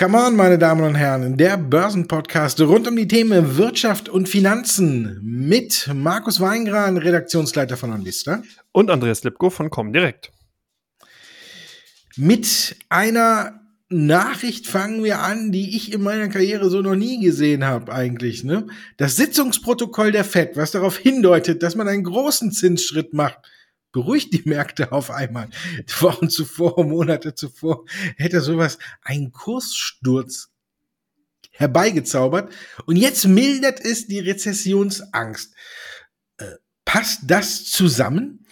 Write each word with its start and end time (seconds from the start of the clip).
Come 0.00 0.16
on, 0.16 0.34
meine 0.34 0.56
Damen 0.56 0.82
und 0.82 0.94
Herren, 0.94 1.36
der 1.36 1.58
Börsenpodcast 1.58 2.58
rund 2.62 2.88
um 2.88 2.96
die 2.96 3.06
Themen 3.06 3.58
Wirtschaft 3.58 4.08
und 4.08 4.30
Finanzen 4.30 5.20
mit 5.22 5.90
Markus 5.92 6.40
Weingran, 6.40 6.96
Redaktionsleiter 6.96 7.76
von 7.76 7.92
Onvista. 7.92 8.42
Und 8.72 8.90
Andreas 8.90 9.22
Lipko 9.24 9.50
von 9.50 9.68
Comdirect. 9.68 10.32
Mit 12.16 12.76
einer 12.88 13.60
Nachricht 13.90 14.66
fangen 14.66 15.04
wir 15.04 15.18
an, 15.18 15.52
die 15.52 15.76
ich 15.76 15.92
in 15.92 16.00
meiner 16.00 16.28
Karriere 16.28 16.70
so 16.70 16.80
noch 16.80 16.96
nie 16.96 17.20
gesehen 17.20 17.66
habe 17.66 17.92
eigentlich. 17.92 18.42
Ne? 18.42 18.68
Das 18.96 19.16
Sitzungsprotokoll 19.16 20.12
der 20.12 20.24
FED, 20.24 20.56
was 20.56 20.70
darauf 20.70 20.96
hindeutet, 20.96 21.62
dass 21.62 21.74
man 21.74 21.88
einen 21.88 22.04
großen 22.04 22.52
Zinsschritt 22.52 23.12
macht 23.12 23.40
beruhigt 23.92 24.32
die 24.32 24.42
Märkte 24.44 24.92
auf 24.92 25.10
einmal. 25.10 25.48
Wochen 26.00 26.28
zuvor, 26.28 26.84
Monate 26.84 27.34
zuvor 27.34 27.84
hätte 28.16 28.40
sowas 28.40 28.78
einen 29.02 29.32
Kurssturz 29.32 30.50
herbeigezaubert. 31.52 32.52
Und 32.86 32.96
jetzt 32.96 33.26
mildert 33.26 33.80
es 33.80 34.06
die 34.06 34.20
Rezessionsangst. 34.20 35.54
Äh, 36.38 36.44
passt 36.84 37.22
das 37.26 37.64
zusammen? 37.64 38.46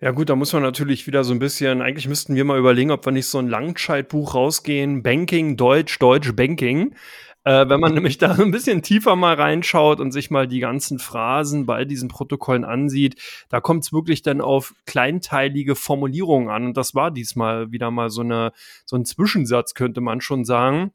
Ja 0.00 0.10
gut, 0.10 0.28
da 0.28 0.36
muss 0.36 0.52
man 0.52 0.62
natürlich 0.62 1.06
wieder 1.06 1.24
so 1.24 1.32
ein 1.32 1.38
bisschen, 1.38 1.80
eigentlich 1.80 2.08
müssten 2.08 2.34
wir 2.34 2.44
mal 2.44 2.58
überlegen, 2.58 2.90
ob 2.90 3.06
wir 3.06 3.12
nicht 3.12 3.26
so 3.26 3.38
ein 3.38 3.48
Langscheidbuch 3.48 4.34
rausgehen, 4.34 5.02
Banking, 5.02 5.56
Deutsch, 5.56 5.98
Deutsch, 5.98 6.34
Banking. 6.34 6.94
Äh, 7.44 7.68
wenn 7.68 7.80
man 7.80 7.94
nämlich 7.94 8.18
da 8.18 8.32
ein 8.32 8.50
bisschen 8.50 8.82
tiefer 8.82 9.16
mal 9.16 9.34
reinschaut 9.34 10.00
und 10.00 10.12
sich 10.12 10.30
mal 10.30 10.48
die 10.48 10.60
ganzen 10.60 10.98
Phrasen 10.98 11.66
bei 11.66 11.84
diesen 11.84 12.08
Protokollen 12.08 12.64
ansieht, 12.64 13.20
da 13.48 13.60
kommt 13.60 13.84
es 13.84 13.92
wirklich 13.92 14.22
dann 14.22 14.40
auf 14.40 14.74
kleinteilige 14.86 15.76
Formulierungen 15.76 16.48
an. 16.48 16.66
Und 16.66 16.76
das 16.76 16.94
war 16.94 17.10
diesmal 17.10 17.70
wieder 17.70 17.90
mal 17.90 18.10
so, 18.10 18.22
eine, 18.22 18.52
so 18.84 18.96
ein 18.96 19.04
Zwischensatz, 19.04 19.74
könnte 19.74 20.00
man 20.00 20.20
schon 20.20 20.44
sagen. 20.44 20.92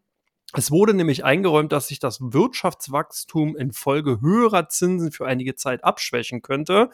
Es 0.53 0.71
wurde 0.71 0.95
nämlich 0.95 1.23
eingeräumt, 1.23 1.71
dass 1.71 1.89
sich 1.89 1.99
das 1.99 2.19
Wirtschaftswachstum 2.21 3.55
infolge 3.55 4.19
höherer 4.19 4.67
Zinsen 4.67 5.11
für 5.11 5.27
einige 5.27 5.55
Zeit 5.55 5.83
abschwächen 5.83 6.41
könnte. 6.41 6.89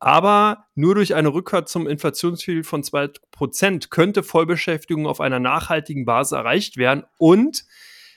Aber 0.00 0.66
nur 0.74 0.94
durch 0.94 1.14
eine 1.14 1.32
Rückkehr 1.32 1.64
zum 1.64 1.86
Inflationsziel 1.86 2.62
von 2.62 2.82
2% 2.82 3.88
könnte 3.88 4.22
Vollbeschäftigung 4.22 5.06
auf 5.06 5.20
einer 5.20 5.40
nachhaltigen 5.40 6.04
Basis 6.04 6.32
erreicht 6.32 6.76
werden 6.76 7.04
und 7.16 7.64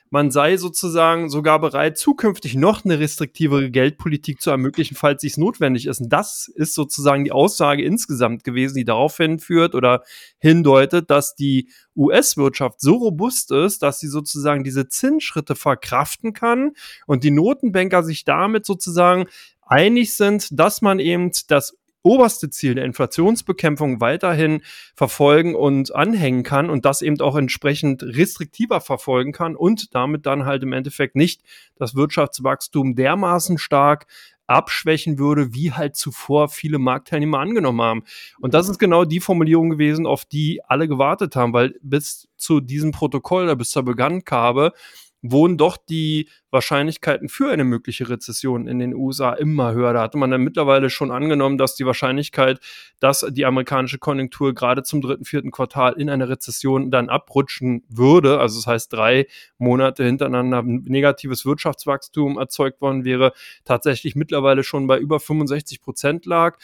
man 0.10 0.32
sei 0.32 0.58
sozusagen 0.58 1.30
sogar 1.30 1.60
bereit, 1.60 1.98
zukünftig 1.98 2.56
noch 2.56 2.86
eine 2.86 3.00
restriktivere 3.00 3.70
Geldpolitik 3.70 4.42
zu 4.42 4.50
ermöglichen, 4.50 4.96
falls 4.96 5.22
dies 5.22 5.38
notwendig 5.38 5.88
ist. 5.88 6.02
Und 6.02 6.10
das 6.10 6.48
ist 6.56 6.74
sozusagen 6.74 7.24
die 7.26 7.32
Aussage 7.32 7.84
insgesamt 7.84 8.44
gewesen, 8.44 8.76
die 8.76 8.86
darauf 8.86 9.18
hinführt 9.18 9.76
oder 9.76 10.04
hindeutet, 10.40 11.10
dass 11.10 11.36
die 11.36 11.70
US-Wirtschaft 11.96 12.80
so 12.80 12.96
robust 12.96 13.52
ist, 13.52 13.82
dass 13.84 14.00
sie 14.00 14.08
sozusagen 14.08 14.64
diese 14.64 14.88
Zinsschritte 14.88 15.56
verkraften 15.56 16.34
kann 16.34 16.72
und 17.06 17.24
die 17.24 17.32
Notenbanker 17.32 18.04
sich 18.04 18.24
damit 18.24 18.66
sozusagen 18.66 19.26
einig 19.66 20.16
sind, 20.16 20.48
dass 20.58 20.82
man 20.82 21.00
eben 21.00 21.32
das 21.48 21.76
oberste 22.08 22.50
Ziel 22.50 22.76
der 22.76 22.86
Inflationsbekämpfung 22.86 24.00
weiterhin 24.00 24.62
verfolgen 24.96 25.56
und 25.56 25.94
anhängen 25.94 26.44
kann 26.44 26.70
und 26.70 26.86
das 26.86 27.02
eben 27.02 27.20
auch 27.20 27.36
entsprechend 27.36 28.02
restriktiver 28.02 28.80
verfolgen 28.80 29.34
kann 29.34 29.56
und 29.56 29.94
damit 29.94 30.26
dann 30.26 30.46
halt 30.46 30.64
im 30.64 30.72
Endeffekt 30.72 31.16
nicht 31.16 31.42
das 31.76 31.96
Wirtschaftswachstum 31.96 32.96
dermaßen 32.96 33.58
stark 33.58 34.08
abschwächen 34.48 35.20
würde, 35.20 35.54
wie 35.54 35.74
halt 35.74 35.98
zuvor 35.98 36.48
viele 36.48 36.80
Marktteilnehmer 36.80 37.40
angenommen 37.40 37.82
haben. 37.82 38.04
Und 38.40 38.54
das 38.54 38.70
ist 38.70 38.80
genau 38.80 39.04
die 39.04 39.20
Formulierung 39.20 39.70
gewesen, 39.70 40.08
auf 40.08 40.24
die 40.24 40.62
alle 40.66 40.88
gewartet 40.88 41.36
haben, 41.36 41.52
weil 41.52 41.76
bis 41.82 42.30
zu 42.38 42.62
diesem 42.62 42.94
Protokoll 42.94 43.54
bis 43.58 43.72
zur 43.72 43.84
Bekanntgabe 43.84 44.72
wurden 45.22 45.58
doch 45.58 45.78
die 45.78 46.30
Wahrscheinlichkeiten 46.52 47.30
für 47.30 47.50
eine 47.52 47.64
mögliche 47.64 48.10
Rezession 48.10 48.68
in 48.68 48.80
den 48.80 48.96
USA 48.96 49.34
immer 49.34 49.74
höher. 49.74 49.94
Da 49.94 50.02
hatte 50.02 50.18
man 50.18 50.32
dann 50.32 50.42
mittlerweile 50.42 50.90
schon 50.90 51.12
angenommen, 51.12 51.58
dass 51.58 51.76
die 51.76 51.86
Wahrscheinlichkeit, 51.86 52.60
dass 53.00 53.26
die 53.30 53.46
amerikanische 53.46 53.98
Konjunktur 53.98 54.54
gerade 54.54 54.84
zum 54.84 55.02
dritten, 55.02 55.26
vierten 55.26 55.52
Quartal 55.52 55.94
in 55.94 56.10
eine 56.10 56.30
Rezession 56.30 56.92
dann 56.92 57.10
abrutschen 57.10 57.84
würde, 57.90 58.40
also 58.40 58.60
das 58.60 58.68
heißt 58.68 58.94
drei 58.94 59.28
Monate 59.58 60.04
hintereinander 60.04 60.64
negatives 60.64 61.46
Wirtschaftswachstum 61.46 62.38
erzeugt 62.38 62.82
worden 62.82 63.04
wäre, 63.04 63.34
tatsächlich 63.66 64.16
mittlerweile 64.16 64.64
schon 64.64 64.88
bei 64.88 64.98
über 64.98 65.20
65 65.20 65.82
Prozent 65.82 66.26
lag. 66.26 66.58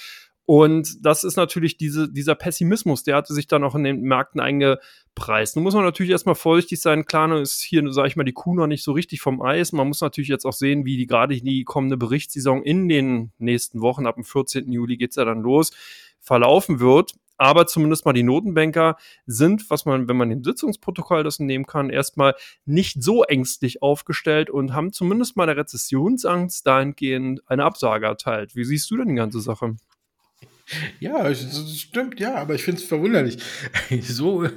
Und 0.46 1.06
das 1.06 1.24
ist 1.24 1.38
natürlich 1.38 1.78
diese, 1.78 2.12
dieser 2.12 2.36
Pessimismus, 2.36 3.04
der 3.04 3.16
hatte 3.16 3.34
sich 3.34 3.48
dann 3.48 3.64
auch 3.64 3.76
in 3.76 3.84
den 3.84 4.02
Märkten 4.02 4.42
eingepreist. 4.42 5.56
Nun 5.56 5.64
muss 5.64 5.74
man 5.74 5.86
natürlich 5.86 6.12
erstmal 6.12 6.36
vorsichtig 6.36 6.82
sein. 6.82 7.06
Klar, 7.06 7.30
nun 7.30 7.42
ist 7.42 7.62
hier, 7.62 7.82
sage 7.94 8.10
ich 8.10 8.16
mal, 8.18 8.26
die 8.26 8.34
Kuh 8.34 8.54
noch 8.54 8.68
nicht 8.68 8.84
so 8.84 8.92
richtig 8.92 9.22
vom 9.22 9.42
Eis. 9.42 9.72
Man 9.72 9.88
muss 9.88 10.02
natürlich 10.02 10.28
jetzt 10.28 10.46
auch 10.46 10.54
sehen, 10.54 10.84
wie 10.84 10.98
die 10.98 11.08
gerade 11.08 11.40
die 11.40 11.64
kommende 11.64 11.96
Berichtssaison 11.96 12.62
in 12.62 12.90
den 12.90 13.32
nächsten 13.38 13.82
Wochen, 13.82 14.06
ab 14.06 14.16
dem 14.16 14.26
14. 14.26 14.70
Juli 14.70 14.98
geht's 14.98 15.16
ja 15.16 15.24
dann 15.24 15.42
los, 15.42 15.72
verlaufen 16.20 16.82
wird. 16.82 17.14
Aber 17.38 17.66
zumindest 17.66 18.06
mal 18.06 18.14
die 18.14 18.24
Notenbanker 18.24 18.96
sind, 19.26 19.70
was 19.70 19.86
man, 19.86 20.08
wenn 20.08 20.18
man 20.18 20.30
den 20.30 20.44
Sitzungsprotokoll 20.44 21.24
das 21.24 21.40
nehmen 21.40 21.66
kann, 21.66 21.90
erstmal 21.90 22.36
nicht 22.66 23.02
so 23.02 23.24
ängstlich 23.24 23.82
aufgestellt 23.82 24.50
und 24.50 24.74
haben 24.74 24.94
zumindest 24.94 25.36
mal 25.36 25.48
der 25.48 25.58
Rezessionsangst 25.58 26.68
dahingehend 26.68 27.42
eine 27.48 27.64
Absage 27.64 28.06
erteilt. 28.06 28.56
Wie 28.56 28.64
siehst 28.64 28.92
du 28.92 28.98
denn 28.98 29.10
die 29.10 29.16
ganze 29.16 29.40
Sache? 29.40 29.76
Ja, 31.00 31.34
stimmt, 31.36 32.20
ja, 32.20 32.36
aber 32.36 32.56
ich 32.56 32.64
finde 32.64 32.80
es 32.80 32.88
verwunderlich, 32.88 33.38
so, 34.02 34.48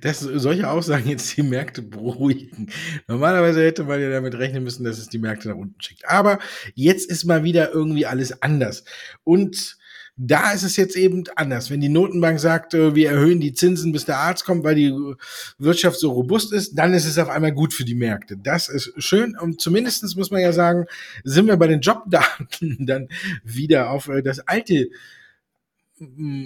dass 0.00 0.20
solche 0.20 0.70
Aussagen 0.70 1.08
jetzt 1.08 1.36
die 1.36 1.42
Märkte 1.42 1.82
beruhigen. 1.82 2.70
Normalerweise 3.08 3.64
hätte 3.64 3.84
man 3.84 4.00
ja 4.00 4.10
damit 4.10 4.36
rechnen 4.36 4.62
müssen, 4.62 4.84
dass 4.84 4.98
es 4.98 5.08
die 5.08 5.18
Märkte 5.18 5.48
nach 5.48 5.56
unten 5.56 5.80
schickt. 5.80 6.08
Aber 6.08 6.38
jetzt 6.74 7.10
ist 7.10 7.24
mal 7.24 7.42
wieder 7.42 7.72
irgendwie 7.72 8.06
alles 8.06 8.42
anders. 8.42 8.84
Und 9.24 9.76
da 10.16 10.52
ist 10.52 10.62
es 10.62 10.76
jetzt 10.76 10.96
eben 10.96 11.24
anders. 11.36 11.70
Wenn 11.70 11.80
die 11.80 11.90
Notenbank 11.90 12.40
sagt, 12.40 12.72
äh, 12.72 12.94
wir 12.94 13.10
erhöhen 13.10 13.40
die 13.40 13.52
Zinsen, 13.52 13.92
bis 13.92 14.06
der 14.06 14.16
Arzt 14.16 14.46
kommt, 14.46 14.64
weil 14.64 14.74
die 14.74 14.94
Wirtschaft 15.58 15.98
so 15.98 16.10
robust 16.12 16.52
ist, 16.52 16.74
dann 16.74 16.94
ist 16.94 17.04
es 17.04 17.18
auf 17.18 17.28
einmal 17.28 17.52
gut 17.52 17.74
für 17.74 17.84
die 17.84 17.94
Märkte. 17.94 18.36
Das 18.36 18.68
ist 18.68 18.92
schön. 18.96 19.36
Und 19.36 19.60
zumindestens 19.60 20.16
muss 20.16 20.30
man 20.30 20.40
ja 20.40 20.52
sagen, 20.52 20.86
sind 21.24 21.46
wir 21.46 21.56
bei 21.56 21.66
den 21.66 21.80
Jobdaten 21.80 22.78
dann 22.86 23.08
wieder 23.44 23.90
auf 23.90 24.08
äh, 24.08 24.22
das 24.22 24.40
alte 24.40 24.88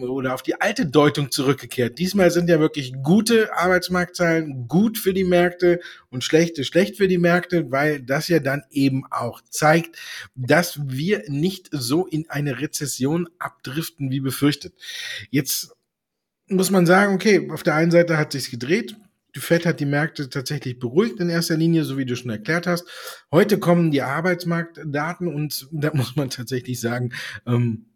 oder 0.03 0.35
auf 0.35 0.43
die 0.43 0.61
alte 0.61 0.87
Deutung 0.87 1.33
zurückgekehrt. 1.33 1.99
Diesmal 1.99 2.31
sind 2.31 2.49
ja 2.49 2.61
wirklich 2.61 2.93
gute 3.03 3.53
Arbeitsmarktzahlen 3.57 4.69
gut 4.69 4.97
für 4.97 5.13
die 5.13 5.25
Märkte 5.25 5.81
und 6.09 6.23
schlechte 6.23 6.63
schlecht 6.65 6.97
für 6.97 7.09
die 7.09 7.19
Märkte, 7.19 7.73
weil 7.73 8.01
das 8.01 8.29
ja 8.29 8.39
dann 8.39 8.63
eben 8.71 9.05
auch 9.11 9.41
zeigt, 9.51 9.99
dass 10.37 10.79
wir 10.87 11.25
nicht 11.29 11.69
so 11.73 12.07
in 12.07 12.31
eine 12.31 12.61
Rezession 12.61 13.29
abdriften 13.39 14.11
wie 14.11 14.21
befürchtet. 14.21 14.75
Jetzt 15.31 15.73
muss 16.47 16.71
man 16.71 16.87
sagen, 16.87 17.15
okay, 17.15 17.51
auf 17.51 17.65
der 17.65 17.75
einen 17.75 17.91
Seite 17.91 18.19
hat 18.19 18.33
sich's 18.33 18.51
gedreht. 18.51 18.97
Die 19.35 19.41
Fed 19.41 19.67
hat 19.67 19.79
die 19.79 19.87
Märkte 19.87 20.29
tatsächlich 20.29 20.79
beruhigt 20.79 21.21
in 21.21 21.29
erster 21.29 21.57
Linie, 21.57 21.85
so 21.85 21.97
wie 21.97 22.05
du 22.05 22.17
schon 22.17 22.31
erklärt 22.31 22.67
hast. 22.67 22.85
Heute 23.31 23.59
kommen 23.59 23.91
die 23.91 24.03
Arbeitsmarktdaten 24.03 25.29
und 25.29 25.69
da 25.73 25.91
muss 25.95 26.17
man 26.17 26.31
tatsächlich 26.31 26.81
sagen, 26.81 27.13
ähm, 27.47 27.87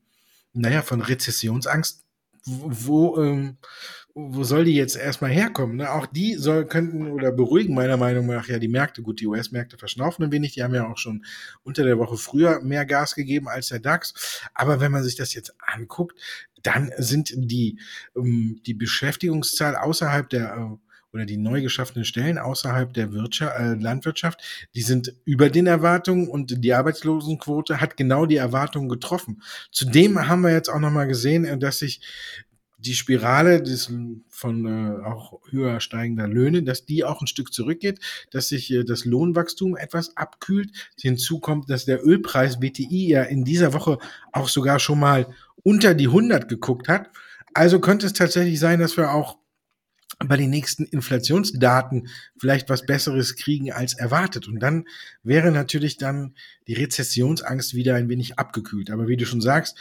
naja, 0.55 0.83
von 0.83 1.01
Rezessionsangst, 1.01 2.05
wo, 2.47 3.19
ähm, 3.19 3.59
wo 4.15 4.45
soll 4.45 4.65
die 4.65 4.75
jetzt 4.75 4.97
erstmal 4.97 5.31
herkommen? 5.31 5.77
Ne? 5.77 5.91
Auch 5.91 6.07
die 6.07 6.35
soll, 6.35 6.67
könnten 6.67 7.11
oder 7.11 7.33
beruhigen 7.33 7.75
meiner 7.75 7.97
Meinung 7.97 8.27
nach 8.27 8.47
ja 8.47 8.59
die 8.61 8.69
Märkte. 8.69 9.03
Gut, 9.03 9.21
die 9.21 9.27
US-Märkte 9.27 9.77
verschnaufen 9.77 10.25
ein 10.25 10.33
wenig, 10.33 10.53
die 10.53 10.63
haben 10.63 10.75
ja 10.75 10.87
auch 10.89 10.99
schon 10.99 11.25
unter 11.65 11.83
der 11.83 11.99
Woche 11.99 12.17
früher 12.17 12.61
mehr 12.61 12.87
Gas 12.87 13.17
gegeben 13.17 13.49
als 13.49 13.69
der 13.69 13.81
DAX. 13.81 14.41
Aber 14.55 14.81
wenn 14.81 14.93
man 14.93 15.03
sich 15.03 15.17
das 15.17 15.35
jetzt 15.35 15.55
anguckt, 15.59 16.19
dann 16.63 16.93
sind 16.97 17.33
die, 17.35 17.81
ähm, 18.17 18.61
die 18.65 18.75
Beschäftigungszahl 18.75 19.77
außerhalb 19.77 20.29
der 20.29 20.55
äh, 20.55 20.84
oder 21.15 21.25
die 21.25 21.37
neu 21.37 21.63
geschaffenen 21.63 22.05
Stellen 22.05 22.39
außerhalb 22.39 22.93
der 22.93 23.13
Wirtschaft, 23.13 23.59
äh, 23.59 23.75
Landwirtschaft, 23.75 24.43
die 24.75 24.83
sind 24.83 25.15
über 25.25 25.49
den 25.49 25.69
Erwartungen 25.69 26.29
und 26.29 26.65
die 26.65 26.75
Arbeitslosenquote 26.75 27.81
hat 27.81 27.97
genau 27.97 28.27
die 28.27 28.37
Erwartungen 28.37 28.89
getroffen. 28.89 29.41
Zudem 29.71 30.29
haben 30.29 30.43
wir 30.43 30.51
jetzt 30.51 30.69
auch 30.69 30.81
nochmal 30.81 31.07
gesehen, 31.07 31.45
äh, 31.45 31.57
dass 31.57 31.79
sich 31.79 32.01
die 32.79 32.95
Spirale 32.95 33.63
des, 33.63 33.91
von 34.29 34.67
äh, 34.67 35.05
auch 35.05 35.41
höher 35.51 35.81
steigender 35.81 36.29
Löhne, 36.29 36.65
dass 36.65 36.85
die 36.85 37.05
auch 37.05 37.21
ein 37.21 37.27
Stück 37.27 37.53
zurückgeht, 37.53 38.01
dass 38.31 38.49
sich 38.49 38.71
äh, 38.73 38.85
das 38.85 39.05
Lohnwachstum 39.05 39.77
etwas 39.77 40.17
abkühlt. 40.17 40.71
Hinzu 41.01 41.39
kommt, 41.39 41.71
dass 41.71 41.85
der 41.85 42.05
Ölpreis 42.05 42.61
WTI 42.61 43.09
ja 43.09 43.23
in 43.23 43.45
dieser 43.45 43.73
Woche 43.73 43.99
auch 44.33 44.49
sogar 44.49 44.81
schon 44.81 44.99
mal 44.99 45.29
unter 45.63 45.95
die 45.95 46.09
100 46.09 46.49
geguckt 46.49 46.89
hat. 46.89 47.09
Also 47.55 47.81
könnte 47.81 48.07
es 48.07 48.13
tatsächlich 48.13 48.59
sein, 48.59 48.81
dass 48.81 48.97
wir 48.97 49.13
auch 49.13 49.39
bei 50.19 50.37
den 50.37 50.51
nächsten 50.51 50.85
Inflationsdaten 50.85 52.09
vielleicht 52.39 52.69
was 52.69 52.87
Besseres 52.87 53.37
kriegen 53.37 53.73
als 53.73 53.95
erwartet. 53.95 54.49
Und 54.49 54.61
dann 54.61 54.85
wäre 55.23 55.51
natürlich 55.51 55.97
dann 55.97 56.35
die 56.67 56.75
Rezessionsangst 56.75 57.75
wieder 57.75 57.95
ein 57.95 58.09
wenig 58.09 58.39
abgekühlt. 58.39 58.91
Aber 58.91 59.09
wie 59.09 59.17
du 59.17 59.27
schon 59.27 59.41
sagst, 59.41 59.77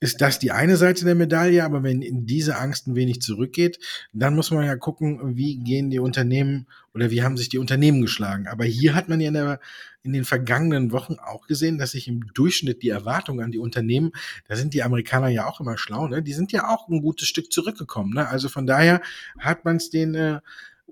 ist 0.00 0.20
das 0.20 0.38
die 0.38 0.50
eine 0.50 0.76
Seite 0.76 1.04
der 1.04 1.14
Medaille, 1.14 1.64
aber 1.64 1.82
wenn 1.82 2.26
diese 2.26 2.56
Angst 2.56 2.86
ein 2.86 2.96
wenig 2.96 3.22
zurückgeht, 3.22 3.78
dann 4.12 4.34
muss 4.34 4.50
man 4.50 4.66
ja 4.66 4.76
gucken, 4.76 5.36
wie 5.36 5.56
gehen 5.56 5.90
die 5.90 5.98
Unternehmen 5.98 6.66
oder 6.94 7.10
wie 7.10 7.22
haben 7.22 7.36
sich 7.36 7.48
die 7.48 7.58
Unternehmen 7.58 8.00
geschlagen. 8.02 8.46
Aber 8.48 8.64
hier 8.64 8.94
hat 8.94 9.08
man 9.08 9.20
ja 9.20 9.28
in, 9.28 9.34
der, 9.34 9.60
in 10.02 10.12
den 10.12 10.24
vergangenen 10.24 10.92
Wochen 10.92 11.14
auch 11.14 11.46
gesehen, 11.46 11.78
dass 11.78 11.92
sich 11.92 12.08
im 12.08 12.26
Durchschnitt 12.34 12.82
die 12.82 12.88
Erwartungen 12.88 13.44
an 13.44 13.52
die 13.52 13.58
Unternehmen, 13.58 14.12
da 14.48 14.56
sind 14.56 14.74
die 14.74 14.82
Amerikaner 14.82 15.28
ja 15.28 15.46
auch 15.46 15.60
immer 15.60 15.78
schlau, 15.78 16.08
ne? 16.08 16.22
die 16.22 16.34
sind 16.34 16.52
ja 16.52 16.68
auch 16.68 16.88
ein 16.88 17.00
gutes 17.00 17.28
Stück 17.28 17.52
zurückgekommen. 17.52 18.14
Ne? 18.14 18.28
Also 18.28 18.48
von 18.48 18.66
daher 18.66 19.00
hat 19.38 19.64
man 19.64 19.76
es 19.76 19.90
den 19.90 20.14
äh, 20.14 20.40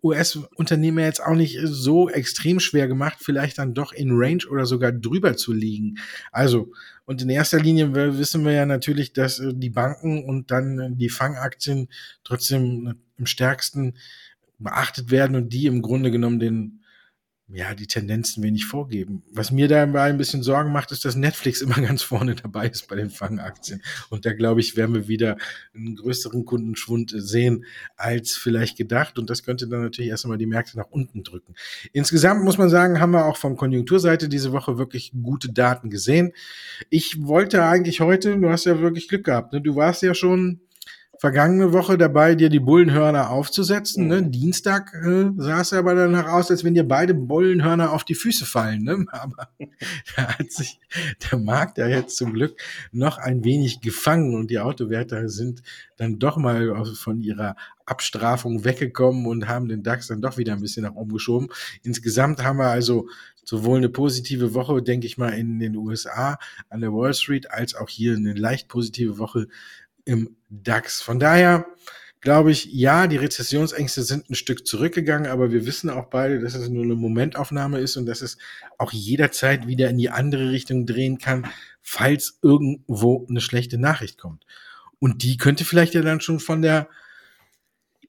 US-Unternehmer 0.03 1.03
jetzt 1.03 1.23
auch 1.23 1.35
nicht 1.35 1.59
so 1.63 2.09
extrem 2.09 2.61
schwer 2.61 2.89
gemacht, 2.89 3.19
vielleicht 3.21 3.59
dann 3.59 3.75
doch 3.75 3.93
in 3.93 4.11
Range 4.13 4.45
oder 4.51 4.67
sogar 4.67 4.93
drüber 4.93 5.37
zu 5.37 5.53
liegen. 5.53 5.99
Also, 6.33 6.73
und 7.05 7.23
in 7.23 7.31
erster 7.31 7.61
Linie 7.61 7.95
wissen 8.19 8.45
wir 8.45 8.53
ja 8.53 8.67
natürlich, 8.67 9.13
dass 9.13 9.39
äh, 9.39 9.53
die 9.55 9.71
Banken 9.71 10.25
und 10.25 10.51
dann 10.51 10.79
äh, 10.79 10.91
die 10.93 11.09
Fangaktien 11.09 11.89
trotzdem 12.25 12.95
im 13.19 13.27
stärksten 13.27 13.95
beachtet 14.59 15.11
werden 15.11 15.37
und 15.37 15.53
die 15.53 15.67
im 15.67 15.83
Grunde 15.83 16.11
genommen 16.11 16.39
den 16.39 16.82
ja, 17.55 17.75
die 17.75 17.87
Tendenzen 17.87 18.43
wenig 18.43 18.65
vorgeben. 18.65 19.23
Was 19.31 19.51
mir 19.51 19.69
dabei 19.69 20.05
ein 20.05 20.17
bisschen 20.17 20.43
Sorgen 20.43 20.73
macht, 20.73 20.91
ist, 20.91 21.05
dass 21.05 21.17
Netflix 21.17 21.61
immer 21.61 21.75
ganz 21.81 22.03
vorne 22.03 22.35
dabei 22.35 22.69
ist 22.69 22.89
bei 22.89 22.97
den 22.97 23.11
Fangaktien. 23.11 23.83
Und 24.09 24.25
da 24.25 24.33
glaube 24.33 24.61
ich, 24.61 24.77
werden 24.77 24.95
wir 24.95 25.07
wieder 25.07 25.37
einen 25.75 25.97
größeren 25.97 26.47
Kundenschwund 26.47 27.13
sehen 27.15 27.65
als 27.97 28.37
vielleicht 28.37 28.79
gedacht. 28.79 29.19
Und 29.19 29.29
das 29.29 29.43
könnte 29.43 29.69
dann 29.69 29.83
natürlich 29.83 30.11
erst 30.11 30.25
einmal 30.25 30.39
die 30.39 30.47
Märkte 30.47 30.79
nach 30.79 30.91
unten 30.91 31.25
drücken. 31.25 31.55
Insgesamt 31.93 32.43
muss 32.43 32.57
man 32.57 32.71
sagen, 32.71 33.01
haben 33.01 33.13
wir 33.13 33.27
auch 33.27 33.37
von 33.37 33.57
Konjunkturseite 33.57 34.31
diese 34.31 34.53
Woche 34.53 34.79
wirklich 34.79 35.13
gute 35.23 35.53
Daten 35.53 35.91
gesehen. 35.91 36.33
Ich 36.89 37.23
wollte 37.23 37.65
eigentlich 37.65 38.01
heute, 38.01 38.39
du 38.39 38.49
hast 38.49 38.65
ja 38.65 38.81
wirklich 38.81 39.09
Glück 39.09 39.25
gehabt, 39.25 39.53
ne? 39.53 39.61
du 39.61 39.77
warst 39.77 40.03
ja 40.03 40.15
schon 40.15 40.61
vergangene 41.23 41.73
Woche 41.73 41.97
dabei, 41.97 42.35
dir 42.35 42.49
die 42.49 42.59
Bullenhörner 42.59 43.31
aufzusetzen. 43.31 44.09
Ne? 44.09 44.23
Mhm. 44.23 44.33
Dienstag 44.33 44.93
äh, 44.93 45.31
sah 45.37 45.61
es 45.61 45.73
aber 45.73 45.95
danach 45.95 46.27
aus, 46.27 46.51
als 46.51 46.65
wenn 46.65 46.75
dir 46.75 46.83
beide 46.83 47.15
Bullenhörner 47.15 47.93
auf 47.93 48.03
die 48.03 48.17
Füße 48.17 48.45
fallen. 48.45 48.83
Ne? 48.83 49.07
Aber 49.13 49.49
da 50.17 50.37
hat 50.37 50.51
sich 50.51 50.81
der 51.31 51.39
Markt 51.39 51.79
ja 51.79 51.87
jetzt 51.87 52.17
zum 52.17 52.33
Glück 52.33 52.61
noch 52.91 53.19
ein 53.19 53.45
wenig 53.45 53.81
gefangen 53.81 54.35
und 54.35 54.51
die 54.51 54.59
Autowerte 54.59 55.29
sind 55.29 55.63
dann 55.97 56.19
doch 56.19 56.39
mal 56.39 56.85
von 56.97 57.21
ihrer 57.21 57.55
Abstrafung 57.87 58.65
weggekommen 58.65 59.27
und 59.27 59.47
haben 59.47 59.69
den 59.69 59.85
DAX 59.85 60.09
dann 60.09 60.23
doch 60.23 60.39
wieder 60.39 60.55
ein 60.55 60.61
bisschen 60.61 60.83
nach 60.83 60.95
oben 60.95 61.13
geschoben. 61.13 61.51
Insgesamt 61.85 62.43
haben 62.43 62.59
wir 62.59 62.71
also 62.71 63.07
sowohl 63.45 63.79
eine 63.79 63.89
positive 63.89 64.55
Woche, 64.55 64.83
denke 64.83 65.07
ich 65.07 65.19
mal, 65.19 65.31
in 65.31 65.59
den 65.59 65.77
USA 65.77 66.39
an 66.69 66.81
der 66.81 66.93
Wall 66.93 67.15
Street, 67.15 67.51
als 67.51 67.75
auch 67.75 67.89
hier 67.89 68.17
eine 68.17 68.35
leicht 68.35 68.69
positive 68.69 69.19
Woche 69.19 69.49
im 70.05 70.37
DAX. 70.49 71.01
Von 71.03 71.19
daher 71.19 71.67
glaube 72.21 72.53
ich, 72.53 72.67
ja, 72.67 73.09
die 73.09 73.17
Rezessionsängste 73.17 74.03
sind 74.03 74.31
ein 74.31 74.35
Stück 74.35 74.67
zurückgegangen, 74.67 75.31
aber 75.31 75.51
wir 75.51 75.67
wissen 75.67 75.91
auch 75.91 76.07
beide, 76.07 76.39
dass 76.39 76.55
es 76.55 76.69
nur 76.69 76.85
eine 76.85 76.95
Momentaufnahme 76.95 77.81
ist 77.81 77.97
und 77.97 78.07
dass 78.07 78.23
es 78.23 78.39
auch 78.79 78.93
jederzeit 78.93 79.67
wieder 79.67 79.91
in 79.91 79.99
die 79.99 80.11
andere 80.11 80.51
Richtung 80.51 80.87
drehen 80.87 81.19
kann, 81.19 81.47
falls 81.83 82.39
irgendwo 82.41 83.27
eine 83.29 83.41
schlechte 83.41 83.77
Nachricht 83.77 84.19
kommt. 84.19 84.47
Und 85.01 85.25
die 85.25 85.37
könnte 85.37 85.65
vielleicht 85.65 85.95
ja 85.95 86.03
dann 86.03 86.21
schon 86.21 86.39
von 86.39 86.63
der 86.63 86.89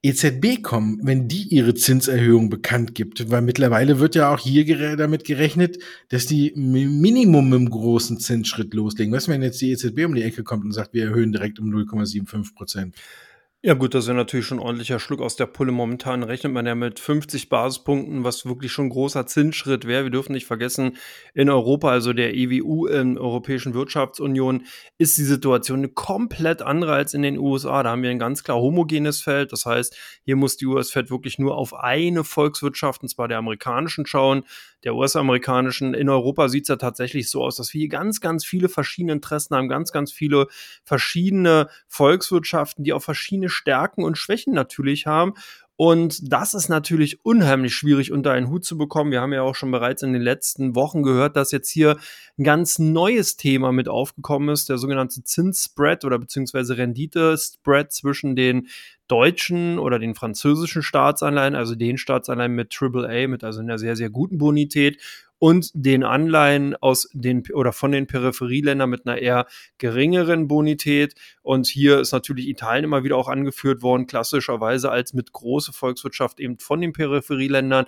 EZB 0.04 0.62
kommen, 0.62 1.00
wenn 1.02 1.28
die 1.28 1.48
ihre 1.48 1.74
Zinserhöhung 1.74 2.50
bekannt 2.50 2.94
gibt, 2.94 3.30
weil 3.30 3.40
mittlerweile 3.40 4.00
wird 4.00 4.14
ja 4.14 4.34
auch 4.34 4.38
hier 4.38 4.96
damit 4.96 5.24
gerechnet, 5.24 5.78
dass 6.10 6.26
die 6.26 6.52
Minimum 6.54 7.54
im 7.54 7.70
großen 7.70 8.20
Zinsschritt 8.20 8.74
loslegen. 8.74 9.14
Was, 9.14 9.28
wenn 9.28 9.40
jetzt 9.40 9.62
die 9.62 9.70
EZB 9.70 10.04
um 10.04 10.14
die 10.14 10.22
Ecke 10.22 10.44
kommt 10.44 10.64
und 10.64 10.72
sagt, 10.72 10.92
wir 10.92 11.04
erhöhen 11.06 11.32
direkt 11.32 11.58
um 11.58 11.70
0,75 11.70 12.54
Prozent? 12.54 12.96
Ja 13.66 13.72
gut, 13.72 13.94
das 13.94 14.04
ist 14.04 14.08
ja 14.08 14.14
natürlich 14.14 14.44
schon 14.44 14.58
ein 14.58 14.62
ordentlicher 14.62 15.00
Schluck 15.00 15.22
aus 15.22 15.36
der 15.36 15.46
Pulle. 15.46 15.72
Momentan 15.72 16.22
rechnet 16.22 16.52
man 16.52 16.66
ja 16.66 16.74
mit 16.74 17.00
50 17.00 17.48
Basispunkten, 17.48 18.22
was 18.22 18.44
wirklich 18.44 18.70
schon 18.72 18.88
ein 18.88 18.90
großer 18.90 19.26
Zinsschritt 19.26 19.86
wäre. 19.86 20.04
Wir 20.04 20.10
dürfen 20.10 20.32
nicht 20.32 20.44
vergessen, 20.44 20.98
in 21.32 21.48
Europa, 21.48 21.88
also 21.88 22.12
der 22.12 22.34
EWU, 22.34 22.84
in 22.84 23.16
Europäischen 23.16 23.72
Wirtschaftsunion, 23.72 24.66
ist 24.98 25.16
die 25.16 25.24
Situation 25.24 25.78
eine 25.78 25.88
komplett 25.88 26.60
andere 26.60 26.92
als 26.92 27.14
in 27.14 27.22
den 27.22 27.38
USA. 27.38 27.82
Da 27.82 27.92
haben 27.92 28.02
wir 28.02 28.10
ein 28.10 28.18
ganz 28.18 28.44
klar 28.44 28.58
homogenes 28.58 29.22
Feld. 29.22 29.50
Das 29.50 29.64
heißt, 29.64 29.96
hier 30.26 30.36
muss 30.36 30.58
die 30.58 30.66
US-Fed 30.66 31.10
wirklich 31.10 31.38
nur 31.38 31.56
auf 31.56 31.72
eine 31.72 32.22
Volkswirtschaft, 32.22 33.00
und 33.00 33.08
zwar 33.08 33.28
der 33.28 33.38
amerikanischen, 33.38 34.04
schauen 34.04 34.44
der 34.84 34.94
US-amerikanischen. 34.94 35.94
In 35.94 36.08
Europa 36.08 36.48
sieht 36.48 36.64
es 36.64 36.68
ja 36.68 36.76
tatsächlich 36.76 37.30
so 37.30 37.42
aus, 37.42 37.56
dass 37.56 37.72
wir 37.72 37.80
hier 37.80 37.88
ganz, 37.88 38.20
ganz 38.20 38.44
viele 38.44 38.68
verschiedene 38.68 39.12
Interessen 39.12 39.56
haben, 39.56 39.68
ganz, 39.68 39.92
ganz 39.92 40.12
viele 40.12 40.46
verschiedene 40.84 41.68
Volkswirtschaften, 41.88 42.84
die 42.84 42.92
auch 42.92 43.02
verschiedene 43.02 43.48
Stärken 43.48 44.04
und 44.04 44.18
Schwächen 44.18 44.54
natürlich 44.54 45.06
haben. 45.06 45.34
Und 45.76 46.32
das 46.32 46.54
ist 46.54 46.68
natürlich 46.68 47.24
unheimlich 47.24 47.74
schwierig 47.74 48.12
unter 48.12 48.30
einen 48.30 48.48
Hut 48.48 48.64
zu 48.64 48.78
bekommen. 48.78 49.10
Wir 49.10 49.20
haben 49.20 49.32
ja 49.32 49.42
auch 49.42 49.56
schon 49.56 49.72
bereits 49.72 50.02
in 50.02 50.12
den 50.12 50.22
letzten 50.22 50.76
Wochen 50.76 51.02
gehört, 51.02 51.34
dass 51.34 51.50
jetzt 51.50 51.68
hier 51.68 51.96
ein 52.38 52.44
ganz 52.44 52.78
neues 52.78 53.36
Thema 53.36 53.72
mit 53.72 53.88
aufgekommen 53.88 54.50
ist, 54.50 54.68
der 54.68 54.78
sogenannte 54.78 55.24
Zinsspread 55.24 56.04
oder 56.04 56.20
beziehungsweise 56.20 56.76
Rendite-Spread 56.76 57.92
zwischen 57.92 58.36
den 58.36 58.68
deutschen 59.08 59.78
oder 59.80 59.98
den 59.98 60.14
französischen 60.14 60.82
Staatsanleihen, 60.82 61.56
also 61.56 61.74
den 61.74 61.98
Staatsanleihen 61.98 62.54
mit 62.54 62.74
AAA, 62.80 63.26
mit 63.26 63.42
also 63.42 63.60
einer 63.60 63.78
sehr, 63.78 63.96
sehr 63.96 64.10
guten 64.10 64.38
Bonität 64.38 65.00
und 65.44 65.72
den 65.74 66.04
Anleihen 66.04 66.74
aus 66.76 67.06
den 67.12 67.42
oder 67.52 67.74
von 67.74 67.92
den 67.92 68.06
Peripherieländern 68.06 68.88
mit 68.88 69.06
einer 69.06 69.18
eher 69.18 69.46
geringeren 69.76 70.48
Bonität. 70.48 71.16
Und 71.42 71.66
hier 71.66 72.00
ist 72.00 72.12
natürlich 72.12 72.48
Italien 72.48 72.84
immer 72.84 73.04
wieder 73.04 73.18
auch 73.18 73.28
angeführt 73.28 73.82
worden, 73.82 74.06
klassischerweise 74.06 74.90
als 74.90 75.12
mit 75.12 75.34
große 75.34 75.74
Volkswirtschaft 75.74 76.40
eben 76.40 76.58
von 76.60 76.80
den 76.80 76.94
Peripherieländern, 76.94 77.84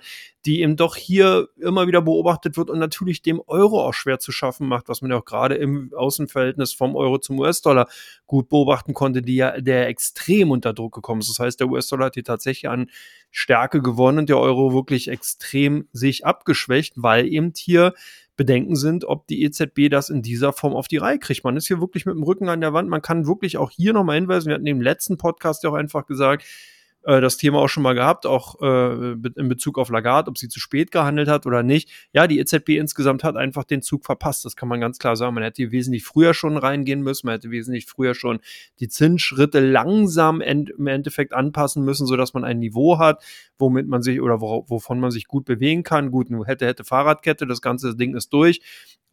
die 0.47 0.61
eben 0.61 0.77
doch 0.77 0.95
hier 0.95 1.49
immer 1.57 1.87
wieder 1.87 2.01
beobachtet 2.01 2.55
wird 2.55 2.69
und 2.69 2.79
natürlich 2.79 3.21
dem 3.21 3.41
Euro 3.47 3.85
auch 3.85 3.93
schwer 3.93 4.17
zu 4.17 4.31
schaffen 4.31 4.65
macht, 4.65 4.87
was 4.87 5.01
man 5.01 5.11
ja 5.11 5.17
auch 5.17 5.25
gerade 5.25 5.55
im 5.55 5.91
Außenverhältnis 5.93 6.71
vom 6.71 6.95
Euro 6.95 7.17
zum 7.17 7.37
US-Dollar 7.37 7.89
gut 8.27 8.47
beobachten 8.47 8.93
konnte, 8.93 9.21
die 9.21 9.35
ja, 9.35 9.59
der 9.59 9.89
extrem 9.89 10.49
unter 10.51 10.73
Druck 10.73 10.95
gekommen 10.95 11.19
ist. 11.19 11.29
Das 11.29 11.39
heißt, 11.39 11.59
der 11.59 11.67
US-Dollar 11.67 12.05
hat 12.05 12.13
hier 12.13 12.23
tatsächlich 12.23 12.69
an 12.69 12.89
Stärke 13.29 13.81
gewonnen 13.81 14.19
und 14.19 14.29
der 14.29 14.39
Euro 14.39 14.73
wirklich 14.73 15.09
extrem 15.09 15.89
sich 15.91 16.25
abgeschwächt, 16.25 16.93
weil 16.95 17.27
eben 17.27 17.51
hier 17.53 17.93
Bedenken 18.37 18.77
sind, 18.77 19.03
ob 19.03 19.27
die 19.27 19.43
EZB 19.43 19.89
das 19.89 20.09
in 20.09 20.21
dieser 20.21 20.53
Form 20.53 20.73
auf 20.73 20.87
die 20.87 20.97
Reihe 20.97 21.19
kriegt. 21.19 21.43
Man 21.43 21.57
ist 21.57 21.67
hier 21.67 21.81
wirklich 21.81 22.05
mit 22.05 22.15
dem 22.15 22.23
Rücken 22.23 22.47
an 22.47 22.61
der 22.61 22.71
Wand. 22.71 22.87
Man 22.87 23.01
kann 23.01 23.27
wirklich 23.27 23.57
auch 23.57 23.71
hier 23.71 23.91
nochmal 23.91 24.15
hinweisen. 24.15 24.47
Wir 24.47 24.55
hatten 24.55 24.67
im 24.67 24.79
letzten 24.79 25.17
Podcast 25.17 25.63
ja 25.63 25.71
auch 25.71 25.73
einfach 25.73 26.05
gesagt, 26.05 26.45
äh, 27.07 27.21
das 27.21 27.37
Thema 27.37 27.59
auch 27.59 27.69
schon 27.69 27.83
mal 27.83 27.93
gehabt, 27.93 28.25
auch 28.25 28.61
äh, 28.61 29.13
in 29.13 29.47
Bezug 29.47 29.79
auf 29.79 29.89
Lagarde, 29.89 30.29
ob 30.29 30.37
sie 30.37 30.49
zu 30.49 30.59
spät 30.59 30.91
gehandelt 30.91 31.29
hat 31.29 31.45
oder 31.45 31.63
nicht. 31.63 31.89
Ja, 32.11 32.27
die 32.27 32.37
EZB 32.37 32.71
insgesamt 32.71 33.23
hat 33.23 33.37
einfach 33.37 33.63
den 33.63 33.81
Zug 33.81 34.03
verpasst. 34.03 34.43
Das 34.43 34.57
kann 34.57 34.67
man 34.67 34.81
ganz 34.81 34.99
klar 34.99 35.15
sagen. 35.15 35.33
Man 35.33 35.43
hätte 35.43 35.71
wesentlich 35.71 36.03
früher 36.03 36.33
schon 36.33 36.57
reingehen 36.57 37.01
müssen. 37.01 37.27
Man 37.27 37.35
hätte 37.35 37.49
wesentlich 37.49 37.85
früher 37.85 38.13
schon 38.13 38.39
die 38.81 38.89
Zinsschritte 38.89 39.61
langsam 39.61 40.41
im 40.41 40.87
Endeffekt 40.87 41.33
anpassen 41.33 41.85
müssen, 41.85 42.05
sodass 42.05 42.33
man 42.33 42.43
ein 42.43 42.59
Niveau 42.59 42.99
hat, 42.99 43.23
womit 43.57 43.87
man 43.87 44.01
sich 44.01 44.21
oder 44.21 44.41
wo, 44.41 44.65
wovon 44.67 44.99
man 44.99 45.11
sich 45.11 45.27
gut 45.27 45.45
bewegen 45.45 45.83
kann. 45.83 46.11
Gut, 46.11 46.27
hätte, 46.45 46.65
hätte 46.65 46.83
Fahrradkette, 46.83 47.47
das 47.47 47.61
ganze 47.61 47.95
Ding 47.95 48.15
ist 48.17 48.33
durch. 48.33 48.61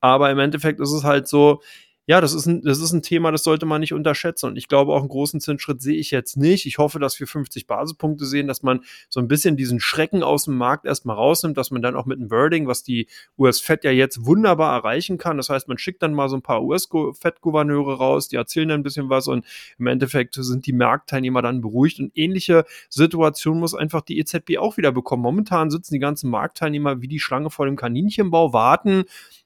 Aber 0.01 0.33
im 0.33 0.41
Endeffekt 0.41 0.81
ist 0.81 0.93
es 0.93 1.05
halt 1.05 1.29
so, 1.29 1.63
ja, 2.07 2.21
das 2.21 2.35
ist, 2.35 2.45
ein, 2.45 2.61
das 2.61 2.81
ist 2.81 2.93
ein 2.93 3.01
Thema, 3.01 3.33
das 3.33 3.45
sollte 3.45 3.65
man 3.65 3.81
nicht 3.81 3.95
unterschätzen. 3.95 4.47
Und 4.47 4.57
ich 4.57 4.69
glaube, 4.69 4.93
auch 4.93 5.01
einen 5.01 5.09
großen 5.09 5.41
Zinsschritt 5.41 5.81
sehe 5.81 5.97
ich 5.97 6.11
jetzt 6.11 6.37
nicht. 6.37 6.67
Ich 6.67 6.77
hoffe, 6.77 6.99
dass 6.99 7.19
wir 7.19 7.27
50 7.27 7.67
Basispunkte 7.67 8.27
sehen, 8.27 8.47
dass 8.47 8.63
man 8.63 8.81
so 9.09 9.21
ein 9.21 9.29
bisschen 9.29 9.57
diesen 9.57 9.81
Schrecken 9.81 10.23
aus 10.23 10.45
dem 10.45 10.57
Markt 10.59 10.85
erstmal 10.85 11.17
rausnimmt, 11.17 11.57
dass 11.57 11.71
man 11.71 11.81
dann 11.81 11.97
auch 11.97 12.05
mit 12.05 12.21
dem 12.21 12.31
Wording, 12.31 12.67
was 12.67 12.83
die 12.83 13.07
US-Fed 13.39 13.85
ja 13.85 13.91
jetzt 13.91 14.27
wunderbar 14.27 14.77
erreichen 14.77 15.17
kann. 15.17 15.39
Das 15.39 15.49
heißt, 15.49 15.67
man 15.67 15.79
schickt 15.79 16.03
dann 16.03 16.13
mal 16.13 16.29
so 16.29 16.37
ein 16.37 16.43
paar 16.43 16.63
US-Fed-Gouverneure 16.63 17.97
raus, 17.97 18.29
die 18.29 18.37
erzählen 18.37 18.69
dann 18.69 18.81
ein 18.81 18.85
bisschen 18.85 19.09
was 19.09 19.27
und 19.27 19.47
im 19.79 19.87
Endeffekt 19.87 20.35
sind 20.35 20.67
die 20.67 20.75
Marktteilnehmer 20.75 21.41
dann 21.41 21.63
beruhigt. 21.63 22.01
Und 22.01 22.13
ähnliche 22.15 22.67
Situation 22.91 23.61
muss 23.61 23.75
einfach 23.75 24.03
die 24.03 24.19
EZB 24.19 24.59
auch 24.59 24.77
wieder 24.77 24.93
bekommen. 24.93 25.23
Momentan 25.23 25.71
sitzen 25.71 25.95
die 25.95 26.01
ganzen 26.01 26.29
Marktteilnehmer 26.29 27.01
wie 27.01 27.09
die 27.09 27.19
Schlange 27.19 27.49
vor 27.49 27.65
dem 27.65 27.77
Kaninchenbau, 27.77 28.53
warten, 28.53 29.05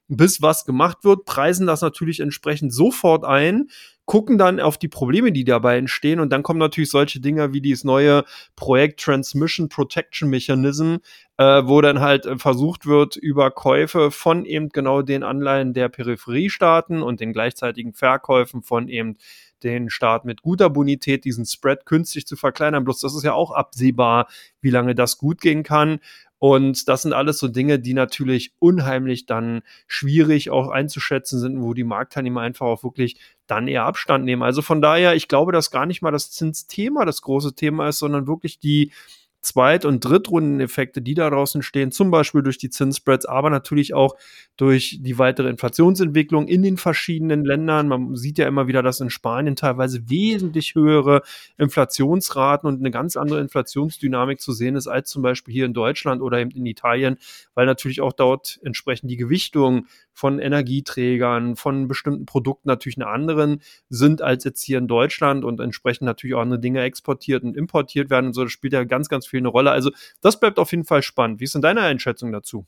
bis 0.08 0.42
was 0.42 0.64
gemacht 0.64 1.04
wird, 1.04 1.24
preisen 1.24 1.66
das 1.66 1.82
natürlich 1.82 2.20
entsprechend 2.20 2.72
sofort 2.72 3.24
ein, 3.24 3.68
gucken 4.08 4.38
dann 4.38 4.58
auf 4.58 4.78
die 4.78 4.88
Probleme, 4.88 5.32
die 5.32 5.44
dabei 5.44 5.76
entstehen 5.76 6.18
und 6.18 6.30
dann 6.32 6.42
kommen 6.42 6.58
natürlich 6.58 6.90
solche 6.90 7.20
Dinge 7.20 7.52
wie 7.52 7.60
dieses 7.60 7.84
neue 7.84 8.24
Projekt 8.56 9.00
Transmission 9.00 9.68
Protection 9.68 10.30
Mechanism, 10.30 10.96
äh, 11.36 11.62
wo 11.66 11.82
dann 11.82 12.00
halt 12.00 12.24
äh, 12.24 12.38
versucht 12.38 12.86
wird, 12.86 13.16
über 13.16 13.50
Käufe 13.50 14.10
von 14.10 14.46
eben 14.46 14.70
genau 14.70 15.02
den 15.02 15.22
Anleihen 15.22 15.74
der 15.74 15.90
Peripheriestaaten 15.90 17.02
und 17.02 17.20
den 17.20 17.34
gleichzeitigen 17.34 17.92
Verkäufen 17.92 18.62
von 18.62 18.88
eben 18.88 19.18
den 19.62 19.90
Staat 19.90 20.24
mit 20.24 20.40
guter 20.40 20.70
Bonität 20.70 21.26
diesen 21.26 21.44
Spread 21.44 21.84
künstlich 21.84 22.26
zu 22.26 22.36
verkleinern. 22.36 22.84
Bloß 22.84 23.00
das 23.00 23.14
ist 23.14 23.24
ja 23.24 23.34
auch 23.34 23.50
absehbar, 23.50 24.28
wie 24.60 24.70
lange 24.70 24.94
das 24.94 25.18
gut 25.18 25.40
gehen 25.40 25.62
kann. 25.62 26.00
Und 26.38 26.88
das 26.88 27.02
sind 27.02 27.12
alles 27.12 27.38
so 27.38 27.48
Dinge, 27.48 27.80
die 27.80 27.94
natürlich 27.94 28.52
unheimlich 28.60 29.26
dann 29.26 29.62
schwierig 29.86 30.50
auch 30.50 30.68
einzuschätzen 30.68 31.40
sind, 31.40 31.60
wo 31.60 31.74
die 31.74 31.84
Marktteilnehmer 31.84 32.42
einfach 32.42 32.66
auch 32.66 32.84
wirklich 32.84 33.18
dann 33.48 33.66
eher 33.66 33.84
Abstand 33.84 34.24
nehmen. 34.24 34.42
Also 34.42 34.62
von 34.62 34.80
daher, 34.80 35.16
ich 35.16 35.26
glaube, 35.26 35.52
dass 35.52 35.70
gar 35.70 35.86
nicht 35.86 36.02
mal 36.02 36.12
das 36.12 36.30
Zinsthema 36.30 37.04
das 37.04 37.22
große 37.22 37.54
Thema 37.54 37.88
ist, 37.88 37.98
sondern 37.98 38.26
wirklich 38.26 38.60
die 38.60 38.92
Zweit- 39.40 39.84
und 39.84 40.04
Drittrundeneffekte, 40.04 41.00
die 41.00 41.14
da 41.14 41.30
draußen 41.30 41.62
stehen, 41.62 41.92
zum 41.92 42.10
Beispiel 42.10 42.42
durch 42.42 42.58
die 42.58 42.70
Zinsspreads, 42.70 43.24
aber 43.26 43.50
natürlich 43.50 43.94
auch 43.94 44.16
durch 44.56 44.98
die 45.00 45.18
weitere 45.18 45.48
Inflationsentwicklung 45.48 46.48
in 46.48 46.62
den 46.62 46.76
verschiedenen 46.76 47.44
Ländern. 47.44 47.88
Man 47.88 48.16
sieht 48.16 48.38
ja 48.38 48.48
immer 48.48 48.66
wieder, 48.66 48.82
dass 48.82 49.00
in 49.00 49.10
Spanien 49.10 49.54
teilweise 49.54 50.10
wesentlich 50.10 50.74
höhere 50.74 51.22
Inflationsraten 51.56 52.68
und 52.68 52.80
eine 52.80 52.90
ganz 52.90 53.16
andere 53.16 53.40
Inflationsdynamik 53.40 54.40
zu 54.40 54.52
sehen 54.52 54.74
ist 54.74 54.88
als 54.88 55.08
zum 55.10 55.22
Beispiel 55.22 55.54
hier 55.54 55.66
in 55.66 55.74
Deutschland 55.74 56.20
oder 56.20 56.40
eben 56.40 56.50
in 56.50 56.66
Italien, 56.66 57.18
weil 57.54 57.66
natürlich 57.66 58.00
auch 58.00 58.12
dort 58.12 58.58
entsprechend 58.62 59.10
die 59.10 59.16
Gewichtung 59.16 59.86
von 60.18 60.40
Energieträgern, 60.40 61.54
von 61.54 61.86
bestimmten 61.86 62.26
Produkten 62.26 62.68
natürlich 62.68 62.98
eine 62.98 63.06
anderen 63.06 63.62
sind 63.88 64.20
als 64.20 64.42
jetzt 64.42 64.62
hier 64.62 64.78
in 64.78 64.88
Deutschland 64.88 65.44
und 65.44 65.60
entsprechend 65.60 66.06
natürlich 66.06 66.34
auch 66.34 66.40
andere 66.40 66.58
Dinge 66.58 66.82
exportiert 66.82 67.44
und 67.44 67.56
importiert 67.56 68.10
werden 68.10 68.26
und 68.26 68.32
so. 68.32 68.42
Das 68.42 68.52
spielt 68.52 68.72
ja 68.72 68.82
ganz, 68.82 69.08
ganz 69.08 69.28
viel 69.28 69.38
eine 69.38 69.48
Rolle. 69.48 69.70
Also 69.70 69.92
das 70.20 70.40
bleibt 70.40 70.58
auf 70.58 70.72
jeden 70.72 70.84
Fall 70.84 71.02
spannend. 71.02 71.38
Wie 71.38 71.44
ist 71.44 71.54
denn 71.54 71.62
deine 71.62 71.82
Einschätzung 71.82 72.32
dazu? 72.32 72.66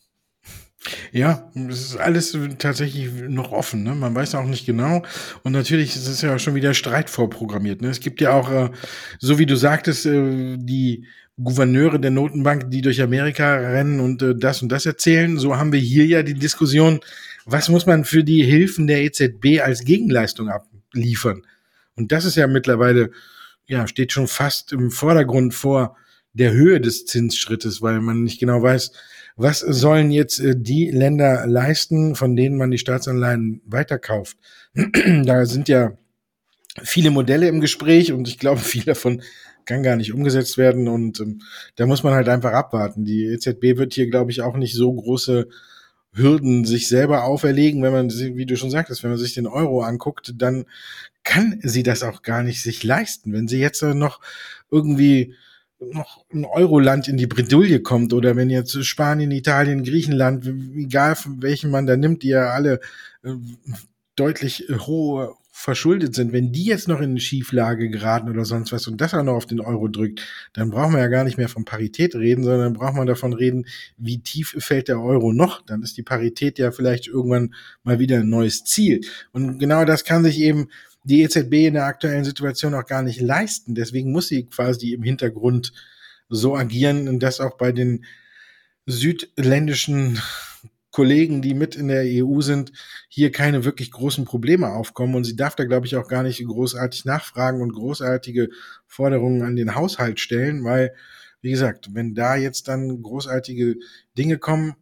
Ja, 1.11 1.51
es 1.69 1.81
ist 1.81 1.97
alles 1.97 2.39
tatsächlich 2.59 3.11
noch 3.29 3.51
offen. 3.51 3.83
Ne? 3.83 3.97
Man 3.97 4.15
weiß 4.15 4.37
auch 4.37 4.47
nicht 4.47 4.65
genau. 4.65 5.03
Und 5.43 5.51
natürlich 5.51 5.97
ist 5.97 6.07
es 6.07 6.23
ja 6.23 6.37
auch 6.37 6.39
schon 6.39 6.55
wieder 6.55 6.73
Streit 6.73 7.11
vorprogrammiert. 7.11 7.83
Ne? 7.83 7.89
Es 7.89 7.99
gibt 7.99 8.21
ja 8.21 8.33
auch, 8.33 8.51
äh, 8.51 8.71
so 9.19 9.41
wie 9.41 9.47
du 9.47 9.57
sagtest, 9.57 10.07
äh, 10.07 10.57
die 10.57 11.05
Gouverneure 11.43 11.99
der 11.99 12.11
Notenbank, 12.11 12.71
die 12.71 12.83
durch 12.83 13.03
Amerika 13.03 13.55
rennen 13.55 14.01
und 14.01 14.23
äh, 14.23 14.35
das 14.37 14.63
und 14.63 14.71
das 14.71 14.87
erzählen. 14.87 15.39
So 15.39 15.57
haben 15.57 15.73
wir 15.73 15.81
hier 15.81 16.07
ja 16.07 16.23
die 16.23 16.35
Diskussion, 16.35 17.01
was 17.51 17.69
muss 17.69 17.87
man 17.87 18.05
für 18.05 18.23
die 18.23 18.45
Hilfen 18.45 18.87
der 18.87 19.03
EZB 19.03 19.61
als 19.63 19.85
Gegenleistung 19.85 20.49
abliefern? 20.49 21.47
Und 21.97 22.13
das 22.13 22.25
ist 22.25 22.37
ja 22.37 22.47
mittlerweile, 22.47 23.11
ja, 23.67 23.87
steht 23.87 24.13
schon 24.13 24.29
fast 24.29 24.73
im 24.73 24.91
Vordergrund 24.91 25.55
vor 25.55 25.97
der 26.33 26.53
Höhe 26.53 26.81
des 26.81 27.07
Zinsschrittes, 27.07 27.83
weil 27.83 28.01
man 28.01 28.23
nicht 28.23 28.39
genau 28.39 28.63
weiß, 28.63 28.93
was 29.37 29.61
sollen 29.61 30.11
jetzt 30.11 30.39
äh, 30.39 30.55
die 30.57 30.91
Länder 30.91 31.47
leisten, 31.47 32.15
von 32.15 32.37
denen 32.37 32.57
man 32.57 32.71
die 32.71 32.79
Staatsanleihen 32.79 33.63
weiterkauft. 33.65 34.37
da 35.25 35.47
sind 35.47 35.69
ja 35.69 35.99
viele 36.83 37.11
Modelle 37.11 37.49
im 37.49 37.61
Gespräch 37.61 38.13
und 38.13 38.29
ich 38.29 38.39
glaube, 38.39 38.61
viel 38.61 38.85
davon 38.85 39.23
kann 39.65 39.83
gar 39.83 39.97
nicht 39.97 40.13
umgesetzt 40.13 40.57
werden 40.57 40.89
und 40.89 41.21
ähm, 41.21 41.41
da 41.77 41.87
muss 41.87 42.03
man 42.03 42.15
halt 42.15 42.29
einfach 42.29 42.53
abwarten. 42.53 43.05
Die 43.05 43.25
EZB 43.25 43.77
wird 43.77 43.95
hier, 43.95 44.09
glaube 44.09 44.31
ich, 44.31 44.43
auch 44.43 44.57
nicht 44.57 44.75
so 44.75 44.93
große 44.93 45.49
Hürden 46.13 46.65
sich 46.65 46.89
selber 46.89 47.25
auferlegen, 47.25 47.83
wenn 47.83 47.93
man, 47.93 48.11
wie 48.11 48.47
du 48.47 48.57
schon 48.57 48.71
sagtest, 48.71 49.03
wenn 49.03 49.11
man 49.11 49.19
sich 49.19 49.35
den 49.35 49.47
Euro 49.47 49.83
anguckt, 49.83 50.35
dann 50.37 50.65
kann 51.23 51.61
sie 51.63 51.83
das 51.83 52.03
auch 52.03 52.23
gar 52.23 52.43
nicht 52.43 52.63
sich 52.63 52.83
leisten. 52.83 53.33
Wenn 53.33 53.49
sie 53.49 53.61
jetzt 53.61 53.83
noch 53.83 54.21
irgendwie 54.71 55.35
noch 55.81 56.25
ein 56.33 56.45
Euroland 56.45 57.09
in 57.09 57.17
die 57.17 57.27
Bredouille 57.27 57.81
kommt 57.81 58.13
oder 58.13 58.37
wenn 58.37 58.51
jetzt 58.51 58.85
Spanien, 58.85 59.31
Italien, 59.31 59.83
Griechenland, 59.83 60.47
egal 60.47 61.17
von 61.17 61.43
welchen 61.43 61.71
man 61.71 61.87
da 61.87 61.97
nimmt, 61.97 62.23
die 62.23 62.29
ja 62.29 62.51
alle 62.51 62.81
äh, 63.23 63.35
deutlich 64.17 64.67
hohe 64.87 65.35
verschuldet 65.53 66.15
sind, 66.15 66.33
wenn 66.33 66.53
die 66.53 66.65
jetzt 66.65 66.89
noch 66.89 67.01
in 67.01 67.11
eine 67.11 67.21
Schieflage 67.21 67.91
geraten 67.91 68.31
oder 68.31 68.45
sonst 68.45 68.73
was 68.73 68.87
und 68.87 69.01
das 69.01 69.15
auch 69.15 69.23
noch 69.23 69.35
auf 69.35 69.47
den 69.47 69.61
Euro 69.61 69.89
drückt, 69.89 70.23
dann 70.53 70.71
brauchen 70.71 70.93
wir 70.93 71.01
ja 71.01 71.09
gar 71.09 71.25
nicht 71.25 71.39
mehr 71.39 71.49
von 71.49 71.65
Parität 71.65 72.15
reden, 72.15 72.45
sondern 72.45 72.73
braucht 72.73 72.95
man 72.95 73.07
davon 73.07 73.33
reden, 73.33 73.67
wie 73.97 74.21
tief 74.23 74.55
fällt 74.59 74.89
der 74.89 75.01
Euro 75.01 75.33
noch. 75.33 75.63
Dann 75.63 75.83
ist 75.83 75.97
die 75.97 76.03
Parität 76.03 76.59
ja 76.59 76.71
vielleicht 76.71 77.09
irgendwann 77.09 77.55
mal 77.83 77.99
wieder 77.99 78.19
ein 78.21 78.29
neues 78.29 78.65
Ziel. 78.65 79.01
Und 79.33 79.59
genau 79.59 79.85
das 79.85 80.05
kann 80.05 80.25
sich 80.25 80.39
eben 80.39 80.69
die 81.05 81.23
EZB 81.23 81.53
in 81.67 81.75
der 81.75 81.87
aktuellen 81.87 82.25
Situation 82.25 82.75
auch 82.75 82.87
gar 82.87 83.03
nicht 83.03 83.21
leisten. 83.21 83.75
Deswegen 83.75 84.13
muss 84.13 84.29
sie 84.29 84.47
quasi 84.47 84.93
im 84.93 85.03
Hintergrund 85.03 85.73
so 86.29 86.57
agieren 86.57 87.09
und 87.09 87.21
das 87.21 87.41
auch 87.41 87.57
bei 87.57 87.73
den 87.73 88.05
südländischen 88.87 90.21
Kollegen, 91.01 91.41
die 91.41 91.55
mit 91.55 91.77
in 91.77 91.89
der 91.89 92.05
EU 92.05 92.43
sind, 92.43 92.73
hier 93.09 93.33
keine 93.33 93.65
wirklich 93.65 93.91
großen 93.91 94.27
Probleme 94.27 94.69
aufkommen. 94.69 95.15
Und 95.15 95.25
sie 95.25 95.35
darf 95.35 95.57
da, 95.57 95.65
glaube 95.65 95.87
ich, 95.87 95.97
auch 95.97 96.09
gar 96.09 96.23
nicht 96.23 96.45
großartig 96.45 97.07
nachfragen 97.07 97.63
und 97.63 97.73
großartige 97.73 98.51
Forderungen 98.87 99.41
an 99.41 99.57
den 99.57 99.75
Haushalt 99.75 100.21
stellen, 100.21 100.63
weil, 100.63 100.93
wie 101.41 101.53
gesagt, 101.53 101.95
wenn 101.95 102.15
da 102.15 102.37
jetzt 102.37 102.69
dann 102.69 103.01
großartige 103.01 103.77
Dinge 104.19 104.37
kommen, 104.37 104.75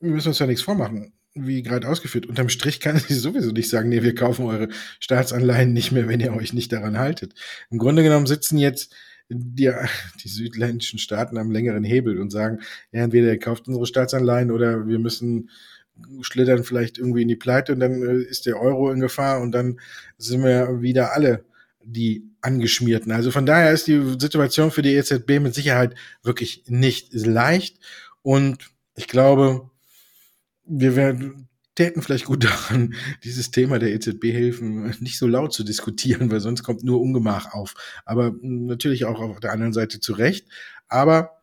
müssen 0.00 0.24
wir 0.24 0.30
uns 0.30 0.38
ja 0.38 0.46
nichts 0.46 0.62
vormachen. 0.62 1.12
Wie 1.34 1.62
gerade 1.62 1.86
ausgeführt, 1.86 2.24
unterm 2.24 2.48
Strich 2.48 2.80
kann 2.80 2.98
sie 2.98 3.12
sowieso 3.12 3.50
nicht 3.50 3.68
sagen, 3.68 3.90
nee, 3.90 4.02
wir 4.02 4.14
kaufen 4.14 4.46
eure 4.46 4.68
Staatsanleihen 4.98 5.74
nicht 5.74 5.92
mehr, 5.92 6.08
wenn 6.08 6.20
ihr 6.20 6.32
euch 6.32 6.54
nicht 6.54 6.72
daran 6.72 6.98
haltet. 6.98 7.34
Im 7.70 7.76
Grunde 7.76 8.02
genommen 8.02 8.24
sitzen 8.24 8.56
jetzt 8.56 8.94
die, 9.28 9.72
die 10.22 10.28
südländischen 10.28 10.98
Staaten 10.98 11.38
am 11.38 11.50
längeren 11.50 11.84
Hebel 11.84 12.20
und 12.20 12.30
sagen, 12.30 12.60
ja, 12.92 13.02
entweder 13.02 13.28
ihr 13.28 13.38
kauft 13.38 13.66
unsere 13.68 13.86
Staatsanleihen 13.86 14.50
oder 14.50 14.86
wir 14.86 14.98
müssen 14.98 15.50
schlittern 16.22 16.64
vielleicht 16.64 16.98
irgendwie 16.98 17.22
in 17.22 17.28
die 17.28 17.36
Pleite 17.36 17.72
und 17.72 17.80
dann 17.80 18.02
äh, 18.02 18.22
ist 18.22 18.46
der 18.46 18.60
Euro 18.60 18.90
in 18.90 19.00
Gefahr 19.00 19.40
und 19.40 19.52
dann 19.52 19.80
sind 20.18 20.42
wir 20.42 20.82
wieder 20.82 21.12
alle 21.12 21.44
die 21.82 22.24
Angeschmierten. 22.40 23.12
Also 23.12 23.30
von 23.30 23.46
daher 23.46 23.72
ist 23.72 23.86
die 23.86 24.16
Situation 24.18 24.70
für 24.70 24.82
die 24.82 24.94
EZB 24.94 25.40
mit 25.40 25.54
Sicherheit 25.54 25.94
wirklich 26.22 26.64
nicht 26.66 27.12
leicht 27.14 27.78
und 28.22 28.70
ich 28.96 29.08
glaube, 29.08 29.70
wir 30.66 30.96
werden 30.96 31.48
täten 31.74 32.02
vielleicht 32.02 32.26
gut 32.26 32.44
daran, 32.44 32.94
dieses 33.24 33.50
Thema 33.50 33.78
der 33.78 33.92
EZB-Hilfen 33.94 34.94
nicht 35.00 35.18
so 35.18 35.26
laut 35.26 35.52
zu 35.52 35.64
diskutieren, 35.64 36.30
weil 36.30 36.40
sonst 36.40 36.62
kommt 36.62 36.84
nur 36.84 37.00
Ungemach 37.00 37.52
auf. 37.52 37.74
Aber 38.04 38.34
natürlich 38.42 39.04
auch 39.04 39.20
auf 39.20 39.40
der 39.40 39.52
anderen 39.52 39.72
Seite 39.72 40.00
zu 40.00 40.12
Recht. 40.12 40.46
Aber 40.88 41.40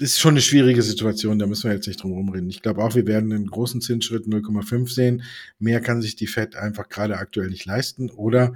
ist 0.00 0.18
schon 0.18 0.32
eine 0.32 0.40
schwierige 0.40 0.82
Situation, 0.82 1.38
da 1.38 1.46
müssen 1.46 1.68
wir 1.68 1.74
jetzt 1.74 1.86
nicht 1.86 2.02
drum 2.02 2.12
rumreden. 2.12 2.50
Ich 2.50 2.62
glaube 2.62 2.82
auch, 2.82 2.94
wir 2.94 3.06
werden 3.06 3.32
einen 3.32 3.46
großen 3.46 3.80
Zinsschritt 3.80 4.26
0,5 4.26 4.92
sehen. 4.92 5.22
Mehr 5.58 5.80
kann 5.80 6.02
sich 6.02 6.16
die 6.16 6.26
Fed 6.26 6.56
einfach 6.56 6.88
gerade 6.88 7.18
aktuell 7.18 7.50
nicht 7.50 7.66
leisten. 7.66 8.10
Oder 8.10 8.54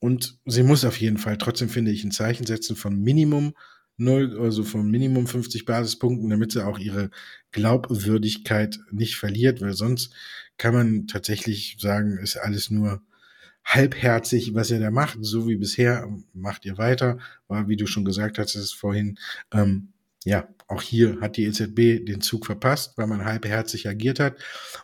und 0.00 0.38
sie 0.46 0.64
muss 0.64 0.84
auf 0.84 0.96
jeden 0.96 1.18
Fall 1.18 1.38
trotzdem, 1.38 1.68
finde 1.68 1.92
ich, 1.92 2.02
ein 2.02 2.10
Zeichen 2.10 2.46
setzen 2.46 2.74
von 2.74 2.98
Minimum 3.00 3.54
null, 4.02 4.38
also 4.40 4.64
von 4.64 4.90
Minimum 4.90 5.26
50 5.26 5.64
Basispunkten, 5.64 6.30
damit 6.30 6.52
sie 6.52 6.64
auch 6.64 6.78
ihre 6.78 7.10
Glaubwürdigkeit 7.52 8.78
nicht 8.90 9.16
verliert, 9.16 9.60
weil 9.60 9.74
sonst 9.74 10.12
kann 10.58 10.74
man 10.74 11.06
tatsächlich 11.06 11.76
sagen, 11.80 12.18
ist 12.18 12.36
alles 12.36 12.70
nur 12.70 13.02
halbherzig, 13.64 14.54
was 14.54 14.70
ihr 14.70 14.80
da 14.80 14.90
macht, 14.90 15.18
so 15.20 15.48
wie 15.48 15.56
bisher, 15.56 16.08
macht 16.32 16.64
ihr 16.64 16.78
weiter, 16.78 17.18
weil 17.48 17.68
wie 17.68 17.76
du 17.76 17.86
schon 17.86 18.04
gesagt 18.04 18.38
hast, 18.38 18.54
ist 18.54 18.72
vorhin, 18.72 19.18
ähm, 19.52 19.92
ja, 20.24 20.48
auch 20.68 20.82
hier 20.82 21.20
hat 21.20 21.36
die 21.36 21.44
EZB 21.44 22.04
den 22.04 22.20
Zug 22.20 22.46
verpasst, 22.46 22.96
weil 22.96 23.06
man 23.06 23.24
halbherzig 23.24 23.88
agiert 23.88 24.20
hat. 24.20 24.36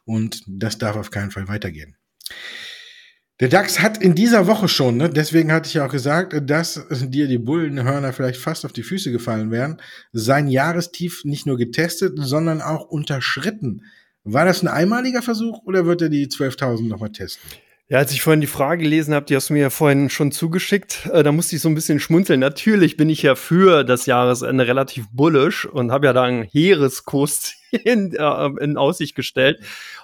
Und 0.05 0.43
das 0.47 0.79
darf 0.79 0.97
auf 0.97 1.11
keinen 1.11 1.31
Fall 1.31 1.49
weitergehen. 1.49 1.97
Der 3.41 3.49
DAX 3.49 3.79
hat 3.79 4.03
in 4.03 4.17
dieser 4.17 4.49
Woche 4.49 4.67
schon, 4.67 4.97
ne, 4.97 5.09
deswegen 5.09 5.53
hatte 5.53 5.69
ich 5.69 5.75
ja 5.75 5.87
auch 5.87 5.93
gesagt, 5.93 6.35
dass 6.51 6.85
dir 6.91 7.29
die 7.29 7.39
Bullenhörner 7.39 8.13
vielleicht 8.13 8.41
fast 8.41 8.65
auf 8.65 8.73
die 8.73 8.83
Füße 8.83 9.13
gefallen 9.13 9.53
wären, 9.53 9.81
sein 10.13 10.49
Jahrestief 10.49 11.25
nicht 11.25 11.47
nur 11.47 11.57
getestet, 11.57 12.15
sondern 12.17 12.61
auch 12.61 12.87
unterschritten. 12.87 13.85
War 14.25 14.45
das 14.45 14.63
ein 14.63 14.69
einmaliger 14.69 15.23
Versuch 15.23 15.63
oder 15.65 15.87
wird 15.87 16.03
er 16.03 16.09
die 16.09 16.27
12.000 16.27 16.89
nochmal 16.89 17.13
testen? 17.13 17.49
Ja, 17.91 17.99
als 17.99 18.13
ich 18.13 18.21
vorhin 18.21 18.43
die 18.43 18.49
Frage 18.49 18.83
gelesen 18.83 19.15
habe, 19.15 19.25
die 19.25 19.35
hast 19.35 19.49
du 19.49 19.55
mir 19.55 19.61
ja 19.61 19.71
vorhin 19.71 20.11
schon 20.11 20.31
zugeschickt, 20.31 21.09
äh, 21.11 21.23
da 21.23 21.31
musste 21.31 21.57
ich 21.57 21.63
so 21.63 21.71
ein 21.71 21.75
bisschen 21.75 22.01
schmunzeln. 22.01 22.41
Natürlich 22.41 22.99
bin 22.99 23.09
ich 23.09 23.23
ja 23.23 23.35
für 23.35 23.85
das 23.85 24.05
Jahresende 24.05 24.67
relativ 24.67 25.07
bullish 25.11 25.65
und 25.65 25.91
habe 25.91 26.07
ja 26.07 26.13
da 26.13 26.25
einen 26.25 26.43
Heereskurs 26.43 27.55
in, 27.71 28.15
äh, 28.15 28.47
in 28.61 28.77
Aussicht 28.77 29.15
gestellt. 29.15 29.61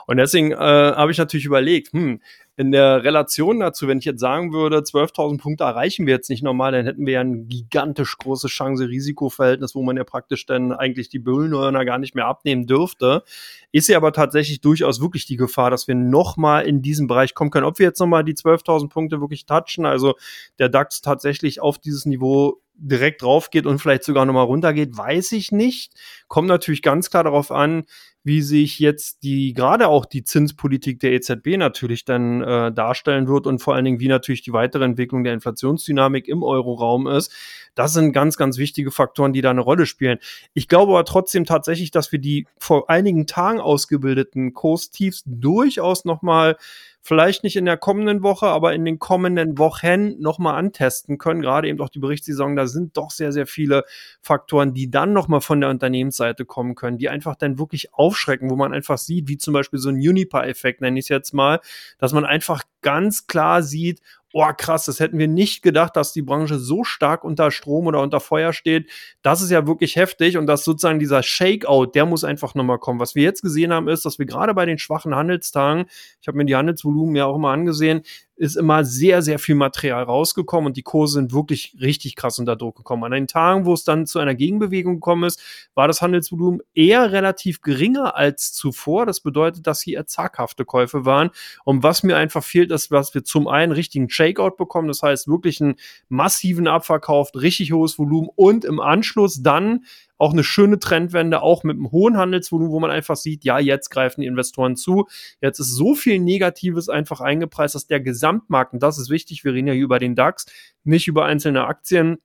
Und 0.07 0.17
deswegen 0.19 0.53
äh, 0.53 0.57
habe 0.57 1.13
ich 1.13 1.19
natürlich 1.19 1.45
überlegt, 1.45 1.93
hm, 1.93 2.21
in 2.57 2.71
der 2.71 3.03
Relation 3.03 3.59
dazu, 3.59 3.89
wenn 3.89 3.99
ich 3.99 4.05
jetzt 4.05 4.21
sagen 4.21 4.53
würde, 4.53 4.79
12.000 4.79 5.39
Punkte 5.39 5.65
erreichen 5.65 6.07
wir 6.07 6.15
jetzt 6.15 6.31
nicht 6.31 6.43
normal, 6.43 6.71
dann 6.73 6.85
hätten 6.85 7.05
wir 7.05 7.15
ja 7.15 7.21
ein 7.21 7.49
gigantisch 7.49 8.17
großes 8.17 8.51
Chance-Risiko-Verhältnis, 8.51 9.75
wo 9.75 9.83
man 9.83 9.97
ja 9.97 10.05
praktisch 10.05 10.47
dann 10.47 10.71
eigentlich 10.73 11.09
die 11.09 11.19
Bullenhörner 11.19 11.85
gar 11.85 11.99
nicht 11.99 12.15
mehr 12.15 12.27
abnehmen 12.27 12.67
dürfte. 12.67 13.25
Ist 13.73 13.89
ja 13.89 13.97
aber 13.97 14.13
tatsächlich 14.13 14.61
durchaus 14.61 15.01
wirklich 15.01 15.27
die 15.27 15.37
Gefahr, 15.37 15.71
dass 15.71 15.89
wir 15.89 15.97
nochmal 15.97 16.65
in 16.65 16.81
diesen 16.81 17.09
Bereich 17.09 17.35
kommen 17.35 17.51
können. 17.51 17.67
Ob 17.67 17.81
wir 17.81 17.87
jetzt 17.87 17.99
nochmal 17.99 18.23
die 18.23 18.35
12.000 18.35 18.89
Punkte 18.89 19.21
wirklich 19.21 19.47
touchen, 19.47 19.85
also 19.85 20.15
der 20.61 20.69
DAX 20.69 21.01
tatsächlich 21.01 21.61
auf 21.61 21.79
dieses 21.79 22.07
Niveau 22.07 22.61
direkt 22.77 23.23
drauf 23.23 23.51
geht 23.51 23.67
und 23.67 23.79
vielleicht 23.79 24.05
sogar 24.05 24.27
nochmal 24.27 24.47
runtergeht, 24.47 24.97
weiß 24.97 25.33
ich 25.33 25.53
nicht. 25.53 25.93
Kommt 26.29 26.49
natürlich 26.49 26.83
ganz 26.83 27.11
klar 27.11 27.25
darauf 27.25 27.51
an, 27.51 27.85
wie 28.25 28.41
sich 28.41 28.79
jetzt 28.79 29.23
die, 29.23 29.53
gerade 29.53 29.87
auch 29.87 30.07
die 30.07 30.25
Zinspolitik 30.25 30.99
der 30.99 31.13
EZB 31.13 31.59
natürlich 31.59 32.07
dann 32.07 32.43
äh, 32.43 32.73
darstellen 32.73 33.29
wird 33.29 33.47
und 33.47 33.61
vor 33.61 33.75
allen 33.75 33.85
Dingen, 33.85 34.01
wie 34.01 34.09
natürlich 34.09 34.41
die 34.41 34.55
weitere 34.55 34.85
Entwicklung 34.85 35.25
der 35.25 35.35
Inflationsdynamik 35.35 36.27
im 36.27 36.43
Euroraum 36.43 37.07
ist. 37.07 37.33
Das 37.75 37.93
sind 37.93 38.13
ganz, 38.13 38.39
ganz 38.39 38.57
wichtige 38.57 38.91
Faktoren, 38.91 39.35
die 39.35 39.43
da 39.43 39.51
eine 39.51 39.61
Rolle 39.61 39.85
spielen. 39.85 40.19
Ich 40.55 40.69
glaube 40.69 40.93
aber 40.93 41.05
trotzdem 41.05 41.45
tatsächlich, 41.45 41.91
dass 41.91 42.13
wir 42.13 42.19
die 42.19 42.47
vor 42.57 42.89
einigen 42.89 43.27
Tagen 43.27 43.61
ausgebildeten 43.61 44.55
Kurstiefs 44.55 45.23
durchaus 45.27 46.07
nochmal 46.07 46.57
vielleicht 47.07 47.45
nicht 47.45 47.57
in 47.57 47.67
der 47.67 47.77
kommenden 47.77 48.23
Woche, 48.23 48.47
aber 48.47 48.73
in 48.73 48.87
den 48.87 48.99
kommenden 48.99 49.59
Wochen 49.59 50.19
nochmal 50.21 50.55
antesten 50.57 51.19
können. 51.19 51.43
Gerade 51.43 51.69
eben 51.69 51.79
auch 51.81 51.91
die 51.91 51.99
Berichtssaison, 51.99 52.57
da 52.57 52.67
sind 52.67 52.97
doch 52.97 53.11
sehr, 53.11 53.31
sehr 53.31 53.47
viele 53.47 53.85
Faktoren, 54.23 54.73
die 54.73 54.91
dann 54.91 55.13
nochmal 55.13 55.43
von 55.43 55.61
der 55.61 55.69
Unternehmensseite 55.69 56.47
kommen 56.47 56.75
können, 56.75 56.97
die 56.97 57.11
einfach 57.11 57.37
dann 57.37 57.59
wirklich 57.59 57.93
aufschrecken, 57.93 58.51
wo 58.51 58.57
man 58.57 58.73
einfach 58.73 58.97
sieht, 58.97 59.29
wie 59.29 59.37
zum 59.37 59.53
Beispiel 59.53 59.79
so 59.79 59.91
ein 59.91 59.97
Unipa-Effekt, 59.97 60.81
nenne 60.81 60.99
ich 60.99 61.05
es 61.05 61.09
jetzt 61.11 61.35
mal, 61.35 61.61
dass 61.99 62.15
man 62.15 62.25
einfach 62.25 62.63
ganz 62.81 63.27
klar 63.27 63.63
sieht, 63.63 64.01
oh 64.35 64.51
krass, 64.57 64.85
das 64.85 64.99
hätten 64.99 65.17
wir 65.17 65.29
nicht 65.29 65.63
gedacht, 65.63 65.95
dass 65.95 66.13
die 66.13 66.21
Branche 66.21 66.59
so 66.59 66.83
stark 66.83 67.23
unter 67.23 67.53
Strom 67.53 67.87
oder 67.87 68.01
unter 68.01 68.19
Feuer 68.19 68.53
steht. 68.53 68.91
Das 69.23 69.41
ist 69.41 69.51
ja 69.51 69.69
wirklich 69.69 69.95
heftig 69.95 70.37
und 70.37 70.47
dass 70.47 70.65
sozusagen 70.65 70.99
dieser 70.99 71.23
Shakeout, 71.23 71.93
der 71.95 72.05
muss 72.05 72.25
einfach 72.25 72.57
nochmal 72.57 72.81
kommen. 72.81 72.99
Was 72.99 73.15
wir 73.15 73.23
jetzt 73.23 73.43
gesehen 73.43 73.73
haben, 73.73 73.87
ist, 73.87 74.05
dass 74.05 74.19
wir 74.19 74.27
gerade 74.27 74.53
bei 74.53 74.67
den 74.67 74.79
schwachen 74.79 75.15
Handelstagen, 75.15 75.87
ich 76.21 76.27
habe 76.27 76.37
mir 76.37 76.45
die 76.47 76.57
Handelsvolumen 76.57 77.15
ja 77.15 77.27
auch 77.27 77.37
immer 77.37 77.51
angesehen, 77.51 78.03
ist 78.37 78.57
immer 78.57 78.85
sehr, 78.85 79.23
sehr 79.23 79.39
viel 79.39 79.55
Material 79.55 80.03
rausgekommen 80.03 80.67
und 80.67 80.77
die 80.77 80.83
Kurse 80.83 81.15
sind 81.15 81.33
wirklich 81.33 81.77
richtig 81.81 82.17
krass 82.17 82.39
unter 82.39 82.57
Druck 82.57 82.77
gekommen. 82.77 83.05
An 83.05 83.13
den 83.13 83.27
Tagen, 83.27 83.65
wo 83.65 83.73
es 83.73 83.85
dann 83.85 84.07
zu 84.07 84.19
einer 84.19 84.35
Gegenbewegung 84.35 84.95
gekommen 84.95 85.25
ist, 85.25 85.41
war 85.75 85.87
das 85.87 86.03
Handelsvolumen 86.03 86.61
eher 86.75 87.13
relativ 87.13 87.61
geringer 87.63 88.17
als 88.17 88.53
zuvor. 88.53 89.07
Das 89.07 89.21
bedeutet, 89.21 89.67
dass 89.67 89.83
hier 89.83 90.07
zaghafte 90.07 90.65
Käufe 90.65 91.05
waren. 91.05 91.31
Und 91.65 91.83
was 91.83 92.03
mir 92.03 92.17
einfach 92.17 92.43
fehlt, 92.43 92.73
ist, 92.73 92.91
dass 92.91 93.15
wir 93.15 93.25
zum 93.25 93.47
einen 93.47 93.73
richtigen 93.73 94.11
Shakeout 94.11 94.57
bekommen, 94.57 94.89
das 94.89 95.03
heißt 95.03 95.29
wirklich 95.29 95.61
einen 95.61 95.77
massiven 96.09 96.67
Abverkauf, 96.67 97.31
richtig 97.35 97.73
hohes 97.73 97.99
Volumen 97.99 98.29
und 98.35 98.65
im 98.65 98.81
Anschluss 98.81 99.43
dann 99.43 99.85
auch 100.25 100.33
eine 100.33 100.43
schöne 100.43 100.79
Trendwende, 100.79 101.43
auch 101.43 101.65
mit 101.65 101.77
einem 101.77 101.91
hohen 101.91 102.17
Handelsvolumen, 102.17 102.73
wo 102.73 102.81
man 102.81 102.91
einfach 102.91 103.15
sieht, 103.15 103.45
ja, 103.45 103.59
jetzt 103.59 103.91
greifen 103.91 104.23
die 104.23 104.27
Investoren 104.27 104.75
zu. 104.75 105.07
Jetzt 105.43 105.59
ist 105.59 105.73
so 105.73 105.95
viel 105.95 106.19
Negatives 106.19 106.89
einfach 106.89 107.21
eingepreist, 107.21 107.75
dass 107.75 107.87
der 107.87 108.01
Gesamtmarkt, 108.01 108.73
und 108.73 108.83
das 108.83 108.99
ist 108.99 109.11
wichtig, 109.11 109.45
wir 109.45 109.53
reden 109.53 109.69
ja 109.69 109.75
hier 109.75 109.85
über 109.85 109.99
den 109.99 110.15
DAX, 110.15 110.47
nicht 110.83 111.09
über 111.09 111.27
einzelne 111.27 111.67
Aktien, 111.67 112.17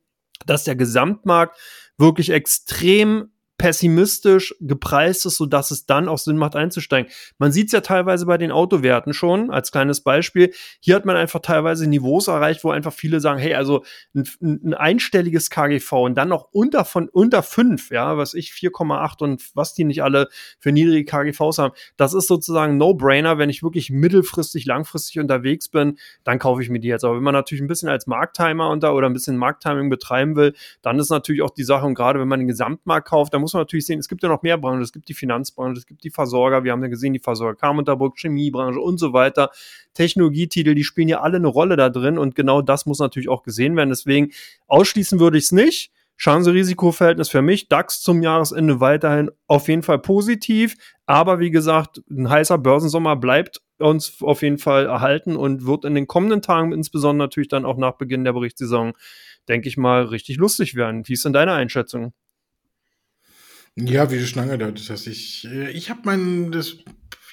dass 0.46 0.64
der 0.64 0.78
Gesamtmarkt 0.78 1.60
wirklich 1.98 2.30
extrem 2.30 3.32
pessimistisch 3.60 4.56
gepreist 4.62 5.26
ist, 5.26 5.36
sodass 5.36 5.70
es 5.70 5.86
dann 5.86 6.08
auch 6.08 6.18
Sinn 6.18 6.38
macht 6.38 6.56
einzusteigen. 6.56 7.12
Man 7.38 7.52
sieht 7.52 7.68
es 7.68 7.74
ja 7.74 7.82
teilweise 7.82 8.26
bei 8.26 8.38
den 8.38 8.52
Autowerten 8.52 9.14
schon, 9.14 9.52
als 9.52 9.74
kleines 9.74 10.00
Beispiel. 10.02 10.54
Hier 10.80 10.96
hat 10.96 11.06
man 11.06 11.18
einfach 11.18 11.42
teilweise 11.42 11.86
Niveaus 11.86 12.30
erreicht, 12.30 12.64
wo 12.64 12.72
einfach 12.72 12.94
viele 12.94 13.20
sagen, 13.20 13.38
hey, 13.38 13.56
also 13.56 13.84
ein, 14.16 14.24
ein 14.42 14.74
einstelliges 14.74 15.50
KGV 15.50 15.92
und 15.92 16.16
dann 16.16 16.30
noch 16.30 16.48
unter 16.52 16.86
von 16.86 17.10
unter 17.10 17.44
fünf, 17.44 17.92
ja, 17.92 18.18
was 18.18 18.34
ich 18.34 18.52
4,8 18.52 19.22
und 19.24 19.44
was 19.56 19.74
die 19.74 19.84
nicht 19.84 20.04
alle 20.04 20.30
für 20.60 20.72
niedrige 20.72 21.04
KGVs 21.04 21.58
haben, 21.58 21.74
das 21.98 22.14
ist 22.14 22.28
sozusagen 22.28 22.78
No-Brainer, 22.78 23.38
wenn 23.38 23.50
ich 23.50 23.62
wirklich 23.62 23.90
mittelfristig, 23.90 24.66
langfristig 24.66 25.20
unterwegs 25.20 25.68
bin, 25.68 25.98
dann 26.24 26.40
kaufe 26.40 26.64
ich 26.64 26.70
mir 26.70 26.80
die 26.80 26.88
jetzt. 26.88 27.04
Aber 27.04 27.18
wenn 27.18 27.24
man 27.24 27.34
natürlich 27.34 27.62
ein 27.62 27.68
bisschen 27.68 27.90
als 27.90 28.08
Markttimer 28.08 28.70
unter 28.70 28.96
oder 28.96 29.08
ein 29.08 29.14
bisschen 29.14 29.36
Markttiming 29.36 29.90
betreiben 29.90 30.38
will, 30.38 30.54
dann 30.82 30.98
ist 30.98 31.10
natürlich 31.10 31.42
auch 31.42 31.50
die 31.50 31.66
Sache, 31.66 31.86
und 31.86 31.96
gerade 31.96 32.22
wenn 32.22 32.30
man 32.30 32.40
den 32.40 32.48
Gesamtmarkt 32.48 33.10
kauft, 33.10 33.34
dann 33.34 33.42
muss 33.42 33.49
muss 33.50 33.54
man 33.56 33.62
natürlich 33.62 33.86
sehen, 33.88 34.00
es 34.00 34.08
gibt 34.08 34.22
ja 34.22 34.30
noch 34.30 34.44
mehr 34.44 34.58
Branchen. 34.58 34.82
Es 34.82 34.94
gibt 34.94 35.10
die 35.10 35.16
Finanzbranche, 35.16 35.80
es 35.80 35.88
gibt 35.88 36.04
die 36.04 36.12
Versorger. 36.12 36.64
Wir 36.64 36.72
haben 36.72 36.84
ja 36.84 36.88
gesehen, 36.88 37.14
die 37.14 37.20
Versorger 37.20 37.56
Karmunterburg, 37.56 38.16
Chemiebranche 38.18 38.80
und 38.80 39.00
so 39.00 39.12
weiter. 39.12 39.50
Technologietitel, 39.96 40.76
die 40.76 40.84
spielen 40.84 41.08
ja 41.08 41.22
alle 41.22 41.38
eine 41.38 41.48
Rolle 41.48 41.76
da 41.76 41.90
drin 41.90 42.20
und 42.20 42.36
genau 42.36 42.62
das 42.62 42.86
muss 42.86 43.00
natürlich 43.00 43.30
auch 43.30 43.42
gesehen 43.42 43.76
werden. 43.76 43.90
Deswegen 43.90 44.32
ausschließen 44.68 45.20
würde 45.20 45.40
ich 45.40 45.46
es 45.46 45.52
nicht. 45.52 45.92
Chance-Risiko-Verhältnis 46.20 47.30
für 47.30 47.42
mich, 47.42 47.70
DAX 47.70 48.02
zum 48.02 48.22
Jahresende 48.22 48.82
weiterhin 48.82 49.32
auf 49.48 49.70
jeden 49.70 49.84
Fall 49.84 50.00
positiv. 50.00 50.76
Aber 51.06 51.40
wie 51.40 51.50
gesagt, 51.50 52.02
ein 52.10 52.30
heißer 52.30 52.58
Börsensommer 52.58 53.16
bleibt 53.16 53.62
uns 53.80 54.22
auf 54.22 54.42
jeden 54.42 54.58
Fall 54.58 54.86
erhalten 54.86 55.38
und 55.38 55.66
wird 55.66 55.86
in 55.86 55.96
den 55.96 56.08
kommenden 56.08 56.42
Tagen, 56.42 56.74
insbesondere 56.74 57.26
natürlich 57.26 57.48
dann 57.48 57.66
auch 57.66 57.78
nach 57.78 57.94
Beginn 57.94 58.26
der 58.26 58.34
Berichtssaison, 58.34 58.94
denke 59.48 59.70
ich 59.70 59.78
mal, 59.78 60.04
richtig 60.04 60.36
lustig 60.36 60.76
werden. 60.76 61.08
Wie 61.08 61.14
ist 61.14 61.24
denn 61.24 61.34
deine 61.34 61.54
Einschätzung? 61.54 62.14
Ja, 63.86 64.12
wie 64.12 64.18
du 64.18 64.26
schon 64.26 64.44
angedeutet 64.44 64.90
hast. 64.90 65.08
Ich, 65.08 65.46
äh, 65.46 65.72
ich 65.72 65.90
habe 65.90 66.02
mein, 66.04 66.52
das, 66.52 66.78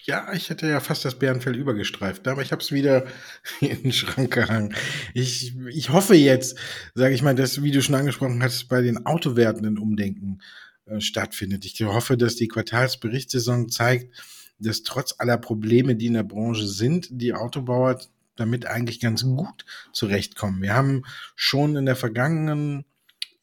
ja, 0.04 0.32
ich 0.32 0.50
hätte 0.50 0.68
ja 0.68 0.80
fast 0.80 1.04
das 1.04 1.18
Bärenfell 1.18 1.56
übergestreift, 1.56 2.28
aber 2.28 2.42
ich 2.42 2.52
habe 2.52 2.62
es 2.62 2.72
wieder 2.72 3.06
in 3.60 3.82
den 3.82 3.92
Schrank 3.92 4.32
gehangen. 4.32 4.74
Ich, 5.14 5.56
ich 5.68 5.90
hoffe 5.90 6.14
jetzt, 6.14 6.58
sage 6.94 7.14
ich 7.14 7.22
mal, 7.22 7.34
dass, 7.34 7.62
wie 7.62 7.72
du 7.72 7.82
schon 7.82 7.94
angesprochen 7.94 8.42
hast, 8.42 8.68
bei 8.68 8.82
den 8.82 9.06
Autowerten 9.06 9.66
ein 9.66 9.78
Umdenken 9.78 10.40
äh, 10.86 11.00
stattfindet. 11.00 11.64
Ich 11.64 11.80
hoffe, 11.82 12.16
dass 12.16 12.36
die 12.36 12.48
Quartalsberichtssaison 12.48 13.68
zeigt, 13.68 14.14
dass 14.58 14.82
trotz 14.82 15.14
aller 15.18 15.38
Probleme, 15.38 15.96
die 15.96 16.06
in 16.06 16.14
der 16.14 16.22
Branche 16.22 16.66
sind, 16.66 17.08
die 17.10 17.34
Autobauer 17.34 17.98
damit 18.36 18.66
eigentlich 18.66 19.00
ganz 19.00 19.24
gut 19.24 19.64
zurechtkommen. 19.92 20.62
Wir 20.62 20.74
haben 20.74 21.02
schon 21.34 21.76
in 21.76 21.86
der 21.86 21.96
vergangenen 21.96 22.84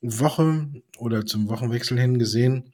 Woche 0.02 0.68
oder 0.98 1.26
zum 1.26 1.50
Wochenwechsel 1.50 2.00
hin 2.00 2.20
gesehen, 2.20 2.73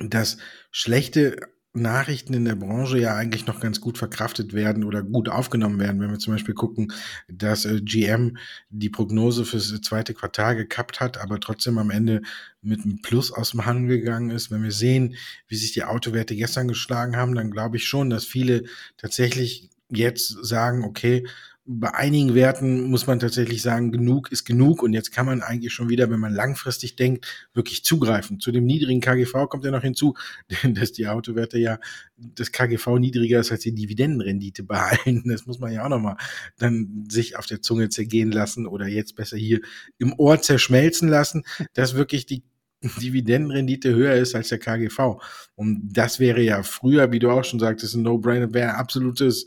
dass 0.00 0.38
schlechte 0.70 1.36
Nachrichten 1.72 2.34
in 2.34 2.44
der 2.44 2.56
Branche 2.56 2.98
ja 2.98 3.14
eigentlich 3.14 3.46
noch 3.46 3.60
ganz 3.60 3.80
gut 3.80 3.96
verkraftet 3.96 4.54
werden 4.54 4.82
oder 4.82 5.04
gut 5.04 5.28
aufgenommen 5.28 5.78
werden. 5.78 6.00
Wenn 6.00 6.10
wir 6.10 6.18
zum 6.18 6.34
Beispiel 6.34 6.54
gucken, 6.54 6.92
dass 7.28 7.64
äh, 7.64 7.80
GM 7.80 8.38
die 8.70 8.90
Prognose 8.90 9.44
fürs 9.44 9.80
zweite 9.80 10.12
Quartal 10.12 10.56
gekappt 10.56 10.98
hat, 10.98 11.18
aber 11.18 11.38
trotzdem 11.38 11.78
am 11.78 11.90
Ende 11.90 12.22
mit 12.60 12.82
einem 12.82 13.00
Plus 13.02 13.30
aus 13.32 13.52
dem 13.52 13.66
Handel 13.66 13.98
gegangen 13.98 14.30
ist. 14.30 14.50
Wenn 14.50 14.64
wir 14.64 14.72
sehen, 14.72 15.14
wie 15.46 15.56
sich 15.56 15.72
die 15.72 15.84
Autowerte 15.84 16.34
gestern 16.34 16.66
geschlagen 16.66 17.16
haben, 17.16 17.36
dann 17.36 17.52
glaube 17.52 17.76
ich 17.76 17.86
schon, 17.86 18.10
dass 18.10 18.24
viele 18.24 18.64
tatsächlich 18.96 19.70
jetzt 19.90 20.44
sagen, 20.44 20.82
okay, 20.84 21.26
bei 21.72 21.94
einigen 21.94 22.34
Werten 22.34 22.90
muss 22.90 23.06
man 23.06 23.20
tatsächlich 23.20 23.62
sagen, 23.62 23.92
genug 23.92 24.32
ist 24.32 24.44
genug 24.44 24.82
und 24.82 24.92
jetzt 24.92 25.12
kann 25.12 25.24
man 25.24 25.40
eigentlich 25.40 25.72
schon 25.72 25.88
wieder, 25.88 26.10
wenn 26.10 26.18
man 26.18 26.34
langfristig 26.34 26.96
denkt, 26.96 27.48
wirklich 27.54 27.84
zugreifen. 27.84 28.40
Zu 28.40 28.50
dem 28.50 28.64
niedrigen 28.64 29.00
KGV 29.00 29.48
kommt 29.48 29.64
ja 29.64 29.70
noch 29.70 29.82
hinzu, 29.82 30.14
dass 30.64 30.90
die 30.90 31.06
Autowerte 31.06 31.58
ja 31.58 31.78
das 32.16 32.50
KGV 32.50 32.98
niedriger 32.98 33.38
ist 33.38 33.52
als 33.52 33.60
die 33.60 33.72
Dividendenrendite 33.72 34.64
behalten. 34.64 35.22
Das 35.28 35.46
muss 35.46 35.60
man 35.60 35.72
ja 35.72 35.84
auch 35.84 35.88
nochmal 35.88 36.16
dann 36.58 37.06
sich 37.08 37.36
auf 37.36 37.46
der 37.46 37.62
Zunge 37.62 37.88
zergehen 37.88 38.32
lassen 38.32 38.66
oder 38.66 38.88
jetzt 38.88 39.14
besser 39.14 39.36
hier 39.36 39.60
im 39.98 40.12
Ohr 40.18 40.42
zerschmelzen 40.42 41.08
lassen, 41.08 41.44
dass 41.74 41.94
wirklich 41.94 42.26
die 42.26 42.42
Dividendenrendite 42.82 43.94
höher 43.94 44.14
ist 44.14 44.34
als 44.34 44.48
der 44.48 44.58
KGV. 44.58 45.22
Und 45.54 45.88
das 45.92 46.18
wäre 46.18 46.42
ja 46.42 46.64
früher, 46.64 47.12
wie 47.12 47.20
du 47.20 47.30
auch 47.30 47.44
schon 47.44 47.60
sagtest, 47.60 47.94
ein 47.94 48.02
No-Brainer, 48.02 48.52
wäre 48.54 48.74
absolutes 48.74 49.46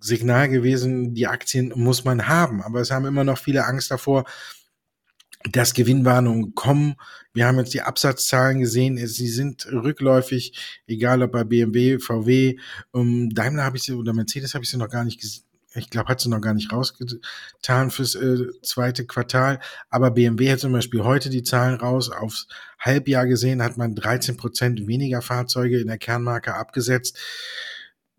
Signal 0.00 0.48
gewesen, 0.48 1.14
die 1.14 1.26
Aktien 1.26 1.72
muss 1.74 2.04
man 2.04 2.28
haben. 2.28 2.62
Aber 2.62 2.80
es 2.80 2.90
haben 2.90 3.06
immer 3.06 3.24
noch 3.24 3.38
viele 3.38 3.64
Angst 3.64 3.90
davor, 3.90 4.24
dass 5.50 5.74
Gewinnwarnungen 5.74 6.54
kommen. 6.54 6.96
Wir 7.32 7.46
haben 7.46 7.58
jetzt 7.58 7.74
die 7.74 7.82
Absatzzahlen 7.82 8.60
gesehen, 8.60 8.96
sie 9.06 9.28
sind 9.28 9.66
rückläufig, 9.70 10.80
egal 10.86 11.22
ob 11.22 11.32
bei 11.32 11.44
BMW, 11.44 11.98
VW, 11.98 12.58
ähm, 12.94 13.30
Daimler 13.32 13.64
habe 13.64 13.76
ich 13.76 13.84
sie 13.84 13.92
oder 13.92 14.12
Mercedes 14.12 14.54
habe 14.54 14.64
ich 14.64 14.70
sie 14.70 14.76
noch 14.76 14.90
gar 14.90 15.04
nicht 15.04 15.20
gesehen. 15.20 15.44
Ich 15.74 15.90
glaube, 15.90 16.08
hat 16.08 16.20
sie 16.20 16.30
noch 16.30 16.40
gar 16.40 16.54
nicht 16.54 16.72
rausgetan 16.72 17.90
fürs 17.90 18.14
äh, 18.14 18.46
zweite 18.62 19.06
Quartal. 19.06 19.60
Aber 19.90 20.10
BMW 20.10 20.50
hat 20.50 20.60
zum 20.60 20.72
Beispiel 20.72 21.04
heute 21.04 21.28
die 21.28 21.42
Zahlen 21.42 21.78
raus. 21.78 22.10
Aufs 22.10 22.48
Halbjahr 22.80 23.26
gesehen 23.26 23.62
hat 23.62 23.76
man 23.76 23.94
13 23.94 24.38
Prozent 24.38 24.86
weniger 24.88 25.20
Fahrzeuge 25.20 25.78
in 25.78 25.86
der 25.86 25.98
Kernmarke 25.98 26.54
abgesetzt 26.54 27.18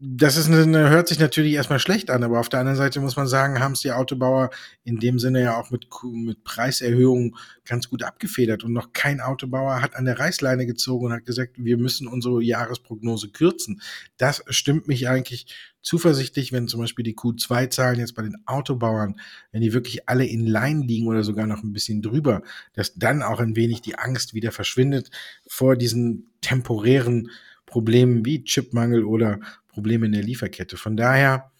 das 0.01 0.37
ist 0.37 0.49
eine, 0.49 0.89
hört 0.89 1.09
sich 1.09 1.19
natürlich 1.19 1.53
erstmal 1.53 1.79
schlecht 1.79 2.09
an, 2.09 2.23
aber 2.23 2.39
auf 2.39 2.47
der 2.47 2.61
anderen 2.61 2.77
Seite 2.77 3.01
muss 3.01 3.17
man 3.17 3.27
sagen, 3.27 3.59
haben 3.59 3.73
es 3.73 3.81
die 3.81 3.91
Autobauer 3.91 4.49
in 4.85 4.97
dem 4.97 5.19
Sinne 5.19 5.41
ja 5.41 5.59
auch 5.59 5.71
mit, 5.71 5.87
mit 6.13 6.45
Preiserhöhungen 6.45 7.35
ganz 7.65 7.89
gut 7.89 8.03
abgefedert. 8.03 8.63
Und 8.63 8.71
noch 8.71 8.93
kein 8.93 9.19
Autobauer 9.19 9.81
hat 9.81 9.97
an 9.97 10.05
der 10.05 10.17
Reißleine 10.17 10.65
gezogen 10.65 11.07
und 11.07 11.11
hat 11.11 11.25
gesagt, 11.25 11.55
wir 11.57 11.77
müssen 11.77 12.07
unsere 12.07 12.41
Jahresprognose 12.41 13.29
kürzen. 13.31 13.81
Das 14.15 14.41
stimmt 14.47 14.87
mich 14.87 15.09
eigentlich 15.09 15.53
zuversichtlich, 15.81 16.53
wenn 16.53 16.69
zum 16.69 16.79
Beispiel 16.79 17.03
die 17.03 17.15
Q2-Zahlen 17.15 17.99
jetzt 17.99 18.15
bei 18.15 18.21
den 18.21 18.37
Autobauern, 18.45 19.19
wenn 19.51 19.61
die 19.61 19.73
wirklich 19.73 20.07
alle 20.07 20.25
in 20.25 20.45
Line 20.45 20.85
liegen 20.85 21.07
oder 21.07 21.23
sogar 21.23 21.45
noch 21.45 21.61
ein 21.61 21.73
bisschen 21.73 22.01
drüber, 22.01 22.41
dass 22.73 22.93
dann 22.95 23.21
auch 23.21 23.41
ein 23.41 23.57
wenig 23.57 23.81
die 23.81 23.99
Angst 23.99 24.33
wieder 24.33 24.53
verschwindet 24.53 25.11
vor 25.45 25.75
diesen 25.75 26.29
temporären 26.39 27.29
Problemen 27.65 28.25
wie 28.25 28.43
Chipmangel 28.43 29.03
oder 29.03 29.39
Probleme 29.69 30.05
in 30.05 30.11
der 30.11 30.23
Lieferkette. 30.23 30.77
Von 30.77 30.97
daher 30.97 31.51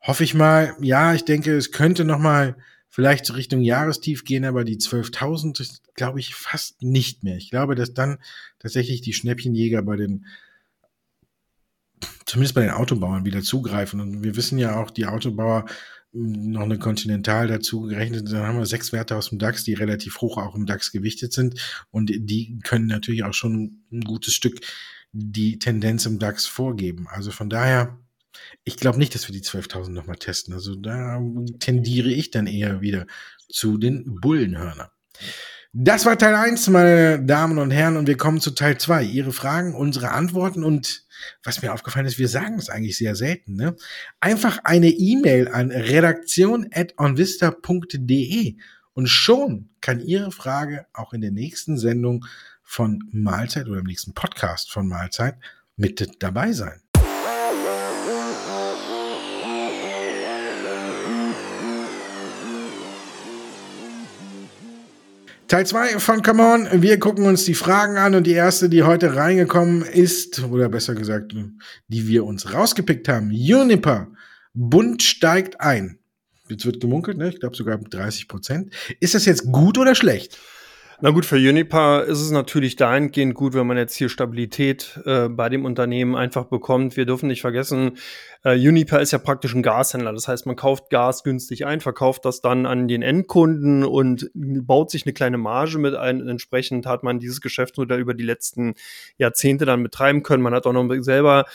hoffe 0.00 0.24
ich 0.24 0.34
mal, 0.34 0.74
ja, 0.80 1.14
ich 1.14 1.24
denke, 1.24 1.54
es 1.56 1.70
könnte 1.70 2.04
noch 2.04 2.18
mal 2.18 2.56
vielleicht 2.88 3.34
Richtung 3.34 3.60
Jahrestief 3.60 4.24
gehen, 4.24 4.44
aber 4.44 4.64
die 4.64 4.78
12.000 4.78 5.80
glaube 5.94 6.20
ich 6.20 6.34
fast 6.34 6.82
nicht 6.82 7.24
mehr. 7.24 7.36
Ich 7.36 7.50
glaube, 7.50 7.74
dass 7.74 7.92
dann 7.92 8.18
tatsächlich 8.58 9.00
die 9.00 9.12
Schnäppchenjäger 9.12 9.82
bei 9.82 9.96
den 9.96 10.26
zumindest 12.26 12.54
bei 12.54 12.62
den 12.62 12.70
Autobauern 12.70 13.24
wieder 13.24 13.42
zugreifen. 13.42 14.00
Und 14.00 14.22
wir 14.22 14.36
wissen 14.36 14.58
ja 14.58 14.80
auch, 14.80 14.90
die 14.90 15.06
Autobauer 15.06 15.66
hm, 16.12 16.50
noch 16.50 16.62
eine 16.62 16.78
Continental 16.78 17.48
dazu 17.48 17.82
gerechnet, 17.82 18.30
dann 18.30 18.46
haben 18.46 18.58
wir 18.58 18.66
sechs 18.66 18.92
Werte 18.92 19.16
aus 19.16 19.30
dem 19.30 19.38
DAX, 19.38 19.64
die 19.64 19.74
relativ 19.74 20.20
hoch 20.20 20.38
auch 20.38 20.54
im 20.54 20.66
DAX 20.66 20.92
gewichtet 20.92 21.32
sind. 21.32 21.60
Und 21.90 22.10
die 22.14 22.58
können 22.62 22.86
natürlich 22.86 23.24
auch 23.24 23.34
schon 23.34 23.82
ein 23.92 24.02
gutes 24.02 24.34
Stück 24.34 24.60
die 25.14 25.58
Tendenz 25.60 26.06
im 26.06 26.18
DAX 26.18 26.46
vorgeben. 26.46 27.06
Also 27.08 27.30
von 27.30 27.48
daher, 27.48 28.00
ich 28.64 28.76
glaube 28.76 28.98
nicht, 28.98 29.14
dass 29.14 29.28
wir 29.28 29.32
die 29.32 29.42
12.000 29.42 29.90
nochmal 29.90 30.16
testen. 30.16 30.52
Also 30.52 30.74
da 30.74 31.22
tendiere 31.60 32.10
ich 32.10 32.32
dann 32.32 32.48
eher 32.48 32.80
wieder 32.80 33.06
zu 33.48 33.78
den 33.78 34.20
Bullenhörner. 34.20 34.90
Das 35.72 36.04
war 36.04 36.18
Teil 36.18 36.34
1, 36.34 36.68
meine 36.68 37.24
Damen 37.24 37.58
und 37.58 37.70
Herren, 37.70 37.96
und 37.96 38.06
wir 38.06 38.16
kommen 38.16 38.40
zu 38.40 38.52
Teil 38.52 38.78
2. 38.78 39.04
Ihre 39.04 39.32
Fragen, 39.32 39.74
unsere 39.74 40.10
Antworten 40.10 40.64
und 40.64 41.04
was 41.42 41.62
mir 41.62 41.72
aufgefallen 41.72 42.06
ist, 42.06 42.18
wir 42.18 42.28
sagen 42.28 42.58
es 42.58 42.68
eigentlich 42.68 42.96
sehr 42.96 43.14
selten. 43.14 43.54
Ne? 43.54 43.76
Einfach 44.20 44.58
eine 44.64 44.88
E-Mail 44.88 45.48
an 45.48 45.70
redaktion.onvista.de 45.70 48.56
und 48.92 49.06
schon 49.08 49.70
kann 49.80 50.00
Ihre 50.00 50.32
Frage 50.32 50.86
auch 50.92 51.12
in 51.12 51.20
der 51.20 51.32
nächsten 51.32 51.76
Sendung 51.76 52.24
von 52.64 53.04
Mahlzeit 53.12 53.68
oder 53.68 53.78
im 53.80 53.86
nächsten 53.86 54.14
Podcast 54.14 54.72
von 54.72 54.88
Mahlzeit 54.88 55.36
mit 55.76 56.22
dabei 56.22 56.52
sein. 56.52 56.80
Teil 65.46 65.66
2 65.66 66.00
von 66.00 66.22
Come 66.22 66.42
On. 66.42 66.82
Wir 66.82 66.98
gucken 66.98 67.26
uns 67.26 67.44
die 67.44 67.54
Fragen 67.54 67.96
an 67.96 68.14
und 68.14 68.26
die 68.26 68.32
erste, 68.32 68.68
die 68.68 68.82
heute 68.82 69.14
reingekommen 69.14 69.82
ist, 69.82 70.42
oder 70.42 70.68
besser 70.68 70.94
gesagt, 70.94 71.32
die 71.86 72.08
wir 72.08 72.24
uns 72.24 72.52
rausgepickt 72.52 73.08
haben. 73.08 73.30
Juniper. 73.30 74.08
Bund 74.54 75.02
steigt 75.02 75.60
ein. 75.60 75.98
Jetzt 76.48 76.66
wird 76.66 76.80
gemunkelt, 76.80 77.18
ne? 77.18 77.28
ich 77.28 77.40
glaube 77.40 77.56
sogar 77.56 77.78
30 77.78 78.26
Prozent. 78.26 78.74
Ist 79.00 79.14
das 79.14 79.26
jetzt 79.26 79.44
gut 79.52 79.78
oder 79.78 79.94
schlecht? 79.94 80.38
Na 81.00 81.10
gut, 81.10 81.26
für 81.26 81.36
Unipa 81.36 82.00
ist 82.00 82.20
es 82.20 82.30
natürlich 82.30 82.76
dahingehend 82.76 83.34
gut, 83.34 83.54
wenn 83.54 83.66
man 83.66 83.76
jetzt 83.76 83.94
hier 83.94 84.08
Stabilität 84.08 85.00
äh, 85.04 85.28
bei 85.28 85.48
dem 85.48 85.64
Unternehmen 85.64 86.14
einfach 86.14 86.44
bekommt. 86.44 86.96
Wir 86.96 87.04
dürfen 87.04 87.26
nicht 87.26 87.40
vergessen, 87.40 87.98
äh, 88.44 88.56
Unipa 88.56 88.98
ist 88.98 89.10
ja 89.10 89.18
praktisch 89.18 89.54
ein 89.54 89.62
Gashändler. 89.62 90.12
Das 90.12 90.28
heißt, 90.28 90.46
man 90.46 90.54
kauft 90.54 90.90
Gas 90.90 91.24
günstig 91.24 91.66
ein, 91.66 91.80
verkauft 91.80 92.24
das 92.24 92.42
dann 92.42 92.64
an 92.64 92.86
den 92.86 93.02
Endkunden 93.02 93.82
und 93.84 94.30
baut 94.34 94.90
sich 94.90 95.04
eine 95.04 95.14
kleine 95.14 95.38
Marge 95.38 95.78
mit 95.78 95.94
ein. 95.96 96.26
Entsprechend 96.28 96.86
hat 96.86 97.02
man 97.02 97.18
dieses 97.18 97.40
Geschäftsmodell 97.40 97.98
über 97.98 98.14
die 98.14 98.24
letzten 98.24 98.74
Jahrzehnte 99.16 99.64
dann 99.64 99.82
betreiben 99.82 100.22
können. 100.22 100.42
Man 100.42 100.54
hat 100.54 100.66
auch 100.66 100.72
noch 100.72 100.88
selber 101.00 101.46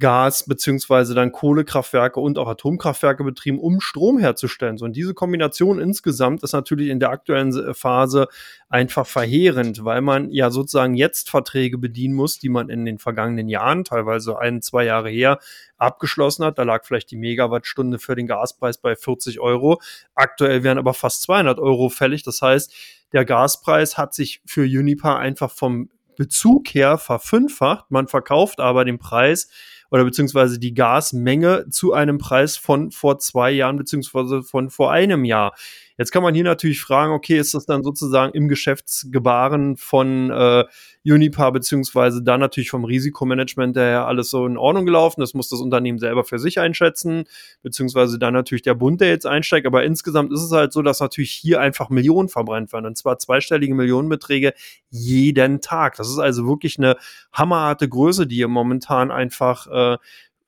Gas 0.00 0.44
beziehungsweise 0.46 1.14
dann 1.14 1.30
Kohlekraftwerke 1.30 2.18
und 2.18 2.36
auch 2.36 2.48
Atomkraftwerke 2.48 3.22
betrieben, 3.22 3.60
um 3.60 3.80
Strom 3.80 4.18
herzustellen. 4.18 4.76
So, 4.76 4.84
und 4.86 4.96
diese 4.96 5.14
Kombination 5.14 5.78
insgesamt 5.78 6.42
ist 6.42 6.52
natürlich 6.52 6.88
in 6.88 6.98
der 6.98 7.10
aktuellen 7.10 7.74
Phase 7.74 8.26
einfach 8.68 9.06
verheerend, 9.06 9.84
weil 9.84 10.00
man 10.00 10.30
ja 10.30 10.50
sozusagen 10.50 10.94
jetzt 10.94 11.30
Verträge 11.30 11.78
bedienen 11.78 12.14
muss, 12.14 12.40
die 12.40 12.48
man 12.48 12.70
in 12.70 12.84
den 12.84 12.98
vergangenen 12.98 13.48
Jahren, 13.48 13.84
teilweise 13.84 14.38
ein, 14.38 14.62
zwei 14.62 14.84
Jahre 14.84 15.10
her, 15.10 15.38
abgeschlossen 15.78 16.44
hat. 16.44 16.58
Da 16.58 16.64
lag 16.64 16.84
vielleicht 16.84 17.12
die 17.12 17.16
Megawattstunde 17.16 18.00
für 18.00 18.16
den 18.16 18.26
Gaspreis 18.26 18.78
bei 18.78 18.96
40 18.96 19.38
Euro. 19.38 19.80
Aktuell 20.16 20.64
wären 20.64 20.78
aber 20.78 20.94
fast 20.94 21.22
200 21.22 21.60
Euro 21.60 21.88
fällig. 21.88 22.24
Das 22.24 22.42
heißt, 22.42 22.74
der 23.12 23.24
Gaspreis 23.24 23.96
hat 23.96 24.12
sich 24.12 24.42
für 24.44 24.62
Unipa 24.62 25.16
einfach 25.16 25.52
vom 25.52 25.88
Bezug 26.16 26.68
her 26.68 26.98
verfünffacht. 26.98 27.90
Man 27.90 28.08
verkauft 28.08 28.60
aber 28.60 28.84
den 28.84 28.98
Preis 28.98 29.48
oder 29.90 30.04
beziehungsweise 30.04 30.58
die 30.58 30.74
Gasmenge 30.74 31.66
zu 31.70 31.92
einem 31.92 32.18
Preis 32.18 32.56
von 32.56 32.90
vor 32.90 33.18
zwei 33.18 33.50
Jahren 33.50 33.76
beziehungsweise 33.76 34.42
von 34.42 34.70
vor 34.70 34.92
einem 34.92 35.24
Jahr. 35.24 35.54
Jetzt 35.96 36.10
kann 36.10 36.22
man 36.24 36.34
hier 36.34 36.42
natürlich 36.42 36.80
fragen, 36.80 37.12
okay, 37.12 37.38
ist 37.38 37.54
das 37.54 37.66
dann 37.66 37.84
sozusagen 37.84 38.32
im 38.32 38.48
Geschäftsgebaren 38.48 39.76
von 39.76 40.30
äh, 40.30 40.64
Unipa 41.06 41.50
beziehungsweise 41.50 42.22
dann 42.22 42.40
natürlich 42.40 42.70
vom 42.70 42.84
Risikomanagement 42.84 43.76
her 43.76 44.06
alles 44.06 44.30
so 44.30 44.46
in 44.46 44.56
Ordnung 44.56 44.86
gelaufen. 44.86 45.20
Das 45.20 45.34
muss 45.34 45.48
das 45.48 45.60
Unternehmen 45.60 45.98
selber 45.98 46.24
für 46.24 46.38
sich 46.40 46.58
einschätzen, 46.58 47.24
beziehungsweise 47.62 48.18
dann 48.18 48.34
natürlich 48.34 48.62
der 48.62 48.74
Bund, 48.74 49.00
der 49.00 49.08
jetzt 49.08 49.26
einsteigt. 49.26 49.66
Aber 49.66 49.84
insgesamt 49.84 50.32
ist 50.32 50.42
es 50.42 50.50
halt 50.50 50.72
so, 50.72 50.82
dass 50.82 51.00
natürlich 51.00 51.30
hier 51.30 51.60
einfach 51.60 51.90
Millionen 51.90 52.28
verbrennt 52.28 52.72
werden 52.72 52.86
und 52.86 52.98
zwar 52.98 53.18
zweistellige 53.18 53.74
Millionenbeträge 53.74 54.54
jeden 54.90 55.60
Tag. 55.60 55.96
Das 55.96 56.08
ist 56.08 56.18
also 56.18 56.46
wirklich 56.46 56.78
eine 56.78 56.96
hammerharte 57.32 57.88
Größe, 57.88 58.26
die 58.26 58.36
hier 58.36 58.48
momentan 58.48 59.12
einfach 59.12 59.66
äh, 59.94 59.98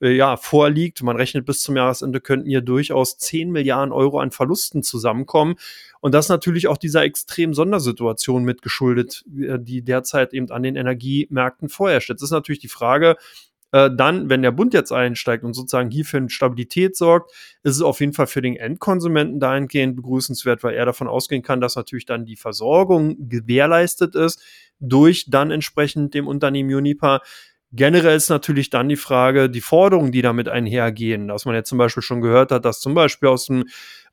äh, 0.01 0.11
ja, 0.11 0.37
vorliegt. 0.37 1.03
Man 1.03 1.17
rechnet 1.17 1.47
bis 1.47 1.61
zum 1.61 1.77
Jahresende 1.77 2.21
könnten 2.21 2.49
hier 2.49 2.61
durchaus 2.61 3.19
10 3.19 3.51
Milliarden 3.51 3.93
Euro 3.93 4.21
an 4.21 4.31
Verlusten 4.31 4.83
zusammenkommen. 4.83 5.57
Und 6.01 6.13
das 6.15 6.29
natürlich 6.29 6.69
auch 6.69 6.77
dieser 6.77 7.03
extremen 7.03 7.55
Sondersituation 7.55 8.45
mitgeschuldet, 8.45 9.25
äh, 9.39 9.59
die 9.59 9.83
derzeit 9.83 10.35
eben 10.35 10.51
an 10.51 10.63
den 10.63 10.77
Energiemärkten 10.77 11.69
vorherrscht. 11.69 12.11
Jetzt 12.11 12.23
ist 12.23 12.31
natürlich 12.31 12.61
die 12.61 12.69
Frage, 12.69 13.17
äh, 13.73 13.91
dann, 13.95 14.31
wenn 14.31 14.43
der 14.43 14.53
Bund 14.53 14.75
jetzt 14.75 14.93
einsteigt 14.93 15.45
und 15.45 15.55
sozusagen 15.55 15.91
hier 15.91 16.05
für 16.05 16.29
Stabilität 16.31 16.97
sorgt, 16.97 17.33
ist 17.63 17.77
es 17.77 17.83
auf 17.83 18.01
jeden 18.01 18.13
Fall 18.13 18.27
für 18.27 18.41
den 18.41 18.57
Endkonsumenten 18.57 19.41
dahingehend 19.41 19.97
begrüßenswert, 19.97 20.63
weil 20.63 20.75
er 20.75 20.87
davon 20.87 21.09
ausgehen 21.09 21.43
kann, 21.43 21.61
dass 21.61 21.77
natürlich 21.77 22.07
dann 22.07 22.25
die 22.25 22.37
Versorgung 22.37 23.29
gewährleistet 23.29 24.15
ist 24.15 24.41
durch 24.79 25.27
dann 25.29 25.51
entsprechend 25.51 26.15
dem 26.15 26.27
Unternehmen 26.27 26.73
Unipa. 26.75 27.23
Generell 27.73 28.17
ist 28.17 28.31
natürlich 28.31 28.71
dann 28.71 28.89
die 28.89 28.97
Frage, 28.97 29.51
die 29.51 29.61
Forderungen, 29.61 30.13
die 30.13 30.23
damit 30.23 30.49
einhergehen, 30.49 31.27
dass 31.27 31.47
man 31.47 31.57
jetzt 31.57 31.69
zum 31.69 31.79
Beispiel 31.79 32.03
schon 32.03 32.21
gehört 32.21 32.53
hat, 32.53 32.65
dass 32.65 32.81
zum 32.81 32.95
Beispiel 32.95 33.29
aus 33.29 33.47
dem, 33.47 33.65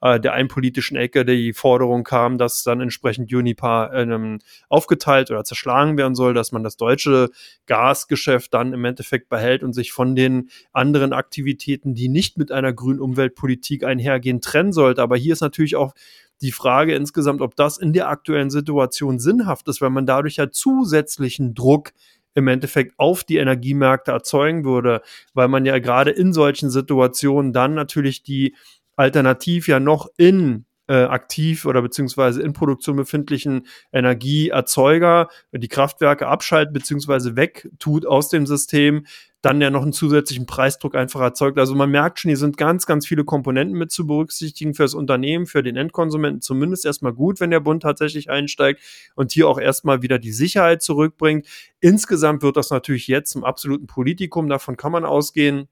äh, 0.02 0.20
der 0.20 0.34
einen 0.34 0.48
politischen 0.48 0.98
Ecke 0.98 1.24
die 1.24 1.54
Forderung 1.54 2.04
kam, 2.04 2.40
dass 2.40 2.64
dann 2.64 2.82
entsprechend 2.82 3.32
Unipa 3.32 3.94
ähm, 3.94 4.40
aufgeteilt 4.70 5.30
oder 5.30 5.44
zerschlagen 5.44 6.00
werden 6.00 6.16
soll, 6.16 6.34
dass 6.34 6.52
man 6.52 6.64
das 6.64 6.78
deutsche 6.78 7.30
Gasgeschäft 7.68 8.52
dann 8.56 8.74
im 8.74 8.84
Endeffekt 8.86 9.30
behält 9.30 9.62
und 9.62 9.74
sich 9.74 9.92
von 9.92 10.16
den 10.16 10.50
anderen 10.72 11.14
Aktivitäten, 11.14 11.94
die 11.94 12.10
nicht 12.10 12.40
mit 12.40 12.52
einer 12.52 12.74
grünen 12.74 13.00
Umweltpolitik 13.00 13.84
einhergehen, 13.84 14.42
trennen 14.42 14.74
sollte. 14.74 15.04
Aber 15.04 15.16
hier 15.16 15.34
ist 15.34 15.42
natürlich 15.42 15.76
auch 15.76 15.94
die 16.42 16.52
Frage 16.52 16.96
insgesamt, 16.96 17.42
ob 17.42 17.56
das 17.56 17.78
in 17.78 17.94
der 17.94 18.10
aktuellen 18.10 18.50
Situation 18.50 19.20
sinnhaft 19.20 19.68
ist, 19.68 19.80
weil 19.80 19.92
man 19.92 20.08
dadurch 20.08 20.38
ja 20.38 20.50
zusätzlichen 20.50 21.54
Druck 21.54 21.94
im 22.36 22.48
Endeffekt 22.48 22.94
auf 22.98 23.24
die 23.24 23.38
Energiemärkte 23.38 24.12
erzeugen 24.12 24.66
würde, 24.66 25.02
weil 25.34 25.48
man 25.48 25.66
ja 25.66 25.80
gerade 25.80 26.12
in 26.12 26.34
solchen 26.34 26.70
Situationen 26.70 27.54
dann 27.54 27.74
natürlich 27.74 28.24
die 28.24 28.56
alternativ 28.96 29.68
ja 29.68 29.80
noch 29.80 30.08
in 30.18 30.66
äh, 30.88 31.04
aktiv 31.04 31.66
oder 31.66 31.82
beziehungsweise 31.82 32.42
in 32.42 32.54
Produktion 32.54 32.98
befindlichen 32.98 33.68
Energieerzeuger 33.92 35.30
die 35.52 35.68
Kraftwerke 35.68 36.28
abschaltet 36.28 36.74
beziehungsweise 36.74 37.36
wegtut 37.36 38.06
aus 38.06 38.30
dem 38.30 38.46
System, 38.46 39.06
dann 39.42 39.60
ja 39.60 39.70
noch 39.70 39.82
einen 39.82 39.92
zusätzlichen 39.92 40.46
Preisdruck 40.46 40.96
einfach 40.96 41.20
erzeugt. 41.20 41.60
Also 41.60 41.76
man 41.76 41.92
merkt 41.92 42.20
schon, 42.20 42.30
hier 42.30 42.38
sind 42.38 42.56
ganz, 42.58 42.86
ganz 42.86 43.06
viele 43.06 43.26
Komponenten 43.26 43.78
mit 43.78 43.92
zu 43.92 44.08
berücksichtigen 44.08 44.74
für 44.74 44.84
das 44.84 44.94
Unternehmen, 44.94 45.46
für 45.46 45.62
den 45.64 45.76
Endkonsumenten 45.76 46.42
zumindest 46.42 46.86
erstmal 46.86 47.14
gut, 47.14 47.42
wenn 47.42 47.52
der 47.52 47.60
Bund 47.60 47.84
tatsächlich 47.84 48.30
einsteigt 48.30 48.82
und 49.16 49.34
hier 49.34 49.50
auch 49.50 49.60
erstmal 49.60 50.02
wieder 50.02 50.18
die 50.18 50.32
Sicherheit 50.32 50.82
zurückbringt. 50.82 51.46
Insgesamt 51.82 52.42
wird 52.42 52.56
das 52.56 52.70
natürlich 52.70 53.08
jetzt 53.08 53.32
zum 53.32 53.44
absoluten 53.44 53.86
Politikum, 53.86 54.48
davon 54.48 54.78
kann 54.78 54.94
man 54.94 55.04
ausgehen 55.04 55.68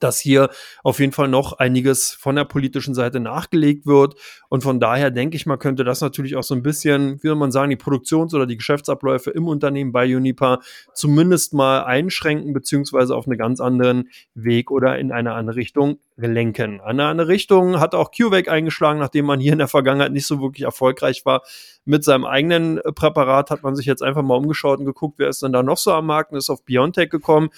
dass 0.00 0.18
hier 0.18 0.50
auf 0.82 1.00
jeden 1.00 1.12
Fall 1.12 1.28
noch 1.28 1.54
einiges 1.54 2.12
von 2.12 2.36
der 2.36 2.44
politischen 2.44 2.94
Seite 2.94 3.20
nachgelegt 3.20 3.86
wird. 3.86 4.14
Und 4.48 4.62
von 4.62 4.80
daher 4.80 5.10
denke 5.10 5.36
ich 5.36 5.46
mal, 5.46 5.56
könnte 5.56 5.84
das 5.84 6.00
natürlich 6.00 6.36
auch 6.36 6.42
so 6.42 6.54
ein 6.54 6.62
bisschen, 6.62 7.22
wie 7.22 7.28
soll 7.28 7.36
man 7.36 7.52
sagen, 7.52 7.70
die 7.70 7.76
Produktions- 7.76 8.34
oder 8.34 8.46
die 8.46 8.56
Geschäftsabläufe 8.56 9.30
im 9.30 9.48
Unternehmen 9.48 9.92
bei 9.92 10.04
Unipa 10.16 10.60
zumindest 10.94 11.54
mal 11.54 11.84
einschränken, 11.84 12.52
beziehungsweise 12.52 13.14
auf 13.14 13.26
einen 13.26 13.38
ganz 13.38 13.60
anderen 13.60 14.08
Weg 14.34 14.70
oder 14.70 14.98
in 14.98 15.12
eine 15.12 15.34
andere 15.34 15.56
Richtung 15.56 15.98
lenken. 16.16 16.80
Eine 16.80 17.06
andere 17.06 17.28
Richtung 17.28 17.80
hat 17.80 17.94
auch 17.94 18.10
CureVac 18.10 18.48
eingeschlagen, 18.48 19.00
nachdem 19.00 19.26
man 19.26 19.40
hier 19.40 19.52
in 19.52 19.58
der 19.58 19.68
Vergangenheit 19.68 20.12
nicht 20.12 20.26
so 20.26 20.40
wirklich 20.40 20.64
erfolgreich 20.64 21.24
war. 21.24 21.42
Mit 21.84 22.04
seinem 22.04 22.24
eigenen 22.24 22.80
Präparat 22.94 23.50
hat 23.50 23.62
man 23.62 23.74
sich 23.74 23.86
jetzt 23.86 24.02
einfach 24.02 24.22
mal 24.22 24.36
umgeschaut 24.36 24.78
und 24.78 24.84
geguckt, 24.84 25.18
wer 25.18 25.28
ist 25.28 25.42
denn 25.42 25.52
da 25.52 25.62
noch 25.62 25.78
so 25.78 25.92
am 25.92 26.06
Markt 26.06 26.30
und 26.30 26.38
ist 26.38 26.50
auf 26.50 26.64
BioNTech 26.64 27.10
gekommen 27.10 27.50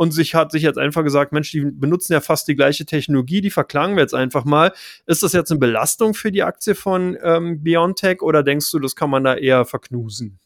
und 0.00 0.12
sich 0.12 0.34
hat 0.34 0.50
sich 0.50 0.62
jetzt 0.62 0.78
einfach 0.78 1.04
gesagt, 1.04 1.30
Mensch, 1.30 1.50
die 1.50 1.60
benutzen 1.60 2.14
ja 2.14 2.22
fast 2.22 2.48
die 2.48 2.56
gleiche 2.56 2.86
Technologie, 2.86 3.42
die 3.42 3.50
verklagen 3.50 3.96
wir 3.96 4.00
jetzt 4.00 4.14
einfach 4.14 4.46
mal. 4.46 4.72
Ist 5.04 5.22
das 5.22 5.34
jetzt 5.34 5.50
eine 5.50 5.60
Belastung 5.60 6.14
für 6.14 6.32
die 6.32 6.42
Aktie 6.42 6.74
von 6.74 7.18
ähm, 7.22 7.62
BioNTech 7.62 8.22
oder 8.22 8.42
denkst 8.42 8.70
du, 8.70 8.78
das 8.78 8.96
kann 8.96 9.10
man 9.10 9.24
da 9.24 9.34
eher 9.34 9.66
verknusen? 9.66 10.38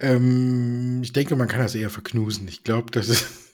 Ähm, 0.00 0.98
ich 1.00 1.12
denke, 1.12 1.36
man 1.36 1.46
kann 1.46 1.60
das 1.60 1.76
eher 1.76 1.90
verknusen. 1.90 2.48
Ich 2.48 2.64
glaube, 2.64 2.90
das 2.90 3.08
ist 3.08 3.47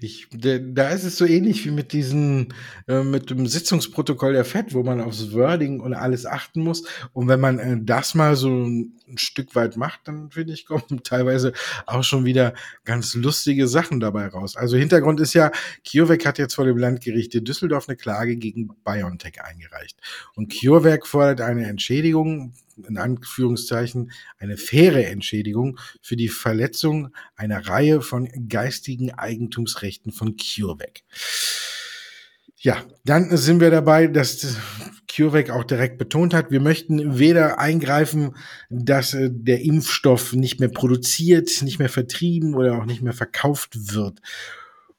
Ich, 0.00 0.28
da 0.30 0.88
ist 0.88 1.04
es 1.04 1.18
so 1.18 1.26
ähnlich 1.26 1.64
wie 1.64 1.70
mit 1.70 1.92
diesen, 1.92 2.54
äh, 2.86 3.02
mit 3.02 3.30
dem 3.30 3.46
Sitzungsprotokoll 3.46 4.32
der 4.32 4.44
FED, 4.44 4.72
wo 4.72 4.82
man 4.82 5.00
aufs 5.00 5.32
Wording 5.32 5.80
und 5.80 5.94
alles 5.94 6.26
achten 6.26 6.62
muss. 6.62 6.84
Und 7.12 7.28
wenn 7.28 7.40
man 7.40 7.58
äh, 7.58 7.76
das 7.80 8.14
mal 8.14 8.36
so 8.36 8.48
ein, 8.48 8.92
ein 9.08 9.18
Stück 9.18 9.54
weit 9.54 9.76
macht, 9.76 10.00
dann 10.04 10.30
finde 10.30 10.52
ich, 10.52 10.66
kommen 10.66 11.02
teilweise 11.02 11.52
auch 11.86 12.04
schon 12.04 12.24
wieder 12.24 12.54
ganz 12.84 13.14
lustige 13.14 13.68
Sachen 13.68 14.00
dabei 14.00 14.28
raus. 14.28 14.56
Also 14.56 14.76
Hintergrund 14.76 15.20
ist 15.20 15.34
ja, 15.34 15.50
CureVac 15.90 16.24
hat 16.26 16.38
jetzt 16.38 16.54
vor 16.54 16.64
dem 16.64 16.78
Landgericht 16.78 17.34
in 17.34 17.44
Düsseldorf 17.44 17.88
eine 17.88 17.96
Klage 17.96 18.36
gegen 18.36 18.70
BioNTech 18.84 19.42
eingereicht. 19.42 19.98
Und 20.34 20.52
CureVac 20.52 21.06
fordert 21.06 21.40
eine 21.40 21.66
Entschädigung 21.66 22.54
in 22.86 22.98
Anführungszeichen 22.98 24.10
eine 24.38 24.56
faire 24.56 25.06
Entschädigung 25.06 25.78
für 26.02 26.16
die 26.16 26.28
Verletzung 26.28 27.08
einer 27.36 27.66
Reihe 27.66 28.00
von 28.00 28.28
geistigen 28.48 29.12
Eigentumsrechten 29.12 30.12
von 30.12 30.36
CureVac. 30.36 31.02
Ja, 32.60 32.84
dann 33.04 33.36
sind 33.36 33.60
wir 33.60 33.70
dabei, 33.70 34.08
dass 34.08 34.56
CureVac 35.08 35.50
auch 35.50 35.64
direkt 35.64 35.98
betont 35.98 36.34
hat, 36.34 36.50
wir 36.50 36.60
möchten 36.60 37.18
weder 37.18 37.58
eingreifen, 37.58 38.36
dass 38.68 39.14
äh, 39.14 39.30
der 39.32 39.62
Impfstoff 39.62 40.32
nicht 40.32 40.60
mehr 40.60 40.68
produziert, 40.68 41.62
nicht 41.62 41.78
mehr 41.78 41.88
vertrieben 41.88 42.54
oder 42.54 42.78
auch 42.78 42.84
nicht 42.84 43.02
mehr 43.02 43.12
verkauft 43.12 43.94
wird. 43.94 44.20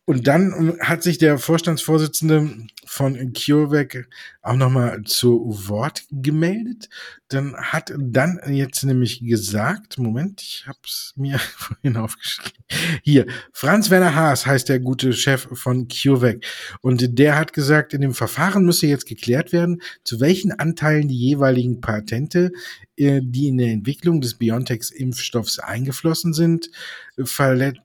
Und 0.05 0.27
dann 0.27 0.79
hat 0.79 1.03
sich 1.03 1.19
der 1.19 1.37
Vorstandsvorsitzende 1.37 2.49
von 2.85 3.33
CureVac 3.33 4.07
auch 4.41 4.55
nochmal 4.55 5.01
zu 5.03 5.45
Wort 5.67 6.05
gemeldet. 6.11 6.89
Dann 7.27 7.55
hat 7.55 7.93
dann 7.97 8.39
jetzt 8.47 8.83
nämlich 8.83 9.19
gesagt, 9.21 9.97
Moment, 9.97 10.41
ich 10.41 10.65
habe 10.67 10.79
es 10.85 11.13
mir 11.15 11.39
vorhin 11.57 11.97
aufgeschrieben. 11.97 12.63
Hier, 13.03 13.25
Franz 13.53 13.89
Werner 13.89 14.15
Haas 14.15 14.45
heißt 14.45 14.69
der 14.69 14.79
gute 14.79 15.13
Chef 15.13 15.47
von 15.53 15.87
CureVac. 15.87 16.43
Und 16.81 17.19
der 17.19 17.37
hat 17.37 17.53
gesagt, 17.53 17.93
in 17.93 18.01
dem 18.01 18.13
Verfahren 18.13 18.65
müsse 18.65 18.87
jetzt 18.87 19.07
geklärt 19.07 19.51
werden, 19.51 19.81
zu 20.03 20.19
welchen 20.19 20.51
Anteilen 20.51 21.07
die 21.07 21.17
jeweiligen 21.17 21.81
Patente 21.81 22.51
äh, 22.99 23.21
die 23.23 23.47
in 23.47 23.57
der 23.57 23.69
Entwicklung 23.69 24.19
des 24.19 24.35
BioNTech-Impfstoffs 24.35 25.59
eingeflossen 25.59 26.33
sind, 26.33 26.69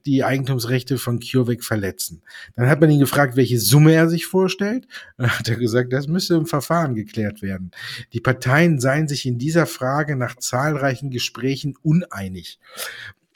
die 0.05 0.23
Eigentumsrechte 0.23 0.97
von 0.97 1.19
CureVac 1.19 1.63
verletzen. 1.63 2.21
Dann 2.55 2.67
hat 2.67 2.81
man 2.81 2.89
ihn 2.89 2.99
gefragt, 2.99 3.37
welche 3.37 3.59
Summe 3.59 3.93
er 3.93 4.09
sich 4.09 4.25
vorstellt. 4.25 4.87
Dann 5.17 5.29
hat 5.29 5.47
er 5.47 5.55
gesagt, 5.55 5.93
das 5.93 6.07
müsse 6.07 6.35
im 6.35 6.45
Verfahren 6.61 6.95
geklärt 6.95 7.41
werden. 7.41 7.71
Die 8.13 8.21
Parteien 8.21 8.79
seien 8.79 9.07
sich 9.07 9.25
in 9.25 9.37
dieser 9.37 9.65
Frage 9.65 10.15
nach 10.15 10.35
zahlreichen 10.35 11.11
Gesprächen 11.11 11.75
uneinig 11.81 12.59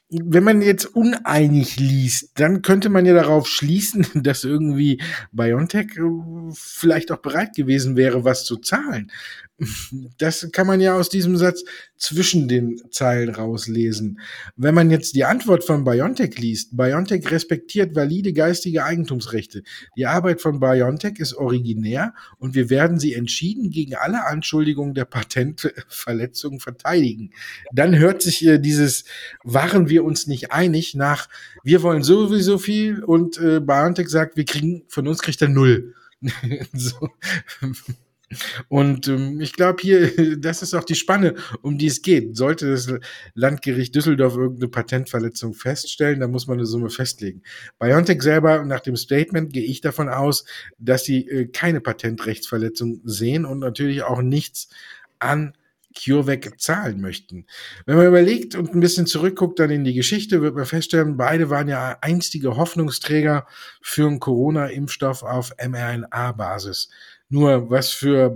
wenn 0.10 0.44
man 0.44 0.62
jetzt 0.62 0.86
uneinig 0.86 1.78
liest, 1.78 2.32
dann 2.40 2.64
könnte 2.64 2.90
man 2.90 3.06
ja 3.06 3.14
darauf 3.14 3.48
schließen, 3.48 4.08
dass 4.24 4.44
irgendwie 4.44 5.02
BioNTech 5.32 5.98
äh, 5.98 6.52
vielleicht 6.54 7.12
auch 7.12 7.20
bereit 7.20 7.56
gewesen 7.56 7.96
wäre, 7.96 8.24
was 8.24 8.46
zu 8.46 8.58
zahlen. 8.58 9.12
Das 10.18 10.50
kann 10.54 10.68
man 10.68 10.80
ja 10.80 10.96
aus 10.96 11.10
diesem 11.10 11.36
Satz 11.36 11.64
zwischen 11.98 12.48
den 12.48 12.82
Zeilen 12.92 13.30
rauslesen. 13.30 14.22
Wenn 14.56 14.74
man 14.74 14.90
jetzt 14.90 15.16
die 15.16 15.26
Antwort 15.26 15.66
von 15.66 15.84
BioNTech 15.84 16.38
liest, 16.38 16.78
BioNTech 16.78 17.30
respektiert 17.30 17.94
valide 17.94 18.32
geistige 18.32 18.86
Eigentumsrechte. 18.86 19.64
Die 19.98 20.06
Arbeit 20.06 20.42
von 20.42 20.62
BioNTech 20.62 21.20
ist 21.20 21.34
originär 21.34 22.14
und 22.38 22.56
wir 22.56 22.70
werden 22.70 23.00
sie 23.00 23.14
entschieden 23.14 23.70
gegen 23.70 23.96
alle 23.96 24.26
Anschuldigungen 24.26 24.94
der 24.94 25.06
Patentverletzung 25.06 26.62
verteidigen. 26.62 27.32
Dann 27.74 27.98
hört 27.98 28.22
sich 28.22 28.46
äh, 28.46 28.60
dieses 28.60 29.04
waren 29.44 29.90
wir 29.90 29.99
uns 30.04 30.28
nicht 30.28 30.52
einig 30.52 30.96
nach 30.96 31.28
wir 31.64 31.84
wollen 31.84 32.04
sowieso 32.04 32.58
viel 32.58 33.04
und 33.04 33.38
äh, 33.38 33.60
BioNTech 33.60 34.10
sagt, 34.10 34.38
wir 34.38 34.46
kriegen 34.46 34.84
von 34.88 35.08
uns 35.08 35.22
kriegt 35.22 35.42
er 35.42 35.50
null. 35.50 35.94
so. 36.74 37.10
Und 38.68 39.08
ähm, 39.08 39.42
ich 39.42 39.54
glaube 39.54 39.82
hier, 39.82 40.38
das 40.38 40.62
ist 40.62 40.74
auch 40.74 40.84
die 40.84 40.96
Spanne, 40.96 41.36
um 41.62 41.78
die 41.78 41.88
es 41.88 42.02
geht. 42.02 42.38
Sollte 42.38 42.72
das 42.72 42.94
Landgericht 43.34 43.96
Düsseldorf 43.96 44.36
irgendeine 44.36 44.70
Patentverletzung 44.70 45.54
feststellen, 45.54 46.20
dann 46.20 46.32
muss 46.32 46.48
man 46.48 46.58
eine 46.58 46.68
Summe 46.68 46.90
festlegen. 46.90 47.42
BioNTech 47.80 48.22
selber, 48.22 48.64
nach 48.66 48.82
dem 48.82 48.96
Statement 48.96 49.52
gehe 49.52 49.64
ich 49.64 49.82
davon 49.82 50.10
aus, 50.10 50.46
dass 50.78 51.06
sie 51.06 51.28
äh, 51.28 51.48
keine 51.48 51.82
Patentrechtsverletzung 51.82 53.02
sehen 53.04 53.46
und 53.46 53.60
natürlich 53.60 54.04
auch 54.04 54.22
nichts 54.22 54.70
an 55.18 55.54
CureVac 56.00 56.60
zahlen 56.60 57.02
möchten. 57.02 57.46
Wenn 57.86 57.98
man 57.98 58.08
überlegt 58.08 58.56
und 58.56 58.74
ein 58.74 58.80
bisschen 58.80 59.06
zurückguckt 59.06 59.60
dann 59.60 59.70
in 59.70 59.84
die 59.84 59.94
Geschichte, 59.94 60.42
wird 60.42 60.56
man 60.56 60.66
feststellen, 60.66 61.18
beide 61.18 61.50
waren 61.50 61.68
ja 61.68 61.98
einstige 62.02 62.56
Hoffnungsträger 62.56 63.48
für 63.82 64.08
einen 64.08 64.20
Corona-Impfstoff 64.20 65.24
auf 65.24 65.52
mRNA-Basis. 65.58 66.90
Nur 67.30 67.70
was 67.70 67.92
für 67.92 68.36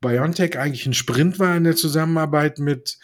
BioNTech 0.00 0.58
eigentlich 0.58 0.86
ein 0.86 0.94
Sprint 0.94 1.38
war 1.38 1.56
in 1.56 1.64
der 1.64 1.76
Zusammenarbeit 1.76 2.58
mit 2.58 2.98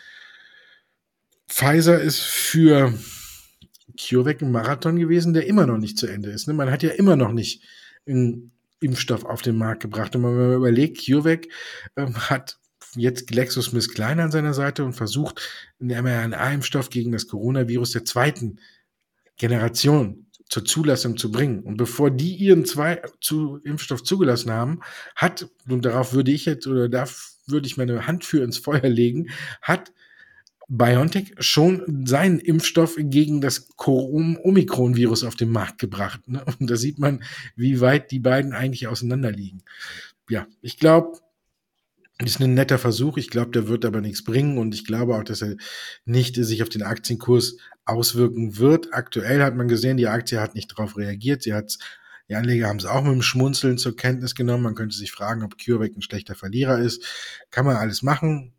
Pfizer 1.48 2.00
ist 2.00 2.20
für 2.20 2.94
CureVac 3.98 4.42
ein 4.42 4.50
Marathon 4.50 4.96
gewesen, 4.96 5.34
der 5.34 5.46
immer 5.46 5.66
noch 5.66 5.78
nicht 5.78 5.98
zu 5.98 6.06
Ende 6.06 6.30
ist. 6.30 6.48
Ne? 6.48 6.54
Man 6.54 6.70
hat 6.70 6.82
ja 6.82 6.90
immer 6.90 7.16
noch 7.16 7.32
nicht 7.32 7.62
einen 8.06 8.52
Impfstoff 8.80 9.24
auf 9.24 9.42
den 9.42 9.56
Markt 9.56 9.82
gebracht. 9.82 10.14
Und 10.16 10.24
wenn 10.24 10.36
man 10.36 10.54
überlegt, 10.54 11.04
CureVac 11.04 11.46
ähm, 11.96 12.16
hat 12.28 12.58
jetzt 12.96 13.26
GlaxoSmithKline 13.26 14.22
an 14.22 14.30
seiner 14.30 14.54
Seite 14.54 14.84
und 14.84 14.94
versucht, 14.94 15.40
einen 15.80 16.04
mRNA-Impfstoff 16.04 16.90
gegen 16.90 17.12
das 17.12 17.26
Coronavirus 17.26 17.92
der 17.92 18.04
zweiten 18.04 18.58
Generation 19.36 20.26
zur 20.48 20.64
Zulassung 20.64 21.16
zu 21.16 21.30
bringen. 21.32 21.60
Und 21.60 21.76
bevor 21.76 22.10
die 22.10 22.34
ihren 22.34 22.64
zwei 22.64 23.02
zu 23.20 23.58
Impfstoff 23.64 24.02
zugelassen 24.02 24.50
haben, 24.52 24.80
hat, 25.16 25.48
und 25.68 25.84
darauf 25.84 26.12
würde 26.12 26.30
ich 26.30 26.44
jetzt, 26.44 26.66
oder 26.66 26.88
da 26.88 27.06
würde 27.46 27.66
ich 27.66 27.76
meine 27.76 28.06
Hand 28.06 28.24
für 28.24 28.42
ins 28.42 28.58
Feuer 28.58 28.88
legen, 28.88 29.30
hat 29.62 29.92
BioNTech 30.68 31.34
schon 31.38 32.06
seinen 32.06 32.38
Impfstoff 32.38 32.96
gegen 32.98 33.40
das 33.40 33.68
Omikron-Virus 33.76 35.24
auf 35.24 35.36
den 35.36 35.50
Markt 35.50 35.78
gebracht. 35.78 36.26
Ne? 36.26 36.44
Und 36.58 36.70
da 36.70 36.76
sieht 36.76 36.98
man, 36.98 37.22
wie 37.56 37.80
weit 37.80 38.10
die 38.10 38.18
beiden 38.18 38.52
eigentlich 38.52 38.86
auseinander 38.88 39.30
liegen. 39.30 39.62
Ja, 40.30 40.46
ich 40.62 40.78
glaube, 40.78 41.18
ist 42.22 42.40
ein 42.40 42.54
netter 42.54 42.78
Versuch. 42.78 43.16
Ich 43.16 43.30
glaube, 43.30 43.50
der 43.50 43.68
wird 43.68 43.84
aber 43.84 44.00
nichts 44.00 44.22
bringen 44.22 44.58
und 44.58 44.74
ich 44.74 44.84
glaube 44.84 45.16
auch, 45.16 45.24
dass 45.24 45.42
er 45.42 45.56
nicht 46.04 46.36
sich 46.36 46.62
auf 46.62 46.68
den 46.68 46.82
Aktienkurs 46.82 47.56
auswirken 47.84 48.58
wird. 48.58 48.94
Aktuell 48.94 49.42
hat 49.42 49.56
man 49.56 49.68
gesehen, 49.68 49.96
die 49.96 50.08
Aktie 50.08 50.40
hat 50.40 50.54
nicht 50.54 50.70
darauf 50.72 50.96
reagiert. 50.96 51.42
Sie 51.42 51.52
hat 51.52 51.78
die 52.28 52.36
Anleger 52.36 52.68
haben 52.68 52.78
es 52.78 52.86
auch 52.86 53.02
mit 53.02 53.12
dem 53.12 53.22
Schmunzeln 53.22 53.76
zur 53.76 53.96
Kenntnis 53.96 54.34
genommen. 54.34 54.62
Man 54.62 54.74
könnte 54.74 54.96
sich 54.96 55.12
fragen, 55.12 55.42
ob 55.42 55.58
CureVac 55.58 55.94
ein 55.94 56.02
schlechter 56.02 56.34
Verlierer 56.34 56.78
ist. 56.78 57.04
Kann 57.50 57.66
man 57.66 57.76
alles 57.76 58.02
machen. 58.02 58.54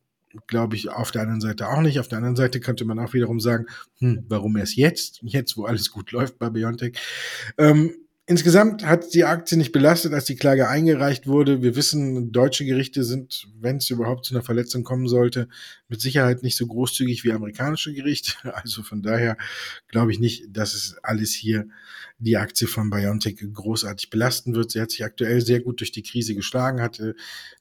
Glaube 0.48 0.76
ich 0.76 0.90
auf 0.90 1.12
der 1.12 1.24
anderen 1.24 1.42
Seite 1.42 1.70
auch 1.70 1.82
nicht. 1.82 2.00
Auf 2.00 2.08
der 2.08 2.20
anderen 2.20 2.36
Seite 2.36 2.60
könnte 2.60 2.86
man 2.86 3.00
auch 3.00 3.14
wiederum 3.14 3.40
sagen, 3.40 3.66
hm, 4.00 4.26
warum 4.28 4.56
erst 4.58 4.76
jetzt? 4.76 5.20
Jetzt, 5.24 5.58
wo 5.58 5.66
alles 5.66 5.92
gut 5.92 6.12
läuft 6.12 6.38
bei 6.38 6.50
Biontech. 6.50 7.00
Ähm, 7.58 7.96
Insgesamt 8.28 8.84
hat 8.84 9.14
die 9.14 9.24
Aktie 9.24 9.56
nicht 9.56 9.72
belastet, 9.72 10.12
als 10.12 10.26
die 10.26 10.36
Klage 10.36 10.68
eingereicht 10.68 11.28
wurde. 11.28 11.62
Wir 11.62 11.76
wissen, 11.76 12.32
deutsche 12.32 12.66
Gerichte 12.66 13.04
sind, 13.04 13.48
wenn 13.60 13.78
es 13.78 13.92
überhaupt 13.92 14.26
zu 14.26 14.34
einer 14.34 14.44
Verletzung 14.44 14.84
kommen 14.84 15.08
sollte, 15.08 15.48
mit 15.90 16.02
Sicherheit 16.02 16.42
nicht 16.42 16.58
so 16.58 16.66
großzügig 16.66 17.24
wie 17.24 17.34
amerikanische 17.34 17.94
Gerichte. 17.94 18.34
Also 18.56 18.82
von 18.82 19.04
daher 19.04 19.38
glaube 19.90 20.12
ich 20.12 20.20
nicht, 20.20 20.46
dass 20.50 20.74
es 20.74 20.96
alles 21.04 21.34
hier 21.34 21.68
die 22.18 22.38
Aktie 22.38 22.68
von 22.68 22.90
BioNTech 22.90 23.44
großartig 23.54 24.10
belasten 24.10 24.56
wird. 24.56 24.72
Sie 24.72 24.82
hat 24.82 24.92
sich 24.92 25.04
aktuell 25.04 25.42
sehr 25.42 25.60
gut 25.60 25.82
durch 25.82 25.92
die 25.92 26.04
Krise 26.04 26.34
geschlagen, 26.34 26.82
hatte 26.82 27.16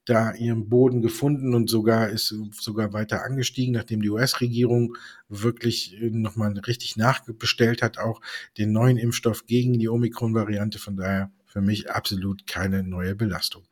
da 0.05 0.33
ihren 0.33 0.69
Boden 0.69 1.03
gefunden 1.03 1.55
und 1.55 1.69
sogar 1.69 2.09
ist 2.09 2.35
sogar 2.53 2.93
weiter 2.93 3.25
angestiegen, 3.25 3.75
nachdem 3.75 4.01
die 4.01 4.11
US-Regierung 4.11 4.97
wirklich 5.29 5.97
nochmal 6.01 6.57
richtig 6.67 6.97
nachbestellt 6.97 7.83
hat, 7.83 7.99
auch 7.99 8.21
den 8.57 8.73
neuen 8.73 8.97
Impfstoff 8.97 9.47
gegen 9.47 9.79
die 9.79 9.89
Omikron-Variante. 9.89 10.79
Von 10.79 10.97
daher 10.97 11.33
für 11.47 11.61
mich 11.61 11.91
absolut 11.91 12.47
keine 12.47 12.83
neue 12.83 13.15
Belastung. 13.15 13.63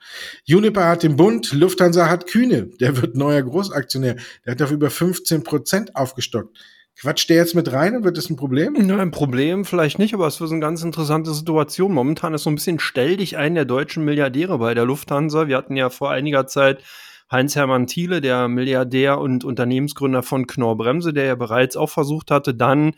Uniper 0.48 0.86
hat 0.86 1.02
den 1.02 1.16
Bund, 1.16 1.52
Lufthansa 1.52 2.08
hat 2.08 2.28
Kühne, 2.28 2.66
der 2.80 2.96
wird 3.00 3.16
neuer 3.16 3.42
Großaktionär, 3.42 4.16
der 4.44 4.52
hat 4.52 4.62
auf 4.62 4.70
über 4.70 4.88
15 4.88 5.42
Prozent 5.42 5.96
aufgestockt. 5.96 6.56
Quatscht 7.00 7.30
der 7.30 7.36
jetzt 7.36 7.54
mit 7.54 7.72
rein 7.72 7.96
und 7.96 8.04
wird 8.04 8.16
das 8.16 8.30
ein 8.30 8.36
Problem? 8.36 8.76
Ja, 8.76 8.98
ein 8.98 9.10
Problem 9.10 9.64
vielleicht 9.64 9.98
nicht, 9.98 10.14
aber 10.14 10.26
es 10.26 10.40
wird 10.40 10.50
eine 10.50 10.60
ganz 10.60 10.82
interessante 10.82 11.32
Situation. 11.32 11.92
Momentan 11.92 12.34
ist 12.34 12.44
so 12.44 12.50
ein 12.50 12.54
bisschen 12.54 12.78
stell 12.78 13.16
dich 13.16 13.36
ein 13.36 13.54
der 13.54 13.64
deutschen 13.64 14.04
Milliardäre 14.04 14.58
bei 14.58 14.74
der 14.74 14.84
Lufthansa. 14.84 15.48
Wir 15.48 15.56
hatten 15.56 15.76
ja 15.76 15.90
vor 15.90 16.10
einiger 16.10 16.46
Zeit 16.46 16.82
Heinz-Hermann 17.30 17.86
Thiele, 17.86 18.20
der 18.20 18.46
Milliardär 18.46 19.18
und 19.18 19.42
Unternehmensgründer 19.42 20.22
von 20.22 20.46
Knorr 20.46 20.76
Bremse, 20.76 21.12
der 21.12 21.24
ja 21.24 21.34
bereits 21.34 21.76
auch 21.76 21.90
versucht 21.90 22.30
hatte, 22.30 22.54
dann 22.54 22.92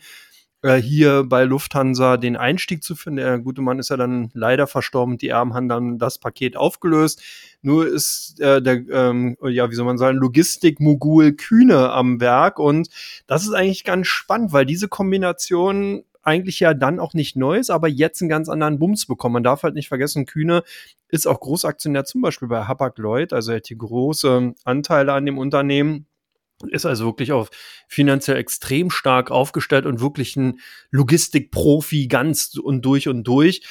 äh, 0.65 0.81
hier 0.81 1.23
bei 1.23 1.43
Lufthansa 1.43 2.17
den 2.17 2.35
Einstieg 2.35 2.83
zu 2.83 2.95
finden. 2.95 3.17
Der 3.17 3.37
gute 3.37 3.61
Mann 3.61 3.77
ist 3.77 3.89
ja 3.89 3.97
dann 3.97 4.31
leider 4.33 4.65
verstorben. 4.65 5.19
Die 5.19 5.29
Erben 5.29 5.53
haben 5.53 5.69
dann 5.69 5.99
das 5.99 6.17
Paket 6.17 6.57
aufgelöst. 6.57 7.21
Nur 7.61 7.87
ist 7.87 8.39
äh, 8.39 8.63
der, 8.63 8.81
ähm, 8.89 9.37
ja, 9.43 9.69
wie 9.69 9.75
soll 9.75 9.85
man 9.85 9.99
sagen, 9.99 10.17
Logistik-Mogul 10.17 11.33
Kühne 11.33 11.91
am 11.91 12.19
Werk. 12.19 12.57
Und 12.57 12.89
das 13.27 13.43
ist 13.43 13.53
eigentlich 13.53 13.83
ganz 13.83 14.07
spannend, 14.07 14.53
weil 14.53 14.65
diese 14.65 14.87
Kombination 14.87 16.03
eigentlich 16.23 16.59
ja 16.59 16.73
dann 16.73 16.99
auch 16.99 17.13
nicht 17.13 17.35
Neues, 17.35 17.69
aber 17.69 17.87
jetzt 17.87 18.21
einen 18.21 18.29
ganz 18.29 18.49
anderen 18.49 18.79
Bums 18.79 19.05
bekommen. 19.05 19.33
Man 19.33 19.43
darf 19.43 19.61
halt 19.61 19.75
nicht 19.75 19.89
vergessen, 19.89 20.25
Kühne 20.25 20.63
ist 21.09 21.27
auch 21.27 21.39
Großaktionär 21.39 22.05
zum 22.05 22.21
Beispiel 22.21 22.47
bei 22.47 22.63
Hapag-Lloyd, 22.63 23.31
also 23.31 23.51
er 23.51 23.57
hat 23.57 23.67
hier 23.67 23.77
große 23.77 24.53
Anteile 24.63 25.13
an 25.13 25.27
dem 25.27 25.37
Unternehmen 25.37 26.07
ist 26.69 26.85
also 26.85 27.05
wirklich 27.05 27.31
auf 27.31 27.49
finanziell 27.87 28.37
extrem 28.37 28.89
stark 28.89 29.31
aufgestellt 29.31 29.85
und 29.85 30.01
wirklich 30.01 30.35
ein 30.35 30.59
Logistikprofi 30.91 32.07
ganz 32.07 32.55
und 32.57 32.83
durch 32.83 33.07
und 33.07 33.23
durch. 33.23 33.63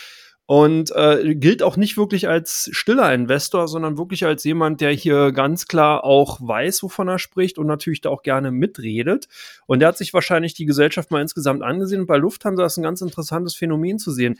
Und 0.46 0.94
äh, 0.94 1.34
gilt 1.36 1.62
auch 1.62 1.78
nicht 1.78 1.96
wirklich 1.96 2.28
als 2.28 2.68
stiller 2.72 3.14
Investor, 3.14 3.66
sondern 3.66 3.96
wirklich 3.96 4.26
als 4.26 4.44
jemand, 4.44 4.82
der 4.82 4.90
hier 4.90 5.32
ganz 5.32 5.68
klar 5.68 6.04
auch 6.04 6.38
weiß, 6.38 6.82
wovon 6.82 7.08
er 7.08 7.18
spricht 7.18 7.56
und 7.56 7.66
natürlich 7.66 8.02
da 8.02 8.10
auch 8.10 8.22
gerne 8.22 8.50
mitredet. 8.50 9.26
Und 9.66 9.80
der 9.80 9.88
hat 9.88 9.96
sich 9.96 10.12
wahrscheinlich 10.12 10.52
die 10.52 10.66
Gesellschaft 10.66 11.10
mal 11.10 11.22
insgesamt 11.22 11.62
angesehen. 11.62 12.02
Und 12.02 12.06
bei 12.06 12.18
Lufthansa 12.18 12.66
ist 12.66 12.76
ein 12.76 12.82
ganz 12.82 13.00
interessantes 13.00 13.54
Phänomen 13.54 13.98
zu 13.98 14.10
sehen 14.10 14.38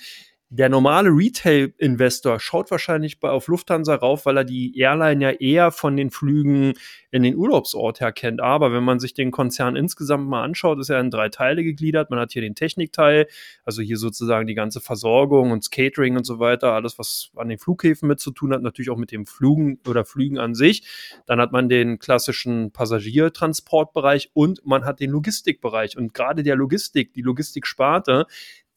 der 0.56 0.68
normale 0.68 1.10
Retail-Investor 1.10 2.38
schaut 2.38 2.70
wahrscheinlich 2.70 3.18
bei, 3.18 3.28
auf 3.28 3.48
Lufthansa 3.48 3.96
rauf, 3.96 4.24
weil 4.24 4.36
er 4.36 4.44
die 4.44 4.78
Airline 4.78 5.20
ja 5.20 5.30
eher 5.30 5.72
von 5.72 5.96
den 5.96 6.10
Flügen 6.12 6.74
in 7.10 7.24
den 7.24 7.36
Urlaubsort 7.36 8.00
her 8.00 8.12
kennt. 8.12 8.40
Aber 8.40 8.72
wenn 8.72 8.84
man 8.84 9.00
sich 9.00 9.14
den 9.14 9.32
Konzern 9.32 9.74
insgesamt 9.74 10.28
mal 10.28 10.44
anschaut, 10.44 10.78
ist 10.78 10.90
er 10.90 11.00
in 11.00 11.10
drei 11.10 11.28
Teile 11.28 11.64
gegliedert. 11.64 12.10
Man 12.10 12.20
hat 12.20 12.32
hier 12.32 12.42
den 12.42 12.54
Technikteil, 12.54 13.26
also 13.64 13.82
hier 13.82 13.96
sozusagen 13.96 14.46
die 14.46 14.54
ganze 14.54 14.80
Versorgung 14.80 15.50
und 15.50 15.68
Catering 15.72 16.16
und 16.16 16.24
so 16.24 16.38
weiter, 16.38 16.72
alles, 16.72 17.00
was 17.00 17.30
an 17.34 17.48
den 17.48 17.58
Flughäfen 17.58 18.06
mit 18.06 18.20
zu 18.20 18.30
tun 18.30 18.52
hat, 18.52 18.62
natürlich 18.62 18.90
auch 18.90 18.96
mit 18.96 19.10
dem 19.10 19.26
Flügen 19.26 19.80
oder 19.88 20.04
Flügen 20.04 20.38
an 20.38 20.54
sich. 20.54 20.86
Dann 21.26 21.40
hat 21.40 21.50
man 21.50 21.68
den 21.68 21.98
klassischen 21.98 22.70
Passagiertransportbereich 22.70 24.30
und 24.34 24.64
man 24.64 24.84
hat 24.84 25.00
den 25.00 25.10
Logistikbereich. 25.10 25.96
Und 25.96 26.14
gerade 26.14 26.44
der 26.44 26.54
Logistik, 26.54 27.12
die 27.12 27.22
Logistiksparte, 27.22 28.26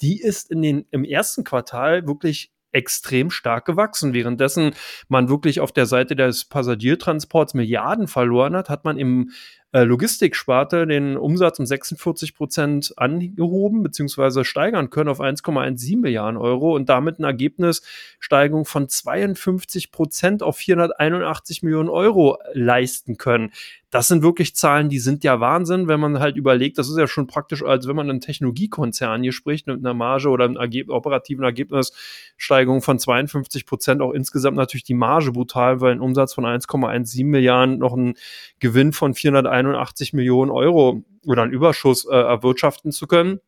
die 0.02 0.22
ist 0.22 0.52
in 0.52 0.62
den, 0.62 0.86
im 0.92 1.04
ersten 1.04 1.44
Quartal 1.44 2.08
wirklich 2.08 2.52
extrem 2.72 3.32
stark 3.32 3.66
gewachsen. 3.66 4.14
Währenddessen 4.14 4.74
man 5.08 5.30
wirklich 5.30 5.60
auf 5.60 5.72
der 5.72 5.86
Seite 5.86 6.16
des 6.16 6.46
Passagiertransports 6.46 7.54
Milliarden 7.54 8.08
verloren 8.08 8.56
hat, 8.56 8.70
hat 8.70 8.86
man 8.86 8.98
im 8.98 9.32
äh, 9.74 9.84
Logistiksparte 9.84 10.88
den 10.88 11.18
Umsatz 11.18 11.60
um 11.60 11.66
46 11.66 12.36
Prozent 12.36 12.94
angehoben 12.96 13.84
bzw. 13.84 14.46
steigern 14.46 14.90
können 14.90 15.10
auf 15.10 15.20
1,17 15.20 16.00
Milliarden 16.00 16.38
Euro 16.38 16.74
und 16.74 16.88
damit 16.88 17.18
eine 17.18 17.28
Ergebnissteigerung 17.28 18.66
von 18.66 18.88
52 18.88 19.92
Prozent 19.92 20.42
auf 20.42 20.58
481 20.58 21.64
Millionen 21.64 21.90
Euro 21.90 22.38
leisten 22.54 23.18
können. 23.18 23.52
Das 23.90 24.10
sind 24.10 24.22
wirklich 24.22 24.54
Zahlen, 24.54 24.90
die 24.90 25.00
sind 25.00 25.24
ja 25.24 25.40
Wahnsinn, 25.40 25.88
wenn 25.88 26.02
man 26.02 26.20
halt 26.20 26.36
überlegt, 26.36 26.78
das 26.78 26.90
ist 26.90 26.98
ja 26.98 27.08
schon 27.08 27.26
praktisch, 27.26 27.64
als 27.64 27.88
wenn 27.88 27.96
man 27.96 28.10
einen 28.10 28.20
Technologiekonzern 28.20 29.24
hier 29.24 29.32
spricht 29.32 29.68
mit 29.68 29.78
einer 29.78 29.94
Marge 29.94 30.28
oder 30.28 30.44
einem 30.44 30.58
Ergeb 30.58 30.90
operativen 30.90 31.46
Ergebnissteigerung 31.46 32.82
von 32.82 33.00
52 33.00 33.66
Prozent, 33.66 34.02
auch 34.02 34.12
insgesamt 34.12 34.58
natürlich 34.58 34.84
die 34.84 34.94
Marge 34.94 35.32
brutal, 35.32 35.80
weil 35.80 35.94
ein 35.94 36.02
Umsatz 36.02 36.34
von 36.34 36.46
1,17 36.46 37.26
Milliarden 37.26 37.78
noch 37.78 37.96
ein 37.96 38.16
Gewinn 38.60 38.92
von 38.92 39.14
481 39.14 39.57
Millionen 40.14 40.52
Euro 40.52 41.04
oder 41.26 41.44
einen 41.44 41.52
Überschuss 41.52 42.06
äh, 42.06 42.16
erwirtschaften 42.16 42.92
zu 42.92 43.08
können. 43.08 43.40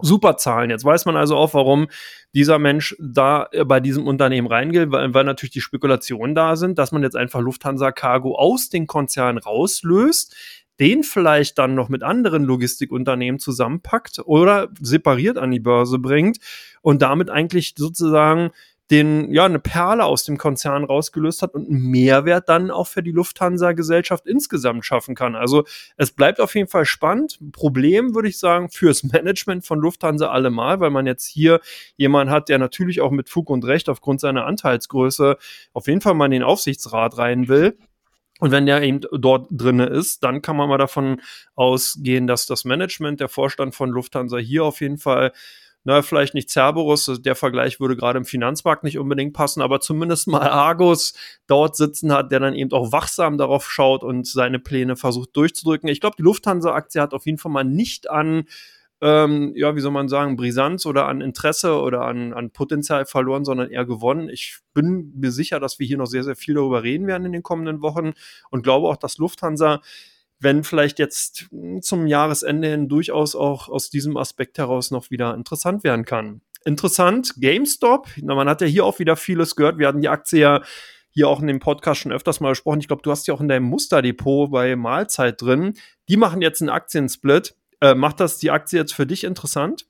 Super 0.00 0.36
Zahlen. 0.36 0.70
Jetzt 0.70 0.84
weiß 0.84 1.04
man 1.04 1.16
also 1.16 1.36
auch, 1.36 1.54
warum 1.54 1.86
dieser 2.34 2.58
Mensch 2.58 2.96
da 2.98 3.48
äh, 3.52 3.64
bei 3.64 3.78
diesem 3.80 4.06
Unternehmen 4.06 4.48
reingeht, 4.48 4.90
weil, 4.90 5.14
weil 5.14 5.24
natürlich 5.24 5.52
die 5.52 5.60
Spekulationen 5.60 6.34
da 6.34 6.56
sind, 6.56 6.78
dass 6.78 6.92
man 6.92 7.02
jetzt 7.02 7.16
einfach 7.16 7.40
Lufthansa 7.40 7.92
Cargo 7.92 8.36
aus 8.36 8.68
den 8.68 8.86
Konzernen 8.86 9.38
rauslöst, 9.38 10.34
den 10.80 11.04
vielleicht 11.04 11.58
dann 11.58 11.74
noch 11.74 11.88
mit 11.88 12.02
anderen 12.02 12.42
Logistikunternehmen 12.42 13.38
zusammenpackt 13.38 14.20
oder 14.24 14.68
separiert 14.80 15.38
an 15.38 15.50
die 15.50 15.60
Börse 15.60 15.98
bringt 15.98 16.38
und 16.80 17.02
damit 17.02 17.30
eigentlich 17.30 17.74
sozusagen 17.76 18.50
den, 18.92 19.32
ja, 19.32 19.46
eine 19.46 19.58
Perle 19.58 20.04
aus 20.04 20.24
dem 20.24 20.36
Konzern 20.36 20.84
rausgelöst 20.84 21.40
hat 21.40 21.54
und 21.54 21.66
einen 21.66 21.80
Mehrwert 21.80 22.50
dann 22.50 22.70
auch 22.70 22.86
für 22.86 23.02
die 23.02 23.10
Lufthansa-Gesellschaft 23.10 24.26
insgesamt 24.26 24.84
schaffen 24.84 25.14
kann. 25.14 25.34
Also 25.34 25.64
es 25.96 26.12
bleibt 26.12 26.40
auf 26.40 26.54
jeden 26.54 26.68
Fall 26.68 26.84
spannend. 26.84 27.38
Problem, 27.52 28.14
würde 28.14 28.28
ich 28.28 28.38
sagen, 28.38 28.68
fürs 28.68 29.02
Management 29.12 29.64
von 29.64 29.80
Lufthansa 29.80 30.30
allemal, 30.30 30.78
weil 30.80 30.90
man 30.90 31.06
jetzt 31.06 31.26
hier 31.26 31.60
jemanden 31.96 32.30
hat, 32.30 32.50
der 32.50 32.58
natürlich 32.58 33.00
auch 33.00 33.10
mit 33.10 33.30
Fug 33.30 33.48
und 33.48 33.64
Recht 33.64 33.88
aufgrund 33.88 34.20
seiner 34.20 34.44
Anteilsgröße 34.44 35.38
auf 35.72 35.86
jeden 35.86 36.02
Fall 36.02 36.12
mal 36.12 36.26
in 36.26 36.32
den 36.32 36.42
Aufsichtsrat 36.42 37.16
rein 37.16 37.48
will. 37.48 37.78
Und 38.40 38.50
wenn 38.50 38.66
der 38.66 38.82
eben 38.82 39.00
dort 39.12 39.46
drinne 39.50 39.86
ist, 39.86 40.22
dann 40.22 40.42
kann 40.42 40.56
man 40.56 40.68
mal 40.68 40.76
davon 40.76 41.22
ausgehen, 41.54 42.26
dass 42.26 42.44
das 42.44 42.66
Management, 42.66 43.20
der 43.20 43.28
Vorstand 43.30 43.74
von 43.74 43.88
Lufthansa 43.88 44.36
hier 44.36 44.64
auf 44.64 44.82
jeden 44.82 44.98
Fall 44.98 45.32
na, 45.84 46.02
vielleicht 46.02 46.34
nicht 46.34 46.48
Cerberus, 46.50 47.10
der 47.20 47.34
Vergleich 47.34 47.80
würde 47.80 47.96
gerade 47.96 48.18
im 48.18 48.24
Finanzmarkt 48.24 48.84
nicht 48.84 48.98
unbedingt 48.98 49.32
passen, 49.32 49.62
aber 49.62 49.80
zumindest 49.80 50.28
mal 50.28 50.48
Argus 50.48 51.14
dort 51.46 51.76
sitzen 51.76 52.12
hat, 52.12 52.30
der 52.30 52.40
dann 52.40 52.54
eben 52.54 52.72
auch 52.72 52.92
wachsam 52.92 53.38
darauf 53.38 53.70
schaut 53.70 54.04
und 54.04 54.26
seine 54.26 54.58
Pläne 54.58 54.96
versucht 54.96 55.36
durchzudrücken. 55.36 55.88
Ich 55.88 56.00
glaube, 56.00 56.16
die 56.16 56.22
Lufthansa-Aktie 56.22 57.00
hat 57.00 57.14
auf 57.14 57.26
jeden 57.26 57.38
Fall 57.38 57.52
mal 57.52 57.64
nicht 57.64 58.10
an 58.10 58.44
ähm, 59.02 59.52
ja, 59.56 59.74
wie 59.74 59.80
soll 59.80 59.90
man 59.90 60.08
sagen, 60.08 60.36
Brisanz 60.36 60.86
oder 60.86 61.08
an 61.08 61.20
Interesse 61.20 61.80
oder 61.80 62.02
an, 62.02 62.32
an 62.32 62.52
Potenzial 62.52 63.04
verloren, 63.04 63.44
sondern 63.44 63.68
eher 63.68 63.84
gewonnen. 63.84 64.28
Ich 64.28 64.60
bin 64.74 65.12
mir 65.16 65.32
sicher, 65.32 65.58
dass 65.58 65.80
wir 65.80 65.86
hier 65.88 65.98
noch 65.98 66.06
sehr, 66.06 66.22
sehr 66.22 66.36
viel 66.36 66.54
darüber 66.54 66.84
reden 66.84 67.08
werden 67.08 67.26
in 67.26 67.32
den 67.32 67.42
kommenden 67.42 67.82
Wochen 67.82 68.12
und 68.50 68.62
glaube 68.62 68.86
auch, 68.86 68.96
dass 68.96 69.18
Lufthansa 69.18 69.80
wenn 70.42 70.64
vielleicht 70.64 70.98
jetzt 70.98 71.48
zum 71.80 72.06
Jahresende 72.06 72.68
hin 72.68 72.88
durchaus 72.88 73.34
auch 73.34 73.68
aus 73.68 73.90
diesem 73.90 74.16
Aspekt 74.16 74.58
heraus 74.58 74.90
noch 74.90 75.10
wieder 75.10 75.34
interessant 75.34 75.84
werden 75.84 76.04
kann. 76.04 76.42
Interessant, 76.64 77.34
GameStop, 77.38 78.08
man 78.22 78.48
hat 78.48 78.60
ja 78.60 78.66
hier 78.66 78.84
auch 78.84 78.98
wieder 78.98 79.16
vieles 79.16 79.56
gehört. 79.56 79.78
Wir 79.78 79.88
hatten 79.88 80.00
die 80.00 80.08
Aktie 80.08 80.40
ja 80.40 80.62
hier 81.10 81.28
auch 81.28 81.40
in 81.40 81.46
dem 81.46 81.58
Podcast 81.58 82.00
schon 82.00 82.12
öfters 82.12 82.40
mal 82.40 82.50
besprochen. 82.50 82.80
Ich 82.80 82.88
glaube, 82.88 83.02
du 83.02 83.10
hast 83.10 83.26
ja 83.26 83.34
auch 83.34 83.40
in 83.40 83.48
deinem 83.48 83.66
Musterdepot 83.66 84.50
bei 84.50 84.76
Mahlzeit 84.76 85.40
drin. 85.40 85.74
Die 86.08 86.16
machen 86.16 86.40
jetzt 86.40 86.62
einen 86.62 86.70
Aktiensplit. 86.70 87.54
Äh, 87.80 87.94
macht 87.94 88.20
das 88.20 88.38
die 88.38 88.50
Aktie 88.50 88.78
jetzt 88.78 88.94
für 88.94 89.06
dich 89.06 89.24
interessant? 89.24 89.86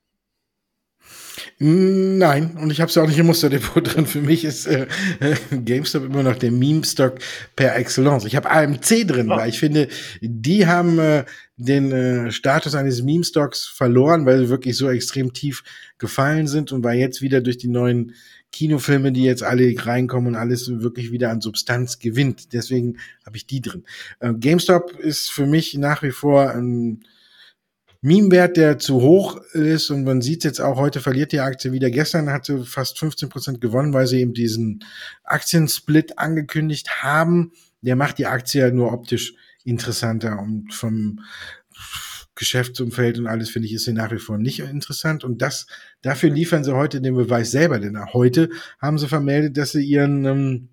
Nein, 1.59 2.57
und 2.61 2.71
ich 2.71 2.81
habe 2.81 2.89
es 2.89 2.95
ja 2.95 3.03
auch 3.03 3.09
nicht 3.09 3.19
im 3.19 3.27
Musterdepot 3.27 3.95
drin. 3.95 4.07
Für 4.07 4.21
mich 4.21 4.45
ist 4.45 4.67
äh, 4.67 4.87
äh, 5.21 5.37
GameStop 5.51 6.05
immer 6.05 6.23
noch 6.23 6.37
der 6.37 6.51
Meme-Stock 6.51 7.19
per 7.57 7.77
Excellence. 7.77 8.25
Ich 8.25 8.37
habe 8.37 8.51
AMC 8.51 9.07
drin, 9.07 9.31
oh. 9.31 9.37
weil 9.37 9.49
ich 9.49 9.59
finde, 9.59 9.89
die 10.21 10.67
haben 10.67 10.99
äh, 10.99 11.25
den 11.57 11.93
äh, 11.93 12.33
Status 12.33 12.75
eines 12.75 13.03
Meme-Stocks 13.03 13.67
verloren, 13.67 14.27
weil 14.27 14.39
sie 14.39 14.49
wirklich 14.49 14.77
so 14.77 14.89
extrem 14.91 15.33
tief 15.33 15.63
gefallen 15.99 16.47
sind 16.47 16.73
und 16.73 16.83
weil 16.85 16.99
jetzt 16.99 17.23
wieder 17.23 17.41
durch 17.41 17.59
die 17.59 17.69
neuen 17.69 18.15
Kinofilme, 18.53 19.13
die 19.13 19.25
jetzt 19.25 19.43
alle 19.43 19.75
reinkommen 19.79 20.29
und 20.29 20.37
alles 20.37 20.69
wirklich 20.81 21.11
wieder 21.11 21.31
an 21.31 21.41
Substanz 21.41 21.99
gewinnt. 21.99 22.53
Deswegen 22.53 22.99
habe 23.25 23.37
ich 23.37 23.47
die 23.47 23.63
drin. 23.63 23.85
Äh, 24.21 24.35
GameStop 24.35 24.99
ist 24.99 25.31
für 25.31 25.47
mich 25.47 25.75
nach 25.75 26.03
wie 26.03 26.11
vor 26.11 26.51
ein 26.51 27.03
Meme-Wert, 28.05 28.57
der 28.57 28.79
zu 28.79 29.01
hoch 29.01 29.41
ist 29.53 29.91
und 29.91 30.03
man 30.03 30.21
sieht 30.21 30.43
jetzt 30.43 30.61
auch, 30.61 30.77
heute 30.77 31.01
verliert 31.01 31.31
die 31.31 31.39
Aktie 31.39 31.71
wieder. 31.71 31.89
Gestern 31.89 32.31
hat 32.31 32.45
sie 32.45 32.65
fast 32.65 32.99
15 32.99 33.29
Prozent 33.29 33.61
gewonnen, 33.61 33.95
weil 33.95 34.09
sie 34.09 34.21
eben 34.21 34.35
diesen 34.35 34.85
Aktiensplit 35.23 36.19
angekündigt 36.19 37.03
haben. 37.03 37.53
Der 37.81 37.95
macht 37.95 38.19
die 38.19 38.27
Aktie 38.27 38.61
ja 38.61 38.71
nur 38.73 38.93
optisch 38.93 39.35
interessanter 39.65 40.41
und 40.41 40.75
vom 40.75 41.21
Geschäftsumfeld 42.35 43.19
und 43.21 43.29
alles 43.29 43.51
finde 43.51 43.69
ich 43.69 43.75
ist 43.75 43.85
sie 43.85 43.93
nach 43.93 44.11
wie 44.11 44.19
vor 44.19 44.37
nicht 44.37 44.59
interessant 44.61 45.23
und 45.23 45.43
das 45.43 45.67
dafür 46.01 46.31
liefern 46.31 46.65
sie 46.65 46.75
heute 46.75 47.01
den 47.01 47.15
Beweis 47.15 47.51
selber, 47.53 47.79
denn 47.79 47.97
heute 48.13 48.49
haben 48.81 48.99
sie 48.99 49.07
vermeldet, 49.07 49.57
dass 49.57 49.73
sie 49.73 49.85
ihren 49.85 50.25
ähm, 50.25 50.69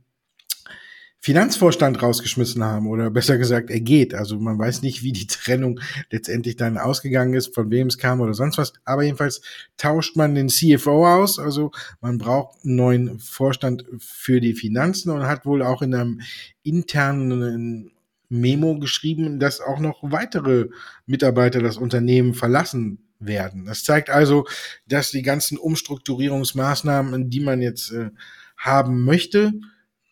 Finanzvorstand 1.22 2.02
rausgeschmissen 2.02 2.64
haben 2.64 2.88
oder 2.88 3.10
besser 3.10 3.38
gesagt, 3.38 3.70
er 3.70 3.82
geht. 3.82 4.14
Also 4.14 4.40
man 4.40 4.58
weiß 4.58 4.82
nicht, 4.84 5.04
wie 5.04 5.12
die 5.12 5.28
Trennung 5.28 5.82
letztendlich 6.10 6.56
dann 6.56 6.78
ausgegangen 6.78 7.34
ist, 7.34 7.54
von 7.54 7.70
wem 7.72 7.88
es 7.88 7.98
kam 7.98 8.22
oder 8.22 8.34
sonst 8.34 8.58
was. 8.58 8.74
Aber 8.86 9.04
jedenfalls 9.04 9.42
tauscht 9.76 10.16
man 10.16 10.34
den 10.34 10.48
CFO 10.48 11.06
aus. 11.06 11.38
Also 11.38 11.72
man 12.00 12.20
braucht 12.20 12.64
einen 12.64 12.76
neuen 12.78 13.20
Vorstand 13.20 13.84
für 14.00 14.40
die 14.40 14.54
Finanzen 14.54 15.10
und 15.10 15.24
hat 15.24 15.46
wohl 15.46 15.62
auch 15.62 15.82
in 15.82 15.94
einem 15.94 16.22
internen 16.64 17.92
Memo 18.30 18.80
geschrieben, 18.80 19.40
dass 19.40 19.60
auch 19.60 19.80
noch 19.80 20.00
weitere 20.02 20.68
Mitarbeiter 21.06 21.62
das 21.62 21.78
Unternehmen 21.78 22.34
verlassen 22.34 23.10
werden. 23.20 23.66
Das 23.66 23.84
zeigt 23.84 24.10
also, 24.10 24.48
dass 24.88 25.12
die 25.12 25.24
ganzen 25.24 25.58
Umstrukturierungsmaßnahmen, 25.58 27.30
die 27.30 27.42
man 27.42 27.62
jetzt 27.62 27.92
äh, 27.92 28.12
haben 28.56 29.04
möchte, 29.04 29.54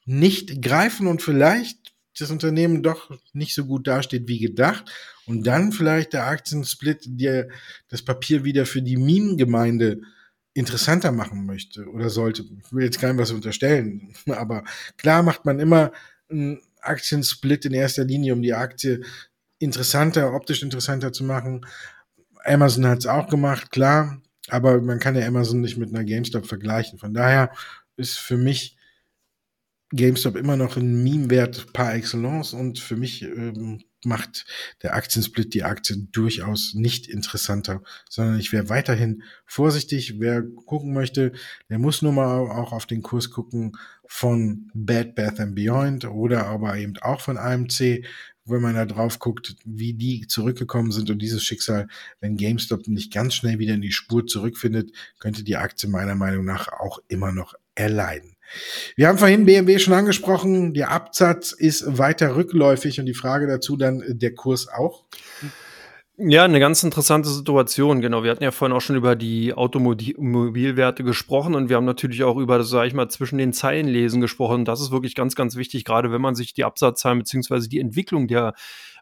nicht 0.08 0.62
greifen 0.62 1.06
und 1.06 1.22
vielleicht 1.22 1.94
das 2.18 2.32
Unternehmen 2.32 2.82
doch 2.82 3.12
nicht 3.34 3.54
so 3.54 3.66
gut 3.66 3.86
dasteht 3.86 4.28
wie 4.28 4.40
gedacht 4.40 4.90
und 5.28 5.46
dann 5.46 5.72
vielleicht 5.72 6.14
der 6.14 6.26
Aktiensplit 6.26 7.02
der 7.06 7.50
das 7.90 8.02
Papier 8.02 8.44
wieder 8.44 8.66
für 8.66 8.82
die 8.82 8.98
Meme-Gemeinde 8.98 10.02
interessanter 10.54 11.12
machen 11.12 11.46
möchte 11.46 11.86
oder 11.90 12.10
sollte. 12.10 12.44
Ich 12.44 12.74
will 12.74 12.86
jetzt 12.86 13.00
keinem 13.00 13.20
was 13.20 13.32
unterstellen, 13.32 14.14
aber 14.28 14.64
klar 14.98 15.22
macht 15.22 15.46
man 15.46 15.60
immer 15.60 15.92
einen 16.30 16.62
Aktiensplit 16.82 17.66
in 17.66 17.74
erster 17.74 18.06
Linie, 18.06 18.34
um 18.34 18.42
die 18.42 18.54
Aktie 18.54 19.02
interessanter, 19.60 20.34
optisch 20.34 20.64
interessanter 20.64 21.12
zu 21.12 21.26
machen. 21.26 21.66
Amazon 22.46 22.88
hat 22.88 23.00
es 23.00 23.08
auch 23.08 23.30
gemacht, 23.30 23.72
klar. 23.72 24.22
aber 24.48 24.82
man 24.82 25.00
kann 25.00 25.16
ja 25.16 25.28
Amazon 25.28 25.60
nicht 25.60 25.78
mit 25.78 25.90
einer 25.90 26.06
GameStop 26.06 26.48
vergleichen. 26.48 26.98
Von 26.98 27.14
daher 27.14 27.52
ist 27.98 28.18
für 28.18 28.38
mich 28.38 28.77
GameStop 29.92 30.36
immer 30.36 30.58
noch 30.58 30.76
ein 30.76 31.04
Meme-Wert 31.04 31.72
par 31.72 31.94
excellence 31.96 32.54
und 32.54 32.80
für 32.80 32.98
mich 32.98 33.24
ähm, 33.24 33.84
macht 34.06 34.46
der 34.84 34.96
Aktiensplit 34.96 35.54
die 35.54 35.64
Aktie 35.64 35.98
durchaus 36.12 36.74
nicht 36.74 37.08
interessanter, 37.08 37.82
sondern 38.10 38.40
ich 38.40 38.52
wäre 38.52 38.70
weiterhin 38.70 39.24
vorsichtig. 39.46 40.20
Wer 40.20 40.44
gucken 40.44 40.94
möchte, 40.94 41.32
der 41.70 41.80
muss 41.80 42.02
nur 42.02 42.12
mal 42.12 42.38
auch 42.38 42.74
auf 42.74 42.86
den 42.86 43.02
Kurs 43.02 43.32
gucken 43.32 43.78
von 44.06 44.70
Bad 44.74 45.16
Bath 45.16 45.40
and 45.40 45.56
Beyond 45.56 46.06
oder 46.06 46.46
aber 46.48 46.78
eben 46.78 46.98
auch 46.98 47.22
von 47.22 47.38
AMC, 47.38 48.06
wenn 48.46 48.62
man 48.62 48.76
da 48.76 48.86
drauf 48.86 49.20
guckt, 49.20 49.56
wie 49.66 49.94
die 49.94 50.28
zurückgekommen 50.28 50.92
sind 50.92 51.10
und 51.10 51.20
dieses 51.20 51.44
Schicksal, 51.44 51.88
wenn 52.22 52.38
GameStop 52.38 52.88
nicht 52.88 53.12
ganz 53.12 53.36
schnell 53.36 53.60
wieder 53.60 53.74
in 53.74 53.82
die 53.82 53.92
Spur 53.92 54.26
zurückfindet, 54.26 54.92
könnte 55.20 55.44
die 55.44 55.58
Aktie 55.58 55.90
meiner 55.90 56.16
Meinung 56.16 56.46
nach 56.46 56.70
auch 56.70 57.00
immer 57.08 57.32
noch 57.32 57.56
erleiden. 57.76 58.37
Wir 58.96 59.08
haben 59.08 59.18
vorhin 59.18 59.46
BMW 59.46 59.80
schon 59.80 59.94
angesprochen, 59.94 60.74
der 60.74 60.92
Absatz 60.92 61.52
ist 61.52 61.98
weiter 61.98 62.36
rückläufig 62.36 63.00
und 63.00 63.06
die 63.06 63.14
Frage 63.14 63.48
dazu 63.48 63.78
dann 63.78 64.04
der 64.08 64.34
Kurs 64.34 64.68
auch. 64.68 65.06
Ja, 66.20 66.46
eine 66.46 66.60
ganz 66.60 66.82
interessante 66.82 67.30
Situation, 67.30 68.02
genau. 68.02 68.24
Wir 68.24 68.32
hatten 68.32 68.44
ja 68.44 68.50
vorhin 68.50 68.76
auch 68.76 68.82
schon 68.82 68.96
über 68.96 69.16
die 69.16 69.54
Automobilwerte 69.54 71.04
gesprochen 71.04 71.54
und 71.54 71.70
wir 71.70 71.76
haben 71.76 71.86
natürlich 71.86 72.24
auch 72.24 72.38
über 72.38 72.58
das, 72.58 72.70
sage 72.70 72.88
ich 72.88 72.96
mal, 72.96 73.08
zwischen 73.08 73.38
den 73.38 73.54
Zeilen 73.54 73.88
lesen 73.88 74.20
gesprochen. 74.20 74.66
Das 74.66 74.82
ist 74.82 74.90
wirklich 74.90 75.14
ganz, 75.14 75.36
ganz 75.36 75.56
wichtig, 75.58 75.86
gerade 75.86 76.12
wenn 76.12 76.22
man 76.22 76.34
sich 76.34 76.56
die 76.56 76.64
Absatzzahlen 76.64 77.20
beziehungsweise 77.20 77.70
die 77.70 77.80
Entwicklung 77.80 78.28
der 78.28 78.56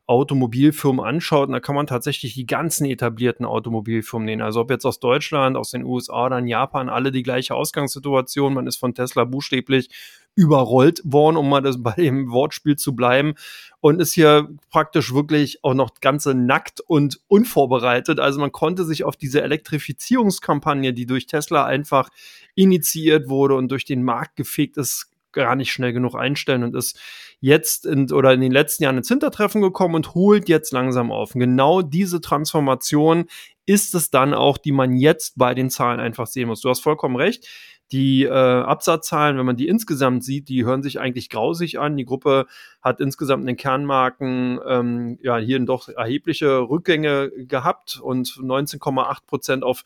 Automobilfirmen 0.07 1.03
anschaut, 1.03 1.51
da 1.51 1.59
kann 1.59 1.75
man 1.75 1.87
tatsächlich 1.87 2.35
die 2.35 2.45
ganzen 2.45 2.85
etablierten 2.85 3.45
Automobilfirmen 3.45 4.25
nehmen. 4.25 4.43
Also 4.43 4.61
ob 4.61 4.69
jetzt 4.69 4.85
aus 4.85 4.99
Deutschland, 4.99 5.57
aus 5.57 5.71
den 5.71 5.83
USA 5.83 6.27
oder 6.27 6.37
in 6.37 6.47
Japan, 6.47 6.89
alle 6.89 7.11
die 7.11 7.23
gleiche 7.23 7.55
Ausgangssituation. 7.55 8.53
Man 8.53 8.67
ist 8.67 8.77
von 8.77 8.93
Tesla 8.93 9.23
buchstäblich 9.23 9.89
überrollt 10.35 11.01
worden, 11.05 11.37
um 11.37 11.49
mal 11.49 11.61
das 11.61 11.81
bei 11.83 11.93
dem 11.93 12.29
Wortspiel 12.29 12.75
zu 12.75 12.95
bleiben. 12.95 13.33
Und 13.81 13.99
ist 13.99 14.13
hier 14.13 14.49
praktisch 14.69 15.13
wirklich 15.13 15.63
auch 15.63 15.73
noch 15.73 15.91
ganze 16.01 16.35
nackt 16.35 16.81
und 16.81 17.19
unvorbereitet. 17.27 18.19
Also 18.19 18.39
man 18.39 18.51
konnte 18.51 18.85
sich 18.85 19.03
auf 19.03 19.15
diese 19.15 19.41
Elektrifizierungskampagne, 19.41 20.93
die 20.93 21.07
durch 21.07 21.25
Tesla 21.25 21.65
einfach 21.65 22.09
initiiert 22.53 23.27
wurde 23.27 23.55
und 23.55 23.69
durch 23.69 23.85
den 23.85 24.03
Markt 24.03 24.35
gefegt 24.35 24.77
ist, 24.77 25.14
gar 25.35 25.55
nicht 25.55 25.71
schnell 25.71 25.93
genug 25.93 26.15
einstellen 26.15 26.63
und 26.63 26.75
ist 26.75 26.99
jetzt 27.39 27.85
in, 27.85 28.11
oder 28.11 28.33
in 28.33 28.41
den 28.41 28.51
letzten 28.51 28.83
Jahren 28.83 28.97
ins 28.97 29.07
Hintertreffen 29.07 29.61
gekommen 29.61 29.93
und 29.93 30.15
holt 30.15 30.49
jetzt 30.49 30.71
langsam 30.73 31.11
auf. 31.11 31.35
Und 31.35 31.41
genau 31.41 31.83
diese 31.83 32.21
Transformation 32.21 33.25
ist 33.67 33.93
es 33.93 34.09
dann 34.09 34.33
auch, 34.33 34.57
die 34.57 34.71
man 34.71 34.95
jetzt 34.95 35.37
bei 35.37 35.53
den 35.53 35.69
Zahlen 35.69 35.99
einfach 35.99 36.27
sehen 36.27 36.47
muss. 36.47 36.61
Du 36.61 36.69
hast 36.69 36.81
vollkommen 36.81 37.15
recht. 37.15 37.47
Die 37.91 38.23
äh, 38.23 38.29
Absatzzahlen, 38.31 39.37
wenn 39.37 39.45
man 39.45 39.57
die 39.57 39.67
insgesamt 39.67 40.23
sieht, 40.23 40.49
die 40.49 40.65
hören 40.65 40.81
sich 40.81 40.99
eigentlich 40.99 41.29
grausig 41.29 41.77
an. 41.77 41.97
Die 41.97 42.05
Gruppe 42.05 42.47
hat 42.81 42.99
insgesamt 42.99 43.41
in 43.41 43.47
den 43.47 43.57
Kernmarken 43.57 44.59
ähm, 44.67 45.19
ja 45.21 45.37
hier 45.37 45.59
doch 45.59 45.89
erhebliche 45.89 46.61
Rückgänge 46.61 47.29
gehabt 47.47 47.99
und 48.01 48.27
19,8 48.27 49.17
Prozent 49.27 49.63
auf 49.63 49.83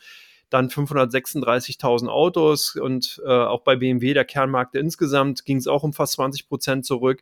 dann 0.49 0.69
536.000 0.69 2.07
Autos 2.07 2.75
und 2.75 3.21
äh, 3.25 3.29
auch 3.29 3.61
bei 3.61 3.75
BMW, 3.75 4.13
der 4.13 4.25
Kernmarkt 4.25 4.75
insgesamt, 4.75 5.45
ging 5.45 5.57
es 5.57 5.67
auch 5.67 5.83
um 5.83 5.93
fast 5.93 6.13
20 6.13 6.47
Prozent 6.47 6.85
zurück. 6.85 7.21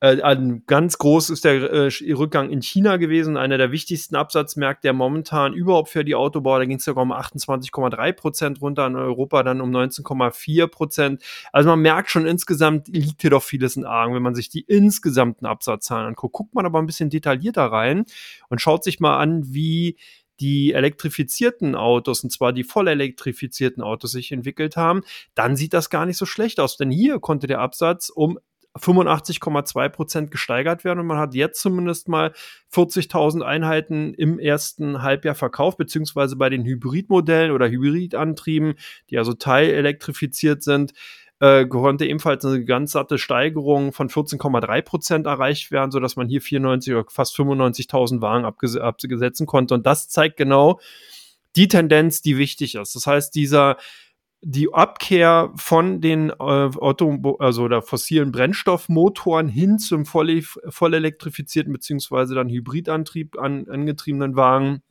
Äh, 0.00 0.36
ganz 0.66 0.98
groß 0.98 1.30
ist 1.30 1.46
der 1.46 1.54
äh, 1.72 2.12
Rückgang 2.12 2.50
in 2.50 2.60
China 2.60 2.98
gewesen, 2.98 3.38
einer 3.38 3.56
der 3.56 3.72
wichtigsten 3.72 4.14
Absatzmärkte 4.14 4.82
der 4.82 4.92
momentan 4.92 5.54
überhaupt 5.54 5.88
für 5.88 6.04
die 6.04 6.14
Autobauer. 6.14 6.58
Da 6.58 6.66
ging 6.66 6.76
es 6.76 6.84
sogar 6.84 7.02
um 7.02 7.12
28,3 7.12 8.12
Prozent 8.12 8.60
runter, 8.60 8.86
in 8.86 8.94
Europa 8.94 9.42
dann 9.42 9.62
um 9.62 9.70
19,4 9.70 10.66
Prozent. 10.66 11.22
Also 11.50 11.70
man 11.70 11.80
merkt 11.80 12.10
schon, 12.10 12.26
insgesamt 12.26 12.88
liegt 12.88 13.22
hier 13.22 13.30
doch 13.30 13.42
vieles 13.42 13.76
in 13.76 13.86
Argen, 13.86 14.14
wenn 14.14 14.22
man 14.22 14.34
sich 14.34 14.50
die 14.50 14.60
insgesamten 14.60 15.46
Absatzzahlen 15.46 16.08
anguckt. 16.08 16.34
Guckt 16.34 16.54
man 16.54 16.66
aber 16.66 16.78
ein 16.78 16.86
bisschen 16.86 17.08
detaillierter 17.08 17.64
rein 17.64 18.04
und 18.50 18.60
schaut 18.60 18.84
sich 18.84 19.00
mal 19.00 19.18
an, 19.18 19.44
wie 19.46 19.96
die 20.40 20.72
elektrifizierten 20.72 21.74
Autos, 21.74 22.22
und 22.22 22.30
zwar 22.30 22.52
die 22.52 22.64
voll 22.64 22.88
elektrifizierten 22.88 23.82
Autos 23.82 24.12
sich 24.12 24.32
entwickelt 24.32 24.76
haben, 24.76 25.02
dann 25.34 25.56
sieht 25.56 25.72
das 25.72 25.90
gar 25.90 26.06
nicht 26.06 26.18
so 26.18 26.26
schlecht 26.26 26.60
aus. 26.60 26.76
Denn 26.76 26.90
hier 26.90 27.20
konnte 27.20 27.46
der 27.46 27.60
Absatz 27.60 28.08
um 28.08 28.38
85,2 28.78 29.88
Prozent 29.88 30.30
gesteigert 30.30 30.84
werden 30.84 31.00
und 31.00 31.06
man 31.06 31.18
hat 31.18 31.34
jetzt 31.34 31.60
zumindest 31.60 32.08
mal 32.08 32.32
40.000 32.72 33.42
Einheiten 33.42 34.14
im 34.14 34.38
ersten 34.38 35.02
Halbjahr 35.02 35.34
verkauft, 35.34 35.78
beziehungsweise 35.78 36.36
bei 36.36 36.50
den 36.50 36.64
Hybridmodellen 36.64 37.52
oder 37.52 37.68
Hybridantrieben, 37.68 38.74
die 39.10 39.18
also 39.18 39.32
teilelektrifiziert 39.32 40.62
sind, 40.62 40.92
äh, 41.40 41.66
konnte 41.66 42.06
ebenfalls 42.06 42.44
eine 42.44 42.64
ganz 42.64 42.92
satte 42.92 43.18
Steigerung 43.18 43.92
von 43.92 44.08
14,3 44.08 44.82
Prozent 44.82 45.26
erreicht 45.26 45.70
werden, 45.70 45.90
sodass 45.90 46.16
man 46.16 46.28
hier 46.28 46.40
94 46.40 46.94
oder 46.94 47.04
fast 47.08 47.36
95.000 47.36 48.20
Wagen 48.20 48.44
abges 48.44 49.46
konnte. 49.46 49.74
Und 49.74 49.86
das 49.86 50.08
zeigt 50.08 50.36
genau 50.36 50.80
die 51.56 51.68
Tendenz, 51.68 52.22
die 52.22 52.38
wichtig 52.38 52.74
ist. 52.74 52.94
Das 52.94 53.06
heißt, 53.06 53.34
dieser 53.34 53.76
die 54.42 54.72
Abkehr 54.72 55.52
von 55.56 56.00
den 56.00 56.30
äh, 56.30 56.34
Auto, 56.34 57.36
also 57.40 57.68
der 57.68 57.82
fossilen 57.82 58.32
Brennstoffmotoren 58.32 59.48
hin 59.48 59.78
zum 59.78 60.06
voll, 60.06 60.42
voll 60.42 60.94
elektrifizierten 60.94 61.72
beziehungsweise 61.72 62.34
dann 62.34 62.48
Hybridantrieb 62.48 63.38
an, 63.38 63.66
angetriebenen 63.68 64.36
Wagen 64.36 64.82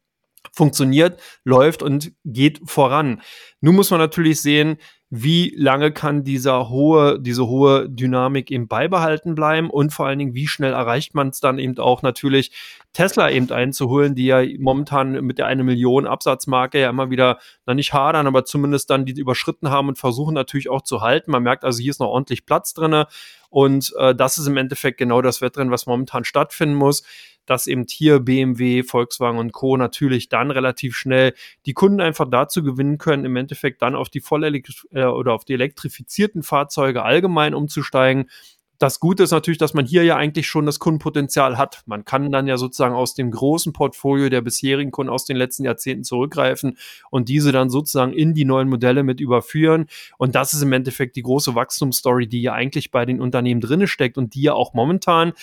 funktioniert, 0.51 1.21
läuft 1.43 1.83
und 1.83 2.11
geht 2.23 2.59
voran. 2.65 3.21
Nun 3.61 3.75
muss 3.75 3.91
man 3.91 3.99
natürlich 3.99 4.41
sehen, 4.41 4.77
wie 5.11 5.53
lange 5.55 5.91
kann 5.91 6.23
dieser 6.23 6.69
hohe, 6.69 7.19
diese 7.19 7.47
hohe 7.47 7.87
Dynamik 7.87 8.49
eben 8.49 8.67
beibehalten 8.67 9.35
bleiben 9.35 9.69
und 9.69 9.93
vor 9.93 10.07
allen 10.07 10.17
Dingen, 10.17 10.33
wie 10.33 10.47
schnell 10.47 10.73
erreicht 10.73 11.13
man 11.13 11.29
es 11.29 11.39
dann 11.39 11.59
eben 11.59 11.77
auch 11.77 12.01
natürlich, 12.01 12.51
Tesla 12.93 13.29
eben 13.29 13.51
einzuholen, 13.51 14.15
die 14.15 14.25
ja 14.25 14.41
momentan 14.57 15.11
mit 15.25 15.37
der 15.37 15.45
eine 15.45 15.63
Million 15.63 16.07
Absatzmarke 16.07 16.79
ja 16.79 16.89
immer 16.89 17.09
wieder, 17.11 17.39
na 17.65 17.73
nicht 17.73 17.93
hadern, 17.93 18.25
aber 18.25 18.45
zumindest 18.45 18.89
dann 18.89 19.05
die 19.05 19.19
überschritten 19.19 19.69
haben 19.69 19.89
und 19.89 19.97
versuchen 19.97 20.33
natürlich 20.33 20.69
auch 20.69 20.81
zu 20.81 21.01
halten. 21.01 21.31
Man 21.31 21.43
merkt 21.43 21.65
also, 21.65 21.81
hier 21.81 21.91
ist 21.91 21.99
noch 21.99 22.07
ordentlich 22.07 22.45
Platz 22.45 22.73
drinne 22.73 23.07
und 23.55 23.93
äh, 23.97 24.13
das 24.13 24.37
ist 24.37 24.47
im 24.47 24.57
Endeffekt 24.57 24.97
genau 24.97 25.21
das 25.21 25.39
Wettrennen, 25.39 25.71
was 25.71 25.85
momentan 25.85 26.25
stattfinden 26.25 26.75
muss 26.75 27.03
dass 27.45 27.67
eben 27.67 27.85
hier 27.87 28.19
BMW, 28.19 28.83
Volkswagen 28.83 29.37
und 29.37 29.51
Co. 29.51 29.77
natürlich 29.77 30.29
dann 30.29 30.51
relativ 30.51 30.97
schnell 30.97 31.35
die 31.65 31.73
Kunden 31.73 32.01
einfach 32.01 32.27
dazu 32.27 32.63
gewinnen 32.63 32.97
können, 32.97 33.23
im 33.23 33.35
Endeffekt 33.35 33.83
dann 33.83 33.95
auf 33.95 34.09
die 34.09 34.19
voll 34.19 34.43
äh, 34.43 35.03
oder 35.03 35.33
auf 35.33 35.45
die 35.45 35.53
elektrifizierten 35.53 36.41
Fahrzeuge 36.41 37.03
allgemein 37.03 37.53
umzusteigen 37.53 38.29
das 38.77 38.99
Gute 38.99 39.23
ist 39.23 39.31
natürlich, 39.31 39.57
dass 39.57 39.73
man 39.73 39.85
hier 39.85 40.03
ja 40.03 40.15
eigentlich 40.15 40.47
schon 40.47 40.65
das 40.65 40.79
Kundenpotenzial 40.79 41.57
hat. 41.57 41.81
Man 41.85 42.05
kann 42.05 42.31
dann 42.31 42.47
ja 42.47 42.57
sozusagen 42.57 42.95
aus 42.95 43.13
dem 43.13 43.31
großen 43.31 43.73
Portfolio 43.73 44.29
der 44.29 44.41
bisherigen 44.41 44.91
Kunden 44.91 45.11
aus 45.11 45.25
den 45.25 45.37
letzten 45.37 45.63
Jahrzehnten 45.63 46.03
zurückgreifen 46.03 46.77
und 47.09 47.29
diese 47.29 47.51
dann 47.51 47.69
sozusagen 47.69 48.13
in 48.13 48.33
die 48.33 48.45
neuen 48.45 48.69
Modelle 48.69 49.03
mit 49.03 49.21
überführen. 49.21 49.87
Und 50.17 50.35
das 50.35 50.53
ist 50.53 50.61
im 50.61 50.73
Endeffekt 50.73 51.15
die 51.15 51.23
große 51.23 51.55
Wachstumsstory, 51.55 52.27
die 52.27 52.41
ja 52.41 52.53
eigentlich 52.53 52.91
bei 52.91 53.05
den 53.05 53.21
Unternehmen 53.21 53.61
drinne 53.61 53.87
steckt 53.87 54.17
und 54.17 54.33
die 54.35 54.43
ja 54.43 54.53
auch 54.53 54.73
momentan 54.73 55.33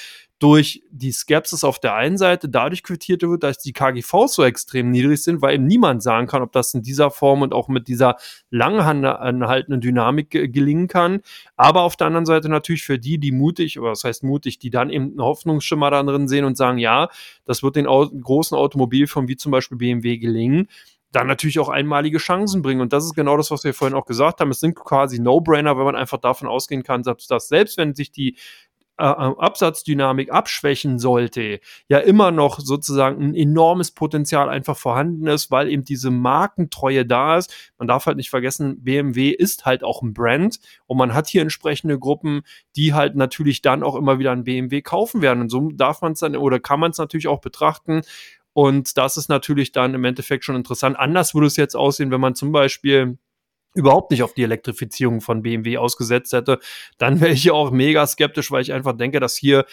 durch 0.43 0.83
die 0.91 1.13
Skepsis 1.13 1.63
auf 1.63 1.79
der 1.79 1.95
einen 1.95 2.19
Seite 2.19 2.49
dadurch 2.49 2.83
quittiert 2.83 3.23
wird, 3.23 3.45
dass 3.45 3.59
die 3.59 3.73
KGVs 3.73 4.35
so 4.35 4.43
extrem 4.43 4.91
niedrig 4.91 5.23
sind, 5.23 5.41
weil 5.41 5.55
eben 5.55 5.67
niemand 5.67 6.03
sagen 6.03 6.27
kann, 6.27 6.43
ob 6.43 6.51
das 6.51 6.75
in 6.75 6.83
dieser 6.83 7.13
Form 7.13 7.43
und 7.43 7.55
auch 7.55 7.69
mit 7.69 7.87
dieser 7.87 8.17
langanhaltenden 8.51 9.81
Dynamik 9.81 10.31
gelingen 10.31 10.89
kann. 10.89 11.21
Aber 11.55 11.83
auf 11.83 11.95
der 11.95 12.09
anderen 12.09 12.27
Seite 12.27 12.49
natürlich 12.49 12.83
für 12.83 12.99
die, 12.99 13.19
die 13.19 13.31
mutig, 13.31 13.79
oder 13.79 13.91
das 13.91 14.03
heißt 14.03 14.25
mutig, 14.25 14.59
die 14.59 14.71
dann 14.71 14.91
eben 14.91 15.11
einen 15.11 15.23
Hoffnungsschimmer 15.23 15.93
da 15.93 16.03
drin 16.03 16.27
sehen 16.27 16.45
und 16.45 16.57
sagen, 16.57 16.79
ja, 16.79 17.09
das 17.45 17.63
wird 17.63 17.77
den 17.77 17.85
großen 17.85 18.59
Automobilfirmen 18.59 19.29
wie 19.29 19.37
zum 19.37 19.53
Beispiel 19.53 19.79
BMW 19.79 20.19
gelingen 20.19 20.67
dann 21.13 21.27
natürlich 21.27 21.59
auch 21.59 21.69
einmalige 21.69 22.17
Chancen 22.17 22.63
bringen. 22.63 22.81
Und 22.81 22.95
das 22.95 23.05
ist 23.05 23.15
genau 23.15 23.37
das, 23.37 23.51
was 23.51 23.65
wir 23.65 23.75
vorhin 23.75 23.95
auch 23.95 24.07
gesagt 24.07 24.41
haben. 24.41 24.51
Es 24.51 24.61
sind 24.61 24.75
quasi 24.75 25.21
No-Brainer, 25.21 25.77
wenn 25.77 25.85
man 25.85 25.95
einfach 25.95 26.17
davon 26.17 26.49
ausgehen 26.49 26.83
kann, 26.83 27.03
dass 27.03 27.49
selbst 27.49 27.77
wenn 27.77 27.95
sich 27.95 28.11
die 28.13 28.37
äh, 28.99 29.05
äh, 29.05 29.09
Absatzdynamik 29.09 30.31
abschwächen 30.31 30.99
sollte, 30.99 31.61
ja 31.89 31.99
immer 31.99 32.31
noch 32.31 32.61
sozusagen 32.61 33.23
ein 33.23 33.35
enormes 33.35 33.91
Potenzial 33.91 34.51
einfach 34.51 34.77
vorhanden 34.77 35.27
ist, 35.29 35.51
weil 35.51 35.71
eben 35.71 35.83
diese 35.83 36.11
Markentreue 36.11 37.07
da 37.07 37.39
ist. 37.39 37.73
Man 37.79 37.89
darf 37.89 38.05
halt 38.05 38.19
nicht 38.19 38.29
vergessen, 38.29 38.85
BMW 38.85 39.31
ist 39.31 39.65
halt 39.65 39.83
auch 39.83 40.03
ein 40.03 40.13
Brand 40.13 40.61
und 40.87 40.99
man 40.99 41.15
hat 41.15 41.29
hier 41.29 41.41
entsprechende 41.41 41.99
Gruppen, 41.99 42.43
die 42.77 42.93
halt 42.93 43.17
natürlich 43.17 43.63
dann 43.63 43.83
auch 43.83 43.97
immer 43.97 44.19
wieder 44.19 44.33
ein 44.33 44.45
BMW 44.45 44.83
kaufen 44.83 45.23
werden. 45.23 45.41
Und 45.41 45.49
so 45.49 45.71
darf 45.71 46.03
man 46.03 46.13
es 46.13 46.21
dann 46.21 46.37
oder 46.37 46.61
kann 46.61 46.79
man 46.79 46.91
es 46.91 46.99
natürlich 46.99 47.29
auch 47.29 47.41
betrachten. 47.41 48.03
Und 48.53 48.99
das 48.99 49.17
ist 49.17 49.31
natürlich 49.31 49.73
dann 49.73 49.95
im 49.95 50.05
Endeffekt 50.05 50.45
schon 50.45 50.57
interessant. 50.57 50.99
Anders 50.99 51.35
würde 51.35 51.47
es 51.47 51.57
jetzt 51.57 51.75
aussehen, 51.75 52.11
wenn 52.11 52.21
man 52.21 52.35
zum 52.35 52.53
Beispiel 52.53 53.17
überhaupt 53.75 54.11
nicht 54.11 54.23
auf 54.23 54.35
die 54.35 54.43
Elektrifizierung 54.43 55.21
von 55.21 55.43
BMW 55.43 55.79
ausgesetzt 55.79 56.33
hätte, 56.33 56.59
dann 56.99 57.21
wäre 57.21 57.33
ich 57.33 57.51
auch 57.51 57.71
mega 57.71 58.07
skeptisch, 58.07 58.51
weil 58.51 58.63
ich 58.63 58.73
einfach 58.73 58.97
denke, 58.97 59.21
dass 59.21 59.37
hier 59.37 59.65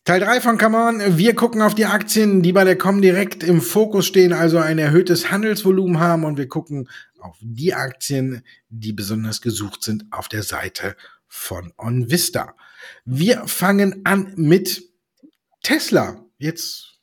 Teil 0.09 0.21
3 0.21 0.41
von 0.41 0.57
Come 0.57 0.75
On. 0.75 1.17
Wir 1.19 1.35
gucken 1.35 1.61
auf 1.61 1.75
die 1.75 1.85
Aktien, 1.85 2.41
die 2.41 2.51
bei 2.51 2.63
der 2.63 2.75
Comdirect 2.75 3.43
im 3.43 3.61
Fokus 3.61 4.07
stehen, 4.07 4.33
also 4.33 4.57
ein 4.57 4.79
erhöhtes 4.79 5.29
Handelsvolumen 5.29 5.99
haben 5.99 6.25
und 6.25 6.39
wir 6.39 6.47
gucken 6.47 6.89
auf 7.19 7.37
die 7.41 7.75
Aktien, 7.75 8.43
die 8.69 8.91
besonders 8.91 9.39
gesucht 9.39 9.83
sind 9.83 10.05
auf 10.09 10.27
der 10.27 10.41
Seite 10.41 10.95
von 11.27 11.73
OnVista. 11.77 12.55
Wir 13.05 13.45
fangen 13.45 14.01
an 14.03 14.33
mit 14.35 14.81
Tesla. 15.61 16.25
Jetzt 16.39 16.98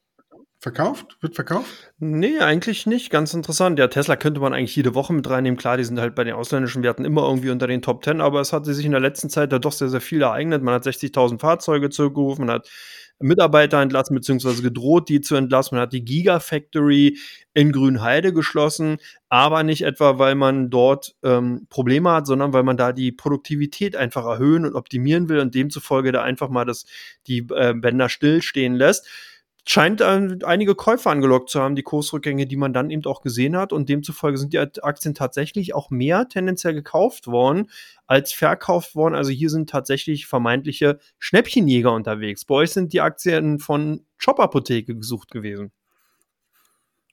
verkauft? 0.67 1.17
Wird 1.21 1.37
verkauft? 1.37 1.93
Nee, 2.01 2.41
eigentlich 2.41 2.87
nicht. 2.87 3.11
Ganz 3.11 3.33
interessant. 3.35 3.79
Ja, 3.79 3.87
Tesla 3.87 4.17
könnte 4.17 4.41
man 4.41 4.53
eigentlich 4.53 4.75
jede 4.75 4.97
Woche 4.97 5.13
mit 5.13 5.31
reinnehmen. 5.31 5.57
Klar, 5.57 5.77
die 5.77 5.85
sind 5.85 6.01
halt 6.01 6.17
bei 6.17 6.25
den 6.25 6.35
ausländischen 6.35 6.83
Werten 6.83 7.05
immer 7.05 7.23
irgendwie 7.23 7.51
unter 7.51 7.69
den 7.69 7.83
Top 7.83 8.05
10, 8.05 8.21
aber 8.21 8.41
es 8.41 8.53
hat 8.53 8.67
sich 8.67 8.85
in 8.85 8.91
der 8.91 9.01
letzten 9.01 9.31
Zeit 9.31 9.53
da 9.53 9.61
doch 9.61 9.71
sehr, 9.71 9.89
sehr 9.91 10.01
viel 10.01 10.23
ereignet. 10.23 10.65
Man 10.65 10.75
hat 10.75 10.85
60.000 10.85 11.39
Fahrzeuge 11.39 11.89
zurückgerufen, 11.89 12.47
man 12.47 12.57
hat 12.57 12.69
Mitarbeiter 13.21 13.81
entlassen 13.81 14.17
bzw. 14.17 14.61
gedroht, 14.61 15.09
die 15.09 15.21
zu 15.21 15.37
entlassen. 15.37 15.77
Man 15.77 15.83
hat 15.83 15.93
die 15.93 16.05
Gigafactory 16.05 17.17
in 17.55 17.71
Grünheide 17.71 18.33
geschlossen, 18.33 18.97
aber 19.29 19.63
nicht 19.63 19.83
etwa, 19.83 20.19
weil 20.19 20.35
man 20.35 20.69
dort 20.69 21.15
ähm, 21.23 21.69
Probleme 21.71 22.11
hat, 22.11 22.27
sondern 22.27 22.53
weil 22.53 22.65
man 22.65 22.77
da 22.77 22.93
die 22.93 23.13
Produktivität 23.13 23.95
einfach 23.95 24.27
erhöhen 24.27 24.67
und 24.67 24.75
optimieren 24.75 25.29
will 25.29 25.39
und 25.39 25.55
demzufolge 25.55 26.11
da 26.11 26.23
einfach 26.23 26.49
mal 26.49 26.65
das, 26.65 26.87
die 27.29 27.47
äh, 27.55 27.73
Bänder 27.73 28.09
stillstehen 28.09 28.75
lässt 28.75 29.07
scheint 29.69 30.01
äh, 30.01 30.39
einige 30.45 30.75
Käufer 30.75 31.11
angelockt 31.11 31.51
zu 31.51 31.61
haben, 31.61 31.77
die 31.77 31.83
Kursrückgänge, 31.83 32.47
die 32.47 32.57
man 32.57 32.73
dann 32.73 32.91
eben 32.91 33.05
auch 33.05 33.21
gesehen 33.21 33.57
hat. 33.57 33.73
Und 33.73 33.89
demzufolge 33.89 34.39
sind 34.39 34.53
die 34.53 34.59
Aktien 34.59 35.15
tatsächlich 35.15 35.75
auch 35.75 35.91
mehr 35.91 36.29
tendenziell 36.29 36.73
gekauft 36.75 37.27
worden 37.27 37.71
als 38.07 38.33
verkauft 38.33 38.95
worden. 38.95 39.15
Also 39.15 39.31
hier 39.31 39.51
sind 39.51 39.69
tatsächlich 39.69 40.27
vermeintliche 40.27 40.99
Schnäppchenjäger 41.19 41.93
unterwegs. 41.93 42.45
Bei 42.45 42.55
euch 42.55 42.71
sind 42.71 42.93
die 42.93 43.01
Aktien 43.01 43.59
von 43.59 44.07
Shop 44.17 44.39
Apotheke 44.41 44.97
gesucht 44.97 45.31
gewesen. 45.31 45.73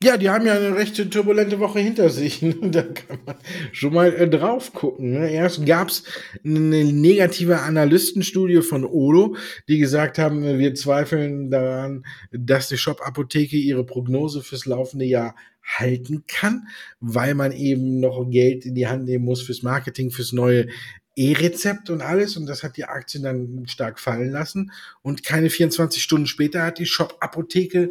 Ja, 0.04 0.18
die 0.18 0.30
haben 0.30 0.46
ja 0.46 0.56
eine 0.56 0.76
recht 0.76 1.12
turbulente 1.12 1.60
Woche 1.60 1.80
hinter 1.80 2.10
sich. 2.10 2.42
Ne? 2.42 2.56
Da 2.62 2.84
kann 2.84 3.20
man 3.26 3.36
schon 3.72 3.94
mal 3.94 4.14
äh, 4.14 4.28
drauf 4.28 4.74
gucken. 4.74 5.12
Ne? 5.12 5.32
Erst 5.32 5.66
gab 5.66 5.88
es 5.88 6.04
eine 6.44 6.84
negative 6.84 7.60
Analystenstudie 7.60 8.62
von 8.62 8.84
Odo, 8.84 9.38
die 9.70 9.78
gesagt 9.78 10.18
haben, 10.18 10.60
wir 10.60 10.76
zweifeln 10.76 11.50
daran, 11.50 12.06
dass 12.32 12.68
die 12.68 12.78
Shop-Apotheke 12.78 13.56
ihre 13.56 13.86
Prognose 13.86 14.44
fürs 14.44 14.66
laufende 14.66 15.06
Jahr 15.06 15.36
halten 15.64 16.26
kann, 16.28 16.68
weil 17.00 17.34
man 17.34 17.54
eben 17.54 18.02
noch 18.02 18.30
Geld 18.30 18.66
in 18.66 18.76
die 18.76 18.88
Hand 18.88 19.06
nehmen 19.06 19.24
muss 19.24 19.42
fürs 19.42 19.64
Marketing, 19.64 20.12
fürs 20.12 20.34
neue 20.34 20.68
E-Rezept 21.16 21.90
und 21.90 22.02
alles 22.02 22.36
und 22.36 22.46
das 22.48 22.64
hat 22.64 22.76
die 22.76 22.86
Aktien 22.86 23.24
dann 23.24 23.64
stark 23.68 24.00
fallen 24.00 24.32
lassen 24.32 24.72
und 25.02 25.24
keine 25.24 25.50
24 25.50 26.04
Stunden 26.04 26.28
später 26.28 26.64
hat 26.64 26.80
die 26.80 26.88
Shop-Apotheke 26.88 27.90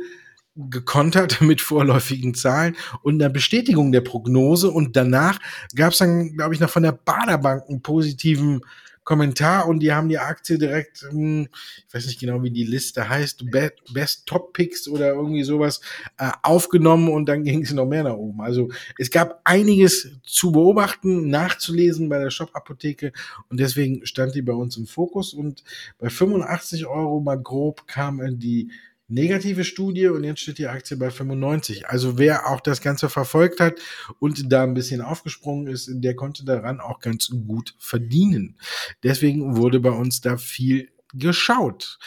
gekontert 0.56 1.40
mit 1.40 1.60
vorläufigen 1.60 2.34
Zahlen 2.34 2.76
und 3.02 3.22
einer 3.22 3.32
Bestätigung 3.32 3.92
der 3.92 4.02
Prognose. 4.02 4.70
Und 4.70 4.96
danach 4.96 5.38
gab 5.74 5.92
es 5.92 5.98
dann, 5.98 6.36
glaube 6.36 6.54
ich, 6.54 6.60
noch 6.60 6.70
von 6.70 6.82
der 6.82 6.92
Baderbank 6.92 7.64
einen 7.68 7.82
positiven 7.82 8.62
Kommentar 9.04 9.66
und 9.66 9.80
die 9.80 9.92
haben 9.92 10.08
die 10.08 10.18
Aktie 10.18 10.58
direkt, 10.58 11.02
hm, 11.10 11.48
ich 11.88 11.94
weiß 11.94 12.06
nicht 12.06 12.20
genau, 12.20 12.40
wie 12.44 12.52
die 12.52 12.62
Liste 12.62 13.08
heißt, 13.08 13.44
Best 13.92 14.26
Top 14.26 14.52
Picks 14.52 14.86
oder 14.86 15.14
irgendwie 15.14 15.42
sowas 15.42 15.80
äh, 16.18 16.30
aufgenommen 16.44 17.08
und 17.08 17.26
dann 17.28 17.42
ging 17.42 17.62
es 17.62 17.72
noch 17.72 17.86
mehr 17.86 18.04
nach 18.04 18.14
oben. 18.14 18.40
Also 18.40 18.68
es 18.98 19.10
gab 19.10 19.40
einiges 19.42 20.12
zu 20.22 20.52
beobachten, 20.52 21.28
nachzulesen 21.28 22.08
bei 22.08 22.20
der 22.20 22.30
Shop-Apotheke 22.30 23.12
und 23.48 23.58
deswegen 23.58 24.06
stand 24.06 24.36
die 24.36 24.42
bei 24.42 24.52
uns 24.52 24.76
im 24.76 24.86
Fokus 24.86 25.34
und 25.34 25.64
bei 25.98 26.08
85 26.08 26.86
Euro 26.86 27.18
mal 27.18 27.40
grob 27.40 27.88
kam 27.88 28.20
die 28.38 28.70
negative 29.12 29.64
Studie 29.64 30.08
und 30.08 30.24
jetzt 30.24 30.40
steht 30.40 30.58
die 30.58 30.66
Aktie 30.66 30.96
bei 30.96 31.10
95. 31.10 31.88
Also 31.88 32.18
wer 32.18 32.48
auch 32.48 32.60
das 32.60 32.80
Ganze 32.80 33.08
verfolgt 33.08 33.60
hat 33.60 33.74
und 34.18 34.50
da 34.50 34.62
ein 34.62 34.74
bisschen 34.74 35.00
aufgesprungen 35.00 35.66
ist, 35.66 35.90
der 35.92 36.16
konnte 36.16 36.44
daran 36.44 36.80
auch 36.80 37.00
ganz 37.00 37.30
gut 37.46 37.74
verdienen. 37.78 38.56
Deswegen 39.02 39.56
wurde 39.56 39.80
bei 39.80 39.90
uns 39.90 40.20
da 40.20 40.36
viel 40.36 40.88
geschaut. 41.14 41.98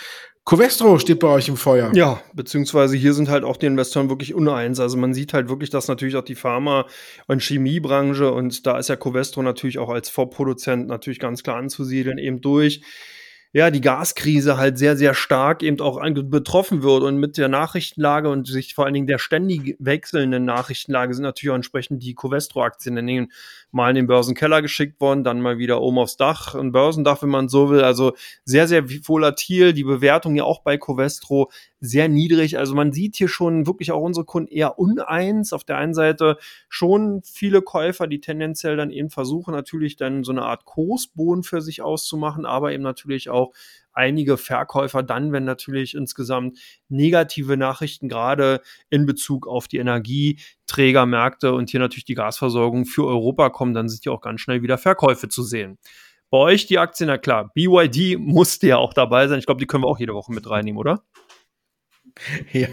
Covestro 0.46 1.00
steht 1.00 1.20
bei 1.20 1.28
euch 1.28 1.48
im 1.48 1.58
Feuer. 1.58 1.92
Ja, 1.96 2.22
beziehungsweise 2.34 2.96
hier 2.96 3.16
sind 3.16 3.30
halt 3.30 3.44
auch 3.44 3.58
die 3.58 3.66
Investoren 3.66 4.10
wirklich 4.10 4.36
uneins. 4.36 4.80
Also 4.80 4.96
man 4.96 5.12
sieht 5.12 5.34
halt 5.34 5.50
wirklich, 5.50 5.72
dass 5.72 5.88
natürlich 5.88 6.16
auch 6.16 6.24
die 6.24 6.36
Pharma- 6.36 6.86
und 7.26 7.42
Chemiebranche 7.42 8.32
und 8.32 8.68
da 8.68 8.78
ist 8.78 8.90
ja 8.90 8.96
Covestro 8.96 9.42
natürlich 9.42 9.80
auch 9.80 9.90
als 9.90 10.10
Vorproduzent 10.10 10.88
natürlich 10.88 11.18
ganz 11.18 11.42
klar 11.42 11.58
anzusiedeln, 11.58 12.20
eben 12.20 12.42
durch 12.42 12.82
ja, 13.56 13.72
die 13.72 13.80
Gaskrise 13.80 14.58
halt 14.58 14.78
sehr, 14.78 14.98
sehr 14.98 15.14
stark 15.14 15.64
eben 15.64 15.80
auch 15.80 16.02
betroffen 16.26 16.84
wird 16.84 17.04
und 17.04 17.16
mit 17.16 17.38
der 17.38 17.48
Nachrichtenlage 17.48 18.28
und 18.28 18.46
sich 18.46 18.76
vor 18.76 18.84
allen 18.84 18.94
Dingen 18.94 19.08
der 19.08 19.18
ständig 19.18 19.78
wechselnden 19.80 20.44
Nachrichtenlage 20.44 21.14
sind 21.14 21.24
natürlich 21.24 21.52
auch 21.52 21.56
entsprechend 21.56 22.04
die 22.04 22.16
Covestro-Aktien 22.16 22.98
in 22.98 23.08
den 23.08 23.32
mal 23.76 23.90
in 23.90 23.96
den 23.96 24.08
Börsenkeller 24.08 24.62
geschickt 24.62 25.02
worden, 25.02 25.26
dann 25.26 25.42
mal 25.42 25.58
wieder 25.58 25.82
oben 25.82 26.00
aufs 26.00 26.16
Dach, 26.16 26.56
ein 26.56 26.72
Börsendach, 26.72 27.22
wenn 27.22 27.30
man 27.30 27.50
so 27.50 27.70
will. 27.70 27.84
Also 27.84 28.14
sehr, 28.46 28.70
sehr 28.70 28.90
volatil. 28.90 29.74
Die 29.74 29.84
Bewertung 29.84 30.36
ja 30.36 30.46
auch 30.46 30.62
bei 30.62 30.78
Covestro 30.78 31.52
sehr 31.82 32.08
niedrig. 32.08 32.58
Also 32.58 32.74
man 32.74 32.94
sieht 32.94 33.18
hier 33.18 33.28
schon 33.28 33.68
wirklich 33.68 33.92
auch 33.92 34.02
unsere 34.02 34.26
Kunden 34.26 34.50
eher 34.50 34.80
uneins. 34.80 35.52
Auf 35.52 35.66
der 35.66 35.78
einen 35.78 35.94
Seite 35.94 36.38
schon 36.70 37.22
viele 37.26 37.62
Käufer, 37.62 38.08
die 38.08 38.22
tendenziell 38.22 38.78
dann 38.78 38.92
eben 38.92 39.10
versuchen, 39.10 39.54
natürlich 39.54 39.98
dann 39.98 40.24
so 40.24 40.32
eine 40.32 40.44
Art 40.44 40.64
Kursboden 40.64 41.44
für 41.44 41.62
sich 41.62 41.82
auszumachen, 41.82 42.46
aber 42.46 42.72
eben 42.72 42.84
natürlich 42.84 43.30
auch 43.30 43.52
einige 43.96 44.38
Verkäufer 44.38 45.04
dann, 45.04 45.32
wenn 45.32 45.44
natürlich 45.44 45.96
insgesamt 45.96 46.60
negative 46.90 47.58
Nachrichten 47.58 48.10
gerade 48.10 48.62
in 48.90 49.06
Bezug 49.06 49.48
auf 49.48 49.68
die 49.68 49.78
Energieträgermärkte 49.78 51.54
und 51.54 51.70
hier 51.70 51.80
natürlich 51.80 52.06
die 52.06 52.16
Gasversorgung 52.16 52.86
für 52.86 53.06
Europa 53.06 53.50
kommen, 53.50 53.74
dann 53.74 53.90
sind 53.90 54.06
ja 54.06 54.12
auch 54.12 54.22
ganz 54.22 54.42
schnell 54.42 54.62
wieder 54.62 54.78
Verkäufe 54.78 55.30
zu 55.30 55.44
sehen. 55.44 55.78
Bei 56.30 56.38
euch 56.38 56.66
die 56.66 56.80
Aktien, 56.80 57.08
na 57.08 57.18
klar, 57.18 57.52
BYD 57.54 58.18
musste 58.20 58.68
ja 58.68 58.78
auch 58.78 58.94
dabei 58.94 59.28
sein. 59.28 59.40
Ich 59.40 59.46
glaube, 59.46 59.60
die 59.60 59.68
können 59.68 59.84
wir 59.84 59.88
auch 59.88 60.00
jede 60.00 60.14
Woche 60.14 60.34
mit 60.34 60.50
reinnehmen, 60.50 60.80
oder? 60.80 61.04
Ja, 62.52 62.68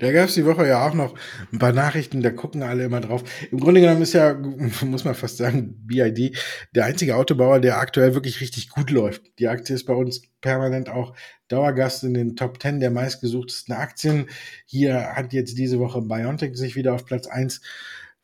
da 0.00 0.12
gab 0.12 0.28
es 0.28 0.34
die 0.34 0.44
Woche 0.44 0.66
ja 0.66 0.86
auch 0.86 0.94
noch 0.94 1.14
ein 1.52 1.58
paar 1.58 1.72
Nachrichten, 1.72 2.22
da 2.22 2.30
gucken 2.30 2.62
alle 2.62 2.84
immer 2.84 3.00
drauf. 3.00 3.22
Im 3.50 3.60
Grunde 3.60 3.80
genommen 3.80 4.02
ist 4.02 4.12
ja, 4.12 4.34
muss 4.84 5.04
man 5.04 5.14
fast 5.14 5.36
sagen, 5.36 5.74
BID 5.86 6.36
der 6.74 6.84
einzige 6.84 7.16
Autobauer, 7.16 7.60
der 7.60 7.78
aktuell 7.78 8.14
wirklich 8.14 8.40
richtig 8.40 8.68
gut 8.70 8.90
läuft. 8.90 9.22
Die 9.38 9.48
Aktie 9.48 9.74
ist 9.74 9.84
bei 9.84 9.94
uns 9.94 10.22
permanent 10.40 10.88
auch 10.88 11.14
Dauergast 11.48 12.04
in 12.04 12.14
den 12.14 12.36
Top 12.36 12.60
10 12.60 12.80
der 12.80 12.90
meistgesuchtesten 12.90 13.74
Aktien. 13.74 14.26
Hier 14.66 15.14
hat 15.14 15.32
jetzt 15.32 15.56
diese 15.56 15.78
Woche 15.78 16.02
Biontech 16.02 16.56
sich 16.56 16.76
wieder 16.76 16.94
auf 16.94 17.06
Platz 17.06 17.26
1 17.26 17.60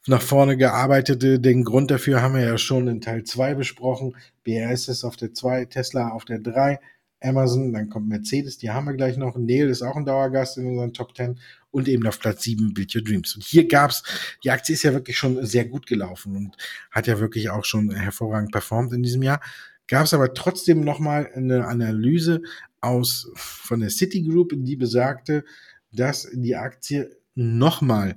nach 0.06 0.22
vorne 0.22 0.56
gearbeitet. 0.56 1.22
Den 1.22 1.64
Grund 1.64 1.90
dafür 1.90 2.20
haben 2.20 2.34
wir 2.34 2.44
ja 2.44 2.58
schon 2.58 2.88
in 2.88 3.00
Teil 3.00 3.24
2 3.24 3.54
besprochen. 3.54 4.16
BRS 4.44 4.88
ist 4.88 5.04
auf 5.04 5.16
der 5.16 5.32
2, 5.32 5.66
Tesla 5.66 6.08
auf 6.10 6.26
der 6.26 6.38
3. 6.38 6.78
Amazon, 7.24 7.72
dann 7.72 7.88
kommt 7.88 8.08
Mercedes, 8.08 8.58
die 8.58 8.70
haben 8.70 8.86
wir 8.86 8.94
gleich 8.94 9.16
noch. 9.16 9.36
Neil 9.36 9.68
ist 9.68 9.82
auch 9.82 9.96
ein 9.96 10.04
Dauergast 10.04 10.58
in 10.58 10.66
unseren 10.66 10.92
Top 10.92 11.16
10 11.16 11.38
und 11.70 11.88
eben 11.88 12.06
auf 12.06 12.20
Platz 12.20 12.42
7 12.42 12.74
Build 12.74 12.94
Your 12.94 13.02
Dreams. 13.02 13.34
Und 13.34 13.44
hier 13.44 13.66
gab's, 13.66 14.02
die 14.44 14.50
Aktie 14.50 14.74
ist 14.74 14.82
ja 14.82 14.92
wirklich 14.92 15.18
schon 15.18 15.44
sehr 15.44 15.64
gut 15.64 15.86
gelaufen 15.86 16.36
und 16.36 16.56
hat 16.90 17.06
ja 17.06 17.18
wirklich 17.18 17.50
auch 17.50 17.64
schon 17.64 17.90
hervorragend 17.90 18.52
performt 18.52 18.92
in 18.92 19.02
diesem 19.02 19.22
Jahr. 19.22 19.40
Gab 19.86 20.04
es 20.04 20.14
aber 20.14 20.32
trotzdem 20.34 20.80
nochmal 20.80 21.30
eine 21.34 21.66
Analyse 21.66 22.42
aus 22.80 23.30
von 23.34 23.80
der 23.80 23.90
Citigroup, 23.90 24.52
die 24.54 24.76
besagte, 24.76 25.44
dass 25.92 26.28
die 26.32 26.56
Aktie 26.56 27.16
nochmal 27.34 28.16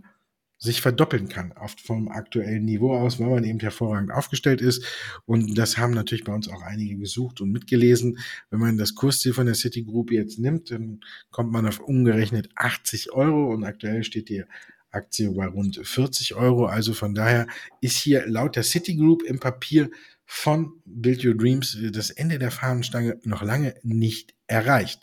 sich 0.58 0.82
verdoppeln 0.82 1.30
kann 1.30 1.54
auf, 1.54 1.76
vom 1.84 2.08
aktuellen 2.08 2.66
Niveau 2.66 2.96
aus, 2.96 3.20
weil 3.20 3.30
man 3.30 3.44
eben 3.44 3.60
hervorragend 3.60 4.12
aufgestellt 4.12 4.62
ist. 4.62 4.84
Und 5.26 5.56
das 5.58 5.78
haben 5.78 5.94
natürlich 5.94 6.24
bei 6.24 6.34
uns 6.34 6.50
auch 6.50 6.62
einige 6.62 6.98
gesucht 6.98 7.42
und 7.42 7.52
mitgelesen. 7.52 8.18
Wenn 8.50 8.60
man 8.60 8.78
das 8.78 8.96
Kursziel 8.96 9.34
von 9.34 9.46
der 9.46 9.56
Citigroup 9.56 10.12
jetzt 10.12 10.40
nimmt, 10.40 10.72
dann 10.72 11.02
kommt 11.30 11.52
man 11.52 11.68
auf 11.68 11.80
umgerechnet 11.80 12.50
80 12.56 13.12
Euro 13.14 13.54
und 13.54 13.64
aktuell 13.64 14.04
steht 14.04 14.30
die 14.30 14.44
Aktie 14.90 15.30
bei 15.32 15.46
rund 15.46 15.80
40 15.82 16.36
Euro. 16.36 16.66
Also 16.66 16.94
von 16.94 17.14
daher 17.14 17.48
ist 17.82 17.98
hier 17.98 18.26
laut 18.28 18.56
der 18.56 18.64
Citigroup 18.64 19.24
im 19.24 19.40
Papier 19.40 19.92
von 20.26 20.82
Build 20.86 21.24
Your 21.24 21.36
Dreams 21.36 21.78
das 21.92 22.10
Ende 22.10 22.40
der 22.40 22.52
Fahnenstange 22.52 23.20
noch 23.24 23.44
lange 23.44 23.76
nicht 23.84 24.34
erreicht. 24.48 25.02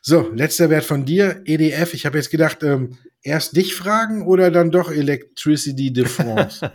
So, 0.00 0.30
letzter 0.32 0.70
Wert 0.70 0.84
von 0.84 1.04
dir, 1.04 1.42
EDF. 1.44 1.92
Ich 1.94 2.06
habe 2.06 2.16
jetzt 2.16 2.30
gedacht, 2.30 2.62
ähm, 2.62 2.96
erst 3.26 3.56
dich 3.56 3.74
fragen 3.74 4.24
oder 4.24 4.50
dann 4.50 4.70
doch 4.70 4.90
Electricity 4.90 5.92
de 5.92 6.04
France? 6.06 6.70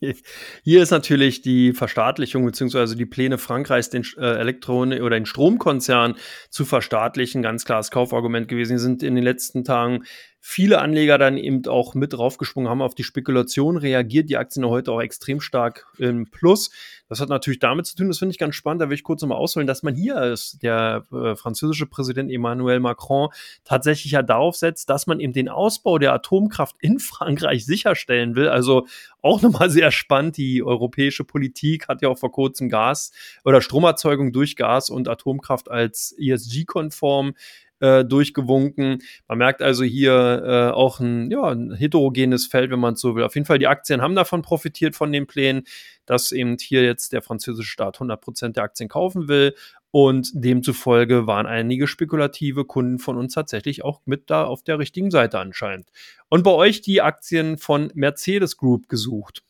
Hier 0.64 0.82
ist 0.82 0.90
natürlich 0.90 1.42
die 1.42 1.72
Verstaatlichung 1.72 2.44
beziehungsweise 2.44 2.96
die 2.96 3.06
Pläne 3.06 3.36
Frankreichs, 3.36 3.90
den 3.90 4.04
äh, 4.16 4.38
Elektron- 4.38 4.98
oder 5.00 5.16
den 5.16 5.26
Stromkonzern 5.26 6.16
zu 6.48 6.64
verstaatlichen, 6.64 7.42
ganz 7.42 7.64
klar 7.64 7.78
das 7.78 7.90
Kaufargument 7.90 8.48
gewesen. 8.48 8.72
Die 8.72 8.82
sind 8.82 9.02
in 9.02 9.14
den 9.14 9.24
letzten 9.24 9.62
Tagen 9.62 10.04
viele 10.42 10.80
Anleger 10.80 11.18
dann 11.18 11.36
eben 11.36 11.66
auch 11.66 11.94
mit 11.94 12.14
draufgesprungen, 12.14 12.70
haben 12.70 12.80
auf 12.80 12.94
die 12.94 13.04
Spekulation 13.04 13.76
reagiert. 13.76 14.30
Die 14.30 14.38
Aktien 14.38 14.64
heute 14.64 14.90
auch 14.90 15.02
extrem 15.02 15.40
stark 15.40 15.86
im 15.98 16.30
Plus. 16.30 16.70
Das 17.08 17.20
hat 17.20 17.28
natürlich 17.28 17.58
damit 17.58 17.86
zu 17.86 17.96
tun, 17.96 18.08
das 18.08 18.18
finde 18.18 18.32
ich 18.32 18.38
ganz 18.38 18.54
spannend, 18.54 18.80
da 18.80 18.88
will 18.88 18.94
ich 18.94 19.02
kurz 19.02 19.20
nochmal 19.20 19.38
ausholen, 19.38 19.66
dass 19.66 19.82
man 19.82 19.94
hier 19.94 20.22
ist, 20.22 20.62
der 20.62 21.04
äh, 21.12 21.36
französische 21.50 21.86
Präsident 21.86 22.30
Emmanuel 22.30 22.78
Macron 22.78 23.28
tatsächlich 23.64 24.12
ja 24.12 24.22
darauf 24.22 24.54
setzt, 24.54 24.88
dass 24.88 25.08
man 25.08 25.18
eben 25.18 25.32
den 25.32 25.48
Ausbau 25.48 25.98
der 25.98 26.12
Atomkraft 26.12 26.76
in 26.78 27.00
Frankreich 27.00 27.66
sicherstellen 27.66 28.36
will. 28.36 28.48
Also 28.48 28.86
auch 29.20 29.42
nochmal 29.42 29.68
sehr 29.68 29.90
spannend. 29.90 30.36
Die 30.36 30.62
europäische 30.62 31.24
Politik 31.24 31.88
hat 31.88 32.02
ja 32.02 32.08
auch 32.08 32.18
vor 32.18 32.30
kurzem 32.30 32.68
Gas 32.68 33.12
oder 33.44 33.60
Stromerzeugung 33.60 34.32
durch 34.32 34.54
Gas 34.54 34.90
und 34.90 35.08
Atomkraft 35.08 35.70
als 35.70 36.14
ESG-konform 36.18 37.34
äh, 37.80 38.04
durchgewunken. 38.04 39.02
Man 39.28 39.38
merkt 39.38 39.62
also 39.62 39.84
hier 39.84 40.42
äh, 40.44 40.70
auch 40.72 41.00
ein, 41.00 41.30
ja, 41.30 41.50
ein 41.50 41.74
heterogenes 41.74 42.46
Feld, 42.46 42.70
wenn 42.70 42.80
man 42.80 42.96
so 42.96 43.16
will. 43.16 43.24
Auf 43.24 43.34
jeden 43.34 43.46
Fall, 43.46 43.58
die 43.58 43.66
Aktien 43.66 44.02
haben 44.02 44.14
davon 44.14 44.42
profitiert 44.42 44.94
von 44.94 45.12
den 45.12 45.26
Plänen, 45.26 45.64
dass 46.06 46.32
eben 46.32 46.56
hier 46.60 46.82
jetzt 46.82 47.12
der 47.12 47.22
französische 47.22 47.70
Staat 47.70 47.96
100 47.96 48.20
Prozent 48.20 48.56
der 48.56 48.64
Aktien 48.64 48.88
kaufen 48.88 49.28
will. 49.28 49.54
Und 49.92 50.30
demzufolge 50.34 51.26
waren 51.26 51.46
einige 51.46 51.88
spekulative 51.88 52.64
Kunden 52.64 53.00
von 53.00 53.16
uns 53.16 53.34
tatsächlich 53.34 53.84
auch 53.84 54.00
mit 54.04 54.30
da 54.30 54.44
auf 54.44 54.62
der 54.62 54.78
richtigen 54.78 55.10
Seite 55.10 55.40
anscheinend. 55.40 55.88
Und 56.28 56.44
bei 56.44 56.52
euch 56.52 56.80
die 56.80 57.02
Aktien 57.02 57.58
von 57.58 57.90
Mercedes 57.94 58.56
Group 58.56 58.88
gesucht. 58.88 59.42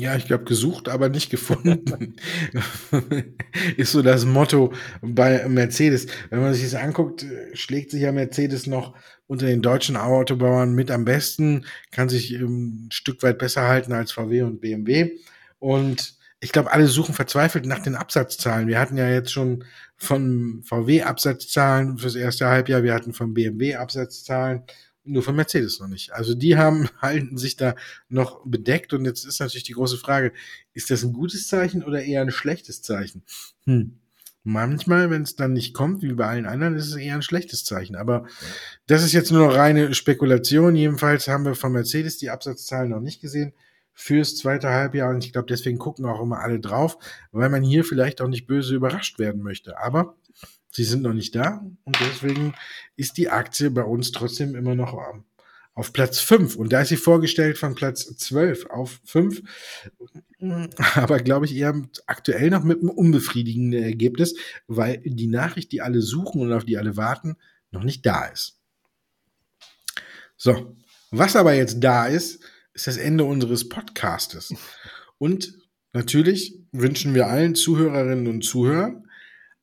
Ja, 0.00 0.16
ich 0.16 0.26
glaube, 0.26 0.44
gesucht, 0.44 0.88
aber 0.88 1.08
nicht 1.08 1.30
gefunden. 1.30 2.16
ist 3.76 3.92
so 3.92 4.02
das 4.02 4.24
Motto 4.24 4.72
bei 5.00 5.46
Mercedes. 5.48 6.06
Wenn 6.30 6.40
man 6.40 6.54
sich 6.54 6.64
das 6.64 6.74
anguckt, 6.74 7.26
schlägt 7.52 7.90
sich 7.90 8.02
ja 8.02 8.12
Mercedes 8.12 8.66
noch 8.66 8.94
unter 9.26 9.46
den 9.46 9.62
deutschen 9.62 9.96
Autobauern 9.96 10.74
mit 10.74 10.90
am 10.90 11.04
besten, 11.04 11.64
kann 11.90 12.08
sich 12.08 12.32
ein 12.32 12.88
Stück 12.92 13.22
weit 13.22 13.38
besser 13.38 13.62
halten 13.62 13.92
als 13.92 14.12
VW 14.12 14.42
und 14.42 14.60
BMW. 14.60 15.18
Und 15.58 16.16
ich 16.40 16.52
glaube, 16.52 16.72
alle 16.72 16.86
suchen 16.88 17.14
verzweifelt 17.14 17.66
nach 17.66 17.78
den 17.78 17.94
Absatzzahlen. 17.94 18.66
Wir 18.66 18.80
hatten 18.80 18.96
ja 18.96 19.08
jetzt 19.08 19.32
schon 19.32 19.64
von 19.96 20.62
VW 20.64 21.02
Absatzzahlen 21.02 21.98
fürs 21.98 22.16
erste 22.16 22.46
Halbjahr, 22.46 22.82
wir 22.82 22.94
hatten 22.94 23.12
von 23.12 23.32
BMW 23.32 23.76
Absatzzahlen 23.76 24.64
nur 25.04 25.22
von 25.22 25.36
Mercedes 25.36 25.80
noch 25.80 25.88
nicht. 25.88 26.12
Also 26.12 26.34
die 26.34 26.56
haben, 26.56 26.88
halten 27.00 27.36
sich 27.38 27.56
da 27.56 27.74
noch 28.08 28.44
bedeckt 28.44 28.92
und 28.92 29.04
jetzt 29.04 29.24
ist 29.24 29.40
natürlich 29.40 29.64
die 29.64 29.72
große 29.72 29.98
Frage, 29.98 30.32
ist 30.72 30.90
das 30.90 31.02
ein 31.02 31.12
gutes 31.12 31.48
Zeichen 31.48 31.82
oder 31.82 32.02
eher 32.02 32.22
ein 32.22 32.30
schlechtes 32.30 32.82
Zeichen? 32.82 33.22
Hm. 33.64 33.98
Manchmal, 34.44 35.08
wenn 35.08 35.22
es 35.22 35.36
dann 35.36 35.52
nicht 35.52 35.72
kommt, 35.72 36.02
wie 36.02 36.14
bei 36.14 36.26
allen 36.26 36.46
anderen, 36.46 36.74
ist 36.74 36.88
es 36.88 36.96
eher 36.96 37.14
ein 37.14 37.22
schlechtes 37.22 37.64
Zeichen. 37.64 37.94
Aber 37.94 38.26
das 38.88 39.04
ist 39.04 39.12
jetzt 39.12 39.30
nur 39.30 39.46
noch 39.46 39.54
reine 39.54 39.94
Spekulation. 39.94 40.74
Jedenfalls 40.74 41.28
haben 41.28 41.44
wir 41.44 41.54
von 41.54 41.72
Mercedes 41.72 42.18
die 42.18 42.30
Absatzzahlen 42.30 42.90
noch 42.90 43.00
nicht 43.00 43.20
gesehen 43.20 43.52
fürs 43.92 44.36
zweite 44.36 44.70
Halbjahr. 44.70 45.10
Und 45.10 45.24
ich 45.24 45.32
glaube, 45.32 45.46
deswegen 45.48 45.78
gucken 45.78 46.06
auch 46.06 46.20
immer 46.20 46.40
alle 46.40 46.58
drauf, 46.58 46.98
weil 47.30 47.50
man 47.50 47.62
hier 47.62 47.84
vielleicht 47.84 48.20
auch 48.20 48.26
nicht 48.26 48.48
böse 48.48 48.74
überrascht 48.74 49.20
werden 49.20 49.42
möchte. 49.42 49.78
Aber 49.78 50.16
Sie 50.72 50.84
sind 50.84 51.02
noch 51.02 51.12
nicht 51.12 51.34
da 51.34 51.64
und 51.84 52.00
deswegen 52.00 52.54
ist 52.96 53.18
die 53.18 53.28
Aktie 53.28 53.70
bei 53.70 53.84
uns 53.84 54.10
trotzdem 54.10 54.54
immer 54.54 54.74
noch 54.74 54.94
auf 55.74 55.92
Platz 55.92 56.18
5. 56.20 56.56
Und 56.56 56.72
da 56.72 56.80
ist 56.80 56.88
sie 56.88 56.96
vorgestellt 56.96 57.58
von 57.58 57.74
Platz 57.74 58.06
12 58.16 58.66
auf 58.66 59.00
5. 59.04 59.42
Aber 60.94 61.20
glaube 61.20 61.44
ich 61.44 61.54
eher 61.54 61.74
aktuell 62.06 62.48
noch 62.48 62.64
mit 62.64 62.80
einem 62.80 62.88
unbefriedigenden 62.88 63.82
Ergebnis, 63.82 64.34
weil 64.66 65.02
die 65.04 65.26
Nachricht, 65.26 65.72
die 65.72 65.82
alle 65.82 66.00
suchen 66.00 66.40
und 66.40 66.52
auf 66.52 66.64
die 66.64 66.78
alle 66.78 66.96
warten, 66.96 67.36
noch 67.70 67.84
nicht 67.84 68.04
da 68.06 68.24
ist. 68.24 68.58
So, 70.38 70.74
was 71.10 71.36
aber 71.36 71.52
jetzt 71.52 71.80
da 71.80 72.06
ist, 72.06 72.42
ist 72.72 72.86
das 72.86 72.96
Ende 72.96 73.24
unseres 73.24 73.68
Podcastes. 73.68 74.54
Und 75.18 75.54
natürlich 75.92 76.58
wünschen 76.72 77.14
wir 77.14 77.26
allen 77.26 77.54
Zuhörerinnen 77.54 78.26
und 78.26 78.42
Zuhörern 78.42 79.06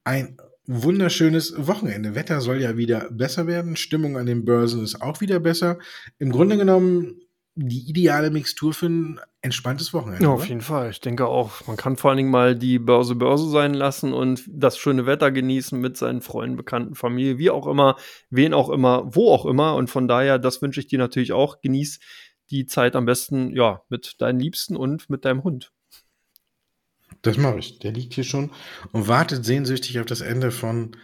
ein 0.03 0.37
wunderschönes 0.69 1.55
Wochenende. 1.57 2.13
Wetter 2.13 2.41
soll 2.41 2.61
ja 2.61 2.77
wieder 2.77 3.09
besser 3.09 3.47
werden. 3.47 3.75
Stimmung 3.75 4.17
an 4.17 4.27
den 4.27 4.45
Börsen 4.45 4.83
ist 4.83 5.01
auch 5.01 5.19
wieder 5.19 5.39
besser. 5.39 5.79
Im 6.19 6.31
Grunde 6.31 6.57
genommen 6.57 7.21
die 7.55 7.89
ideale 7.89 8.29
Mixtur 8.29 8.73
für 8.73 8.85
ein 8.85 9.19
entspanntes 9.41 9.93
Wochenende. 9.93 10.23
Ja, 10.23 10.29
auf 10.29 10.47
jeden 10.47 10.61
Fall. 10.61 10.91
Ich 10.91 11.01
denke 11.01 11.25
auch, 11.27 11.65
man 11.67 11.75
kann 11.75 11.97
vor 11.97 12.11
allen 12.11 12.17
Dingen 12.17 12.29
mal 12.29 12.55
die 12.55 12.77
Börse 12.77 13.15
Börse 13.15 13.49
sein 13.49 13.73
lassen 13.73 14.13
und 14.13 14.43
das 14.47 14.77
schöne 14.77 15.07
Wetter 15.07 15.31
genießen 15.31 15.79
mit 15.79 15.97
seinen 15.97 16.21
Freunden, 16.21 16.55
Bekannten, 16.55 16.93
Familie, 16.93 17.39
wie 17.39 17.49
auch 17.49 17.65
immer, 17.65 17.97
wen 18.29 18.53
auch 18.53 18.69
immer, 18.69 19.13
wo 19.15 19.31
auch 19.31 19.45
immer. 19.45 19.75
Und 19.75 19.89
von 19.89 20.07
daher, 20.07 20.37
das 20.37 20.61
wünsche 20.61 20.79
ich 20.79 20.87
dir 20.87 20.99
natürlich 20.99 21.33
auch. 21.33 21.61
Genieß 21.61 21.99
die 22.51 22.67
Zeit 22.67 22.95
am 22.95 23.05
besten, 23.05 23.55
ja, 23.55 23.81
mit 23.89 24.21
deinen 24.21 24.39
Liebsten 24.39 24.75
und 24.77 25.09
mit 25.09 25.25
deinem 25.25 25.43
Hund. 25.43 25.71
Das 27.21 27.37
mache 27.37 27.59
ich. 27.59 27.79
Der 27.79 27.91
liegt 27.91 28.13
hier 28.13 28.23
schon 28.23 28.51
und 28.91 29.07
wartet 29.07 29.45
sehnsüchtig 29.45 29.99
auf 29.99 30.05
das 30.05 30.21
Ende 30.21 30.51
von 30.51 30.95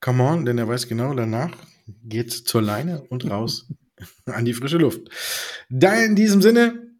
Come 0.00 0.22
On, 0.22 0.44
denn 0.44 0.58
er 0.58 0.68
weiß 0.68 0.88
genau, 0.88 1.14
danach 1.14 1.56
geht's 2.04 2.44
zur 2.44 2.62
Leine 2.62 3.02
und 3.02 3.28
raus 3.30 3.68
an 4.26 4.44
die 4.44 4.54
frische 4.54 4.78
Luft. 4.78 5.08
Da 5.68 5.94
in 5.94 6.16
diesem 6.16 6.42
Sinne, 6.42 6.90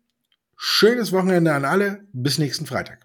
schönes 0.56 1.12
Wochenende 1.12 1.52
an 1.52 1.64
alle. 1.64 2.04
Bis 2.12 2.38
nächsten 2.38 2.66
Freitag. 2.66 3.03